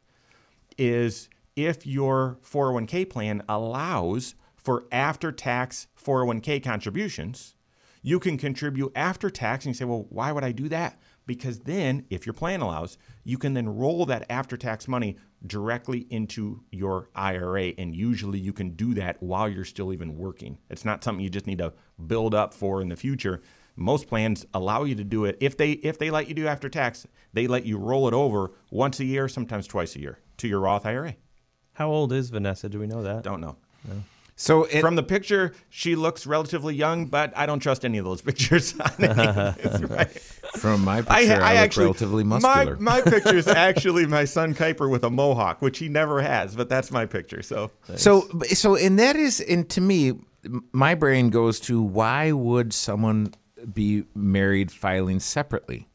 is 0.78 1.28
if 1.56 1.86
your 1.86 2.38
401k 2.44 3.08
plan 3.08 3.42
allows 3.48 4.34
for 4.56 4.84
after 4.90 5.30
tax 5.30 5.88
401k 6.02 6.62
contributions, 6.64 7.54
you 8.02 8.18
can 8.18 8.36
contribute 8.36 8.92
after 8.94 9.30
tax 9.30 9.64
and 9.64 9.74
you 9.74 9.78
say, 9.78 9.84
well, 9.84 10.06
why 10.10 10.32
would 10.32 10.44
I 10.44 10.52
do 10.52 10.68
that? 10.68 11.00
Because 11.26 11.60
then, 11.60 12.04
if 12.10 12.26
your 12.26 12.34
plan 12.34 12.60
allows, 12.60 12.98
you 13.24 13.38
can 13.38 13.54
then 13.54 13.66
roll 13.66 14.04
that 14.06 14.26
after 14.28 14.58
tax 14.58 14.86
money 14.86 15.16
directly 15.46 16.06
into 16.10 16.62
your 16.70 17.08
IRA. 17.14 17.72
And 17.78 17.96
usually 17.96 18.38
you 18.38 18.52
can 18.52 18.70
do 18.70 18.92
that 18.94 19.22
while 19.22 19.48
you're 19.48 19.64
still 19.64 19.92
even 19.92 20.18
working. 20.18 20.58
It's 20.68 20.84
not 20.84 21.02
something 21.02 21.24
you 21.24 21.30
just 21.30 21.46
need 21.46 21.58
to 21.58 21.72
build 22.06 22.34
up 22.34 22.52
for 22.52 22.82
in 22.82 22.90
the 22.90 22.96
future 22.96 23.40
Most 23.76 24.06
plans 24.08 24.46
allow 24.54 24.84
you 24.84 24.94
to 24.94 25.04
do 25.04 25.24
it 25.24 25.36
if 25.40 25.56
they 25.56 25.72
if 25.72 25.98
they 25.98 26.10
let 26.10 26.28
you 26.28 26.34
do 26.34 26.46
after 26.46 26.68
tax, 26.68 27.06
they 27.32 27.46
let 27.46 27.66
you 27.66 27.76
roll 27.76 28.06
it 28.08 28.14
over 28.14 28.52
once 28.70 29.00
a 29.00 29.04
year, 29.04 29.28
sometimes 29.28 29.66
twice 29.66 29.96
a 29.96 30.00
year 30.00 30.18
to 30.38 30.48
your 30.48 30.60
Roth 30.60 30.86
IRA. 30.86 31.16
How 31.74 31.90
old 31.90 32.12
is 32.12 32.30
Vanessa? 32.30 32.68
Do 32.68 32.78
we 32.78 32.86
know 32.86 33.02
that? 33.02 33.24
Don't 33.24 33.40
know. 33.40 33.56
So 34.36 34.64
it, 34.64 34.80
From 34.80 34.96
the 34.96 35.02
picture, 35.02 35.52
she 35.70 35.94
looks 35.94 36.26
relatively 36.26 36.74
young, 36.74 37.06
but 37.06 37.32
I 37.36 37.46
don't 37.46 37.60
trust 37.60 37.84
any 37.84 37.98
of 37.98 38.04
those 38.04 38.20
pictures. 38.30 38.74
Right. 38.98 40.10
from 40.56 40.84
my 40.84 41.02
picture, 41.02 41.42
I, 41.42 41.62
look 41.62 41.76
relatively 41.76 42.24
muscular. 42.24 42.76
My, 42.76 42.96
my 42.96 43.00
picture 43.00 43.36
is 43.36 43.46
actually 43.46 44.06
my 44.06 44.24
son 44.24 44.54
Kuiper 44.54 44.90
with 44.90 45.04
a 45.04 45.10
mohawk, 45.10 45.62
which 45.62 45.78
he 45.78 45.88
never 45.88 46.20
has, 46.20 46.56
but 46.56 46.68
that's 46.68 46.90
my 46.90 47.06
picture. 47.06 47.42
So 47.42 47.70
So, 47.96 48.28
so, 48.48 48.76
and 48.76 48.98
that 48.98 49.16
is, 49.16 49.40
and 49.40 49.68
to 49.70 49.80
me, 49.80 50.14
my 50.72 50.94
brain 50.94 51.30
goes 51.30 51.60
to 51.60 51.80
why 51.80 52.32
would 52.32 52.72
someone 52.72 53.34
be 53.72 54.04
married 54.14 54.70
filing 54.70 55.20
separately? 55.20 55.88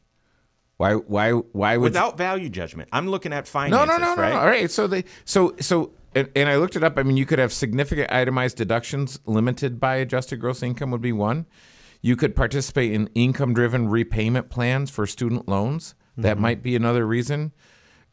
Why, 0.76 0.94
why, 0.94 1.32
why 1.32 1.76
would? 1.76 1.84
without 1.92 2.16
value 2.16 2.48
judgment, 2.48 2.88
I'm 2.92 3.08
looking 3.08 3.32
at 3.32 3.46
finances, 3.46 3.86
no, 3.86 3.98
no, 3.98 4.14
no, 4.14 4.20
right? 4.20 4.32
no. 4.32 4.40
All 4.40 4.46
right. 4.46 4.70
So 4.70 4.86
they, 4.86 5.04
so, 5.24 5.54
so, 5.60 5.92
and, 6.14 6.30
and 6.34 6.48
I 6.48 6.56
looked 6.56 6.74
it 6.74 6.82
up. 6.82 6.98
I 6.98 7.02
mean, 7.02 7.16
you 7.16 7.26
could 7.26 7.38
have 7.38 7.52
significant 7.52 8.10
itemized 8.10 8.56
deductions 8.56 9.20
limited 9.26 9.78
by 9.78 9.96
adjusted 9.96 10.38
gross 10.38 10.62
income 10.62 10.90
would 10.90 11.02
be 11.02 11.12
one. 11.12 11.46
You 12.00 12.16
could 12.16 12.34
participate 12.34 12.92
in 12.92 13.08
income-driven 13.14 13.88
repayment 13.88 14.48
plans 14.48 14.90
for 14.90 15.06
student 15.06 15.48
loans. 15.48 15.94
That 16.16 16.38
might 16.38 16.62
be 16.62 16.76
another 16.76 17.06
reason. 17.06 17.52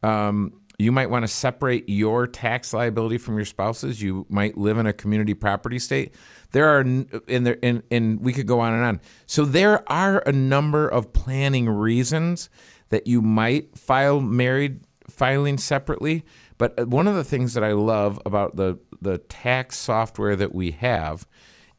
Um, 0.03 0.61
you 0.79 0.91
might 0.91 1.09
want 1.09 1.23
to 1.23 1.27
separate 1.27 1.89
your 1.89 2.27
tax 2.27 2.71
liability 2.71 3.17
from 3.17 3.35
your 3.35 3.45
spouse's. 3.45 4.01
You 4.01 4.27
might 4.29 4.57
live 4.57 4.77
in 4.77 4.85
a 4.85 4.93
community 4.93 5.33
property 5.33 5.79
state. 5.79 6.13
There 6.51 6.67
are, 6.67 6.81
and 6.81 7.07
there, 7.27 7.57
and, 7.63 7.81
and 7.89 8.19
we 8.19 8.31
could 8.31 8.45
go 8.45 8.59
on 8.59 8.73
and 8.73 8.83
on. 8.83 9.01
So 9.25 9.43
there 9.43 9.89
are 9.91 10.19
a 10.19 10.31
number 10.31 10.87
of 10.87 11.13
planning 11.13 11.67
reasons 11.67 12.49
that 12.89 13.07
you 13.07 13.21
might 13.21 13.77
file 13.77 14.21
married 14.21 14.81
filing 15.09 15.57
separately. 15.57 16.23
But 16.57 16.79
uh, 16.79 16.85
one 16.85 17.07
of 17.07 17.15
the 17.15 17.23
things 17.23 17.53
that 17.55 17.63
I 17.63 17.71
love 17.71 18.19
about 18.25 18.55
the 18.55 18.77
the 19.01 19.17
tax 19.17 19.77
software 19.77 20.35
that 20.35 20.53
we 20.53 20.71
have 20.71 21.27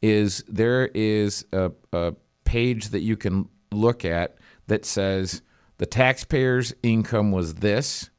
is 0.03 0.44
there 0.49 0.86
is 0.94 1.44
a, 1.53 1.72
a 1.92 2.14
page 2.44 2.88
that 2.88 3.01
you 3.01 3.16
can 3.16 3.49
look 3.72 4.05
at 4.05 4.38
that 4.66 4.84
says 4.84 5.42
the 5.78 5.86
taxpayer's 5.86 6.74
income 6.82 7.32
was 7.32 7.55
this, 7.55 8.11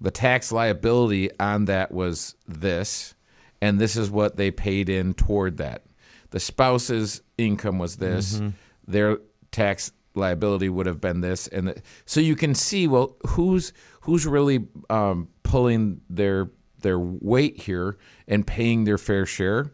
the 0.00 0.10
tax 0.10 0.50
liability 0.50 1.30
on 1.38 1.66
that 1.66 1.92
was 1.92 2.34
this, 2.48 3.14
and 3.60 3.78
this 3.78 3.96
is 3.96 4.10
what 4.10 4.36
they 4.36 4.50
paid 4.50 4.88
in 4.88 5.14
toward 5.14 5.58
that. 5.58 5.84
The 6.30 6.40
spouse's 6.40 7.22
income 7.36 7.78
was 7.78 7.96
this, 7.96 8.40
their 8.86 9.18
tax 9.50 9.92
liability 10.14 10.68
would 10.68 10.86
have 10.86 11.00
been 11.00 11.20
this, 11.20 11.48
and 11.48 11.68
the, 11.68 11.82
so 12.06 12.20
you 12.20 12.36
can 12.36 12.54
see 12.54 12.86
well 12.88 13.16
who's 13.28 13.72
who's 14.02 14.26
really 14.26 14.66
um, 14.88 15.28
pulling 15.42 16.00
their 16.08 16.50
their 16.82 16.98
weight 16.98 17.62
here 17.62 17.98
and 18.26 18.46
paying 18.46 18.84
their 18.84 18.98
fair 18.98 19.26
share. 19.26 19.72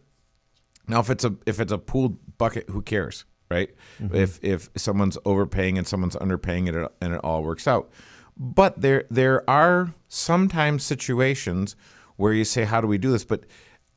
Now, 0.89 1.01
if 1.01 1.11
it's 1.11 1.25
a 1.25 1.35
if 1.47 1.61
it's 1.61 1.73
a 1.73 1.79
pooled 1.79 2.39
bucket, 2.39 2.69
who 2.71 2.83
cares, 2.83 3.25
right? 3.51 3.71
If 4.13 4.39
if 4.43 4.71
someone's 4.77 5.19
overpaying 5.25 5.79
and 5.79 5.87
someone's 5.87 6.17
underpaying 6.17 6.69
it, 6.69 6.93
and 7.01 7.15
it 7.15 7.21
all 7.23 7.43
works 7.43 7.69
out. 7.69 7.91
But 8.37 8.81
there 8.81 9.05
there 9.11 9.49
are 9.49 9.95
sometimes 10.09 10.83
situations 10.85 11.77
where 12.17 12.33
you 12.33 12.45
say, 12.45 12.65
"How 12.65 12.81
do 12.81 12.87
we 12.87 12.99
do 12.99 13.11
this?" 13.11 13.25
But 13.25 13.45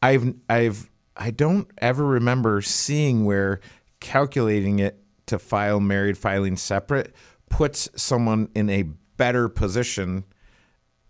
I've 0.02 0.34
I've 0.50 0.90
I 1.18 1.32
don't 1.32 1.70
ever 1.80 2.06
remember 2.06 2.62
seeing 2.62 3.26
where 3.26 3.60
calculating 4.00 4.80
it 4.80 5.04
to 5.26 5.38
file 5.38 5.80
married 5.80 6.18
filing 6.18 6.56
separate 6.56 7.14
puts 7.50 7.90
someone 7.96 8.50
in 8.56 8.70
a 8.70 8.84
better 9.18 9.50
position 9.50 10.24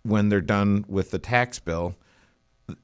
when 0.04 0.30
they're 0.30 0.42
done 0.42 0.84
with 0.88 1.12
the 1.12 1.20
tax 1.20 1.60
bill 1.60 1.96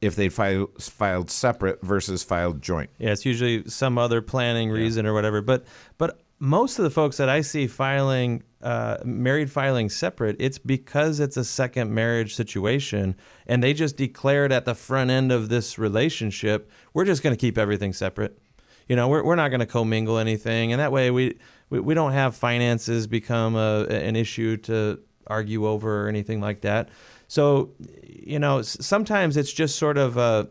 if 0.02 0.16
they 0.16 0.30
file, 0.30 0.68
filed 0.80 1.30
separate 1.30 1.82
versus 1.82 2.24
filed 2.24 2.62
joint. 2.62 2.90
Yeah, 2.98 3.12
it's 3.12 3.26
usually 3.26 3.68
some 3.68 3.98
other 3.98 4.22
planning 4.22 4.70
reason 4.70 5.06
or 5.06 5.14
whatever. 5.14 5.42
But 5.42 5.66
but 5.98 6.22
most 6.40 6.78
of 6.80 6.84
the 6.84 6.90
folks 6.90 7.18
that 7.18 7.30
I 7.30 7.42
see 7.42 7.68
filing 7.68 8.44
uh, 8.62 8.98
married 9.06 9.52
filing 9.52 9.90
separate, 9.90 10.36
it's 10.40 10.58
because 10.58 11.20
it's 11.20 11.38
a 11.38 11.46
second 11.46 11.94
marriage 11.94 12.36
situation, 12.36 13.16
and 13.46 13.64
they 13.64 13.74
just 13.74 13.96
declared 13.96 14.52
at 14.52 14.66
the 14.66 14.76
front 14.76 15.12
end 15.12 15.32
of 15.32 15.50
this 15.50 15.78
relationship, 15.78 16.70
we're 16.94 17.06
just 17.06 17.22
going 17.22 17.36
to 17.36 17.40
keep 17.40 17.58
everything 17.58 17.94
separate. 17.94 18.40
You 18.90 18.96
know, 18.96 19.08
we're 19.08 19.24
we're 19.24 19.36
not 19.36 19.50
going 19.50 19.60
to 19.60 19.66
commingle 19.66 20.18
anything, 20.18 20.72
and 20.72 20.80
that 20.80 20.92
way 20.92 21.12
we, 21.12 21.38
we 21.70 21.80
we 21.80 21.94
don't 21.94 22.12
have 22.12 22.36
finances 22.36 23.08
become 23.08 23.56
a 23.56 23.86
an 23.86 24.16
issue 24.16 24.58
to 24.58 25.00
argue 25.28 25.66
over 25.68 26.06
or 26.06 26.08
anything 26.08 26.42
like 26.42 26.62
that. 26.62 26.90
So, 27.28 27.72
you 28.04 28.40
know, 28.40 28.62
sometimes 28.62 29.38
it's 29.38 29.52
just 29.52 29.78
sort 29.78 29.98
of 29.98 30.18
a 30.18 30.50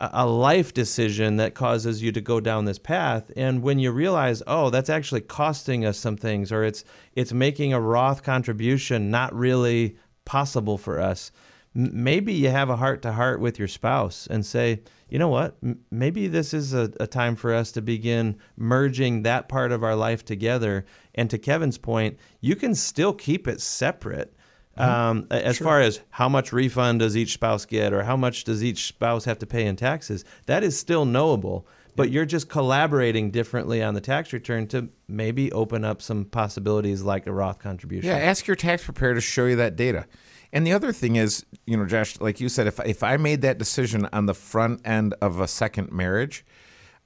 a 0.00 0.26
life 0.26 0.72
decision 0.72 1.36
that 1.36 1.54
causes 1.54 2.02
you 2.02 2.10
to 2.12 2.20
go 2.20 2.40
down 2.40 2.64
this 2.64 2.78
path. 2.78 3.30
And 3.36 3.62
when 3.62 3.78
you 3.78 3.92
realize 3.92 4.42
oh 4.46 4.70
that's 4.70 4.90
actually 4.90 5.20
costing 5.20 5.84
us 5.84 5.98
some 5.98 6.16
things 6.16 6.50
or 6.50 6.64
it's 6.64 6.84
it's 7.14 7.32
making 7.32 7.72
a 7.72 7.80
roth 7.80 8.22
contribution 8.22 9.10
not 9.10 9.34
really 9.34 9.96
possible 10.24 10.78
for 10.78 11.00
us 11.00 11.32
maybe 11.74 12.32
you 12.32 12.50
have 12.50 12.70
a 12.70 12.76
heart 12.76 13.02
to 13.02 13.12
heart 13.12 13.40
with 13.40 13.58
your 13.58 13.68
spouse 13.68 14.26
and 14.28 14.44
say 14.44 14.80
you 15.08 15.18
know 15.18 15.28
what? 15.28 15.56
Maybe 15.90 16.28
this 16.28 16.54
is 16.54 16.72
a, 16.72 16.92
a 17.00 17.06
time 17.08 17.34
for 17.34 17.52
us 17.52 17.72
to 17.72 17.82
begin 17.82 18.38
merging 18.56 19.22
that 19.24 19.48
part 19.48 19.72
of 19.72 19.82
our 19.82 19.96
life 19.96 20.24
together. 20.24 20.86
And 21.16 21.28
to 21.30 21.38
kevin's 21.38 21.78
point 21.78 22.16
you 22.40 22.54
can 22.54 22.74
still 22.74 23.12
keep 23.12 23.48
it 23.48 23.60
separate 23.60 24.34
um, 24.80 25.26
a- 25.30 25.46
as 25.46 25.58
far 25.58 25.80
as 25.80 26.00
how 26.10 26.28
much 26.28 26.52
refund 26.52 27.00
does 27.00 27.16
each 27.16 27.32
spouse 27.34 27.66
get 27.66 27.92
or 27.92 28.02
how 28.02 28.16
much 28.16 28.44
does 28.44 28.62
each 28.64 28.86
spouse 28.86 29.24
have 29.24 29.38
to 29.40 29.46
pay 29.46 29.66
in 29.66 29.76
taxes, 29.76 30.24
that 30.46 30.62
is 30.64 30.78
still 30.78 31.04
knowable. 31.04 31.66
But 31.96 32.10
you're 32.10 32.24
just 32.24 32.48
collaborating 32.48 33.30
differently 33.30 33.82
on 33.82 33.94
the 33.94 34.00
tax 34.00 34.32
return 34.32 34.68
to 34.68 34.88
maybe 35.08 35.50
open 35.52 35.84
up 35.84 36.00
some 36.00 36.24
possibilities 36.24 37.02
like 37.02 37.26
a 37.26 37.32
Roth 37.32 37.58
contribution. 37.58 38.08
Yeah, 38.08 38.16
ask 38.16 38.46
your 38.46 38.56
tax 38.56 38.84
preparer 38.84 39.14
to 39.14 39.20
show 39.20 39.46
you 39.46 39.56
that 39.56 39.76
data. 39.76 40.06
And 40.52 40.66
the 40.66 40.72
other 40.72 40.92
thing 40.92 41.16
is, 41.16 41.44
you 41.66 41.76
know, 41.76 41.84
Josh, 41.86 42.18
like 42.20 42.40
you 42.40 42.48
said, 42.48 42.66
if 42.66 42.80
if 42.86 43.02
I 43.02 43.16
made 43.18 43.42
that 43.42 43.58
decision 43.58 44.08
on 44.12 44.26
the 44.26 44.34
front 44.34 44.80
end 44.86 45.14
of 45.20 45.40
a 45.40 45.46
second 45.48 45.92
marriage, 45.92 46.44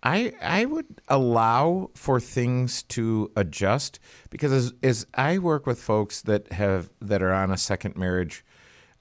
I 0.05 0.35
I 0.43 0.67
would 0.67 1.01
allow 1.09 1.91
for 1.95 2.21
things 2.21 2.83
to 2.85 3.33
adjust 3.35 3.99
because 4.29 4.53
as, 4.53 4.73
as 4.83 5.07
I 5.15 5.39
work 5.39 5.67
with 5.67 5.81
folks 5.81 6.21
that 6.23 6.53
have 6.53 6.91
that 7.01 7.23
are 7.23 7.33
on 7.33 7.51
a 7.51 7.57
second 7.57 7.97
marriage, 7.97 8.45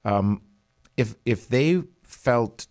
um, 0.04 0.40
if 0.96 1.14
if 1.26 1.46
they 1.48 1.82
felt 2.02 2.66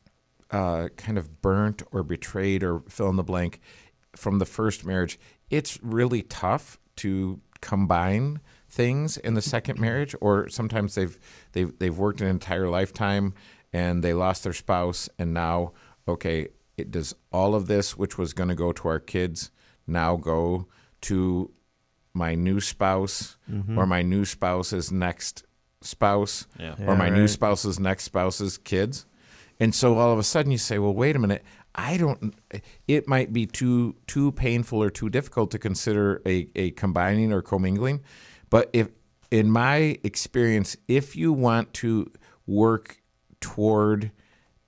uh, 0.50 0.90
kind 0.98 1.18
of 1.18 1.42
burnt 1.42 1.84
or 1.92 2.04
betrayed 2.04 2.64
or 2.64 2.82
fill 2.90 3.10
in 3.10 3.16
the 3.18 3.24
blank 3.24 3.62
from 4.16 4.40
the 4.40 4.46
first 4.46 4.84
marriage, 4.84 5.20
it's 5.52 5.80
really 5.84 6.24
tough 6.24 6.80
to 6.96 7.40
combine 7.62 8.40
things 8.68 9.18
in 9.18 9.36
the 9.36 9.42
second 9.42 9.80
marriage. 9.80 10.16
Or 10.22 10.50
sometimes 10.50 10.96
they've 10.96 11.20
they've 11.52 11.78
they've 11.78 11.98
worked 11.98 12.22
an 12.22 12.28
entire 12.28 12.68
lifetime 12.68 13.36
and 13.72 14.04
they 14.04 14.14
lost 14.14 14.44
their 14.44 14.54
spouse, 14.54 15.08
and 15.20 15.36
now 15.36 15.74
okay, 16.08 16.48
it 16.78 16.92
does 16.92 17.16
all 17.32 17.56
of 17.56 17.68
this, 17.68 17.98
which 17.98 18.18
was 18.18 18.34
going 18.34 18.50
to 18.50 18.56
go 18.56 18.72
to 18.72 18.88
our 18.88 19.00
kids, 19.00 19.52
now 19.86 20.16
go 20.16 20.68
to 21.02 21.52
my 22.14 22.36
new 22.36 22.60
spouse 22.60 23.38
mm-hmm. 23.50 23.78
or 23.78 23.86
my 23.86 24.02
new 24.02 24.26
spouse's 24.26 24.92
next 24.92 25.44
spouse 25.82 26.48
Yeah. 26.60 26.76
or 26.88 26.96
my 26.96 27.10
new 27.10 27.28
spouse's 27.28 27.80
next 27.80 28.06
spouse's 28.06 28.58
kids. 28.58 29.06
And 29.60 29.74
so 29.74 29.98
all 29.98 30.12
of 30.12 30.20
a 30.20 30.24
sudden 30.24 30.52
you 30.52 30.58
say, 30.58 30.80
well, 30.80 30.94
wait 30.94 31.16
a 31.16 31.20
minute. 31.20 31.44
I 31.76 31.98
don't. 31.98 32.36
It 32.88 33.08
might 33.08 33.34
be 33.34 33.48
too 33.48 33.96
too 34.06 34.32
painful 34.34 34.82
or 34.82 34.92
too 34.92 35.10
difficult 35.10 35.50
to 35.52 35.60
consider 35.60 36.22
a, 36.26 36.48
a 36.56 36.72
combining 36.72 37.34
or 37.34 37.42
commingling, 37.42 38.02
but 38.52 38.70
if 38.74 38.90
in 39.32 39.50
my 39.50 39.98
experience, 40.04 40.78
if 40.88 41.16
you 41.16 41.34
want 41.34 41.74
to 41.76 42.12
work 42.46 43.02
toward 43.42 44.12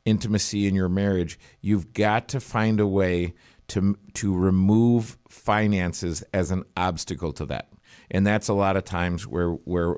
intimacy 0.06 0.68
in 0.68 0.76
your 0.76 0.90
marriage, 0.90 1.38
you've 1.62 1.94
got 1.94 2.28
to 2.30 2.40
find 2.40 2.80
a 2.80 2.88
way 2.88 3.34
to 3.68 3.98
to 4.14 4.36
remove 4.36 5.18
finances 5.28 6.24
as 6.34 6.52
an 6.52 6.64
obstacle 6.78 7.34
to 7.34 7.46
that. 7.48 7.70
And 8.12 8.26
that's 8.26 8.48
a 8.48 8.54
lot 8.54 8.78
of 8.78 8.84
times 8.84 9.28
where 9.28 9.50
where 9.50 9.98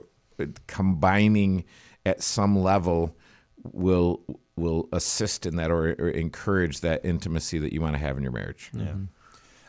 combining 0.68 1.66
at 2.05 2.24
some 2.24 2.58
level 2.58 3.16
will 3.64 4.22
will 4.55 4.88
assist 4.91 5.45
in 5.45 5.58
that 5.58 5.70
or, 5.70 5.95
or 5.99 6.10
encourage 6.10 6.82
that 6.82 7.05
intimacy 7.05 7.60
that 7.60 7.74
you 7.74 7.82
want 7.82 7.93
to 7.93 7.99
have 7.99 8.18
in 8.18 8.24
your 8.24 8.32
marriage. 8.32 8.72
Yeah. 8.74 8.93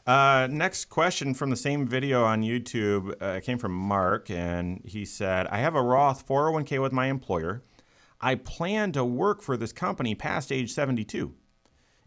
Uh, 0.06 0.46
next 0.50 0.86
question 0.86 1.34
from 1.34 1.50
the 1.50 1.56
same 1.56 1.86
video 1.86 2.24
on 2.24 2.42
YouTube 2.42 3.14
uh, 3.20 3.40
came 3.40 3.58
from 3.58 3.72
Mark, 3.72 4.30
and 4.30 4.80
he 4.86 5.04
said, 5.04 5.46
I 5.48 5.58
have 5.58 5.74
a 5.74 5.82
Roth 5.82 6.26
401k 6.26 6.80
with 6.80 6.92
my 6.92 7.08
employer. 7.08 7.62
I 8.20 8.34
plan 8.34 8.92
to 8.92 9.04
work 9.04 9.42
for 9.42 9.56
this 9.56 9.72
company 9.72 10.14
past 10.14 10.50
age 10.50 10.72
72. 10.72 11.34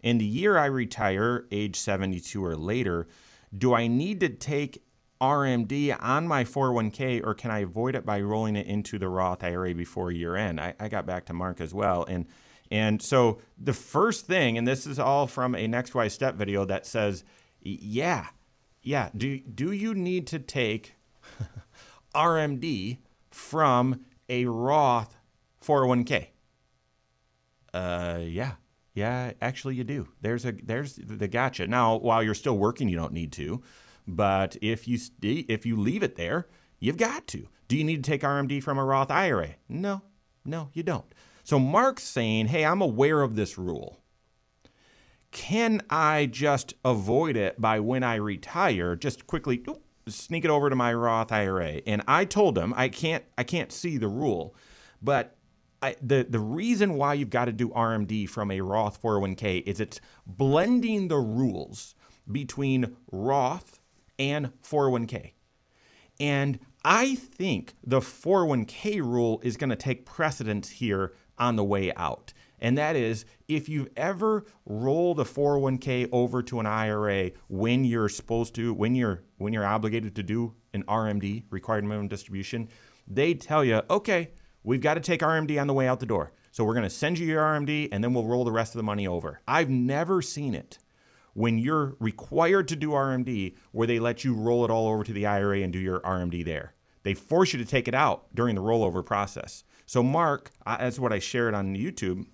In 0.01 0.17
the 0.17 0.25
year 0.25 0.57
I 0.57 0.65
retire, 0.65 1.45
age 1.51 1.77
72 1.77 2.43
or 2.43 2.55
later, 2.55 3.07
do 3.55 3.73
I 3.73 3.87
need 3.87 4.19
to 4.21 4.29
take 4.29 4.83
RMD 5.21 5.95
on 6.01 6.27
my 6.27 6.43
401k 6.43 7.23
or 7.23 7.33
can 7.35 7.51
I 7.51 7.59
avoid 7.59 7.95
it 7.95 8.05
by 8.05 8.21
rolling 8.21 8.55
it 8.55 8.65
into 8.65 8.97
the 8.97 9.07
Roth 9.07 9.43
IRA 9.43 9.75
before 9.75 10.11
year 10.11 10.35
end? 10.35 10.59
I, 10.59 10.73
I 10.79 10.89
got 10.89 11.05
back 11.05 11.25
to 11.25 11.33
Mark 11.33 11.61
as 11.61 11.73
well. 11.73 12.03
And 12.05 12.25
and 12.71 13.01
so 13.01 13.39
the 13.57 13.73
first 13.73 14.25
thing, 14.25 14.57
and 14.57 14.65
this 14.65 14.87
is 14.87 14.97
all 14.97 15.27
from 15.27 15.55
a 15.55 15.67
Next 15.67 15.93
Wise 15.93 16.13
Step 16.13 16.35
video 16.35 16.63
that 16.65 16.85
says, 16.85 17.25
yeah, 17.59 18.27
yeah, 18.81 19.09
do, 19.15 19.39
do 19.39 19.73
you 19.73 19.93
need 19.93 20.25
to 20.27 20.39
take 20.39 20.95
RMD 22.15 22.99
from 23.29 24.05
a 24.29 24.45
Roth 24.45 25.17
401k? 25.65 26.27
Uh, 27.73 28.19
yeah, 28.21 28.53
yeah, 28.93 29.31
actually 29.41 29.75
you 29.75 29.83
do. 29.83 30.07
There's 30.21 30.45
a 30.45 30.51
there's 30.51 30.95
the 30.95 31.27
gotcha. 31.27 31.67
Now, 31.67 31.95
while 31.95 32.21
you're 32.21 32.33
still 32.33 32.57
working, 32.57 32.89
you 32.89 32.97
don't 32.97 33.13
need 33.13 33.31
to, 33.33 33.61
but 34.07 34.57
if 34.61 34.87
you 34.87 34.99
if 35.21 35.65
you 35.65 35.77
leave 35.77 36.03
it 36.03 36.15
there, 36.15 36.47
you've 36.79 36.97
got 36.97 37.27
to. 37.27 37.47
Do 37.67 37.77
you 37.77 37.83
need 37.85 38.03
to 38.03 38.11
take 38.11 38.21
RMD 38.21 38.61
from 38.61 38.77
a 38.77 38.83
Roth 38.83 39.09
IRA? 39.09 39.55
No, 39.69 40.01
no, 40.43 40.69
you 40.73 40.83
don't. 40.83 41.05
So 41.43 41.57
Mark's 41.57 42.03
saying, 42.03 42.47
hey, 42.47 42.65
I'm 42.65 42.81
aware 42.81 43.21
of 43.21 43.35
this 43.35 43.57
rule. 43.57 43.99
Can 45.31 45.81
I 45.89 46.25
just 46.25 46.73
avoid 46.83 47.37
it 47.37 47.59
by 47.61 47.79
when 47.79 48.03
I 48.03 48.15
retire, 48.15 48.97
just 48.97 49.25
quickly 49.25 49.63
sneak 50.07 50.43
it 50.43 50.51
over 50.51 50.69
to 50.69 50.75
my 50.75 50.93
Roth 50.93 51.31
IRA? 51.31 51.81
And 51.87 52.01
I 52.07 52.25
told 52.25 52.57
him 52.57 52.73
I 52.75 52.89
can't 52.89 53.23
I 53.37 53.43
can't 53.43 53.71
see 53.71 53.97
the 53.97 54.09
rule, 54.09 54.53
but 55.01 55.37
I, 55.81 55.95
the 56.01 56.25
the 56.29 56.39
reason 56.39 56.93
why 56.93 57.15
you've 57.15 57.29
got 57.29 57.45
to 57.45 57.51
do 57.51 57.69
RMD 57.69 58.29
from 58.29 58.51
a 58.51 58.61
Roth 58.61 59.01
401k 59.01 59.63
is 59.65 59.79
it's 59.79 59.99
blending 60.25 61.07
the 61.07 61.17
rules 61.17 61.95
between 62.31 62.95
Roth 63.11 63.79
and 64.19 64.51
401k. 64.61 65.33
And 66.19 66.59
I 66.85 67.15
think 67.15 67.73
the 67.83 67.99
401k 67.99 68.99
rule 68.99 69.39
is 69.43 69.57
going 69.57 69.71
to 69.71 69.75
take 69.75 70.05
precedence 70.05 70.69
here 70.69 71.13
on 71.37 71.55
the 71.55 71.63
way 71.63 71.91
out. 71.95 72.33
And 72.59 72.77
that 72.77 72.95
is 72.95 73.25
if 73.47 73.67
you've 73.67 73.89
ever 73.97 74.45
rolled 74.65 75.19
a 75.19 75.23
401k 75.23 76.09
over 76.11 76.43
to 76.43 76.59
an 76.59 76.67
IRA 76.67 77.31
when 77.47 77.83
you're 77.83 78.09
supposed 78.09 78.53
to, 78.55 78.73
when 78.73 78.93
you're 78.93 79.23
when 79.37 79.51
you're 79.51 79.65
obligated 79.65 80.15
to 80.15 80.23
do 80.23 80.53
an 80.73 80.83
RMD, 80.83 81.45
required 81.49 81.83
minimum 81.83 82.07
distribution, 82.07 82.69
they 83.07 83.33
tell 83.33 83.65
you, 83.65 83.81
okay, 83.89 84.29
we've 84.63 84.81
got 84.81 84.95
to 84.95 84.99
take 84.99 85.21
RMD 85.21 85.59
on 85.59 85.67
the 85.67 85.73
way 85.73 85.87
out 85.87 85.99
the 85.99 86.05
door. 86.05 86.31
So 86.51 86.63
we're 86.63 86.73
going 86.73 86.83
to 86.83 86.89
send 86.89 87.17
you 87.17 87.27
your 87.27 87.41
RMD 87.41 87.89
and 87.91 88.03
then 88.03 88.13
we'll 88.13 88.25
roll 88.25 88.43
the 88.43 88.51
rest 88.51 88.73
of 88.73 88.77
the 88.77 88.83
money 88.83 89.07
over. 89.07 89.41
I've 89.47 89.69
never 89.69 90.21
seen 90.21 90.53
it 90.53 90.79
when 91.33 91.57
you're 91.57 91.95
required 91.99 92.67
to 92.69 92.75
do 92.75 92.89
RMD 92.89 93.55
where 93.71 93.87
they 93.87 93.99
let 93.99 94.23
you 94.23 94.33
roll 94.33 94.65
it 94.65 94.71
all 94.71 94.87
over 94.87 95.03
to 95.03 95.13
the 95.13 95.25
IRA 95.25 95.61
and 95.61 95.71
do 95.71 95.79
your 95.79 96.01
RMD 96.01 96.43
there. 96.43 96.75
They 97.03 97.13
force 97.13 97.53
you 97.53 97.59
to 97.59 97.65
take 97.65 97.87
it 97.87 97.95
out 97.95 98.33
during 98.35 98.55
the 98.55 98.61
rollover 98.61 99.03
process. 99.05 99.63
So, 99.85 100.03
Mark, 100.03 100.51
that's 100.65 100.99
what 100.99 101.11
I 101.11 101.19
shared 101.19 101.53
on 101.53 101.75
YouTube. 101.75 102.25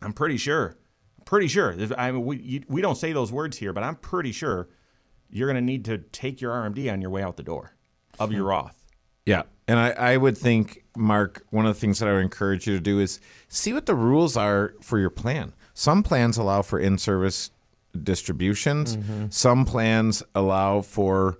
I'm 0.00 0.12
pretty 0.12 0.36
sure, 0.36 0.76
pretty 1.24 1.46
sure. 1.46 1.76
I 1.96 2.10
mean, 2.10 2.24
we 2.24 2.64
we 2.68 2.82
don't 2.82 2.96
say 2.96 3.12
those 3.12 3.30
words 3.30 3.58
here, 3.58 3.72
but 3.72 3.84
I'm 3.84 3.96
pretty 3.96 4.32
sure 4.32 4.68
you're 5.30 5.46
going 5.46 5.56
to 5.56 5.64
need 5.64 5.84
to 5.84 5.98
take 5.98 6.40
your 6.40 6.52
RMD 6.52 6.92
on 6.92 7.00
your 7.00 7.10
way 7.10 7.22
out 7.22 7.36
the 7.36 7.42
door 7.42 7.76
of 8.18 8.32
your 8.32 8.44
Roth. 8.44 8.81
Yeah. 9.26 9.42
And 9.68 9.78
I, 9.78 9.90
I 9.90 10.16
would 10.16 10.36
think, 10.36 10.84
Mark, 10.96 11.44
one 11.50 11.66
of 11.66 11.74
the 11.74 11.80
things 11.80 11.98
that 12.00 12.08
I 12.08 12.12
would 12.12 12.22
encourage 12.22 12.66
you 12.66 12.74
to 12.74 12.80
do 12.80 12.98
is 12.98 13.20
see 13.48 13.72
what 13.72 13.86
the 13.86 13.94
rules 13.94 14.36
are 14.36 14.74
for 14.80 14.98
your 14.98 15.10
plan. 15.10 15.52
Some 15.74 16.02
plans 16.02 16.36
allow 16.36 16.62
for 16.62 16.78
in 16.78 16.98
service 16.98 17.50
distributions, 18.00 18.96
mm-hmm. 18.96 19.26
some 19.30 19.64
plans 19.64 20.22
allow 20.34 20.80
for 20.80 21.38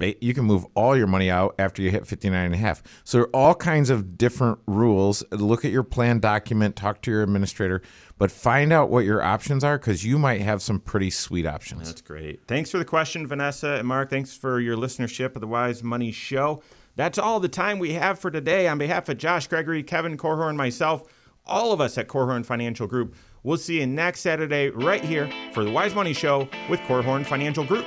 you 0.00 0.34
can 0.34 0.44
move 0.44 0.64
all 0.74 0.96
your 0.96 1.06
money 1.06 1.30
out 1.30 1.54
after 1.58 1.82
you 1.82 1.90
hit 1.90 2.06
59 2.06 2.46
and 2.46 2.54
a 2.54 2.58
half. 2.58 2.82
So 3.04 3.18
there 3.18 3.26
are 3.26 3.36
all 3.36 3.54
kinds 3.54 3.90
of 3.90 4.16
different 4.16 4.58
rules. 4.66 5.22
Look 5.30 5.64
at 5.64 5.70
your 5.70 5.82
plan 5.82 6.18
document, 6.18 6.76
talk 6.76 7.02
to 7.02 7.10
your 7.10 7.22
administrator, 7.22 7.82
but 8.18 8.30
find 8.30 8.72
out 8.72 8.88
what 8.88 9.04
your 9.04 9.22
options 9.22 9.62
are 9.64 9.78
because 9.78 10.04
you 10.04 10.18
might 10.18 10.40
have 10.40 10.62
some 10.62 10.80
pretty 10.80 11.10
sweet 11.10 11.46
options. 11.46 11.88
That's 11.88 12.00
great. 12.00 12.46
Thanks 12.46 12.70
for 12.70 12.78
the 12.78 12.84
question, 12.84 13.26
Vanessa 13.26 13.74
and 13.74 13.86
Mark. 13.86 14.10
Thanks 14.10 14.34
for 14.34 14.60
your 14.60 14.76
listenership 14.76 15.34
of 15.34 15.40
the 15.40 15.46
Wise 15.46 15.82
Money 15.82 16.12
Show. 16.12 16.62
That's 16.96 17.18
all 17.18 17.40
the 17.40 17.48
time 17.48 17.78
we 17.78 17.94
have 17.94 18.18
for 18.18 18.30
today. 18.30 18.68
On 18.68 18.78
behalf 18.78 19.08
of 19.08 19.18
Josh 19.18 19.46
Gregory, 19.46 19.82
Kevin 19.82 20.16
Korhorn, 20.16 20.56
myself, 20.56 21.04
all 21.46 21.72
of 21.72 21.80
us 21.80 21.96
at 21.98 22.08
Korhorn 22.08 22.44
Financial 22.44 22.86
Group, 22.86 23.14
we'll 23.42 23.56
see 23.56 23.80
you 23.80 23.86
next 23.86 24.20
Saturday 24.20 24.68
right 24.70 25.04
here 25.04 25.30
for 25.52 25.64
the 25.64 25.70
Wise 25.70 25.94
Money 25.94 26.12
Show 26.12 26.48
with 26.68 26.80
Korhorn 26.80 27.24
Financial 27.24 27.64
Group. 27.64 27.86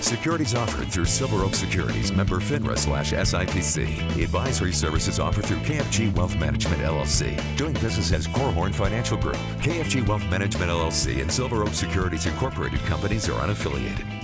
Securities 0.00 0.54
offered 0.54 0.86
through 0.90 1.04
Silver 1.04 1.42
Oak 1.42 1.54
Securities, 1.54 2.12
member 2.12 2.36
FINRA 2.36 2.78
slash 2.78 3.12
SIPC. 3.12 4.22
Advisory 4.22 4.72
services 4.72 5.18
offered 5.18 5.44
through 5.44 5.58
KFG 5.58 6.14
Wealth 6.14 6.36
Management 6.36 6.80
LLC. 6.80 7.36
Doing 7.56 7.74
business 7.74 8.12
as 8.12 8.28
Korhorn 8.28 8.72
Financial 8.72 9.16
Group. 9.18 9.36
KFG 9.60 10.06
Wealth 10.06 10.24
Management 10.30 10.70
LLC 10.70 11.20
and 11.20 11.30
Silver 11.30 11.64
Oak 11.64 11.74
Securities 11.74 12.26
Incorporated 12.26 12.78
companies 12.80 13.28
are 13.28 13.40
unaffiliated. 13.40 14.15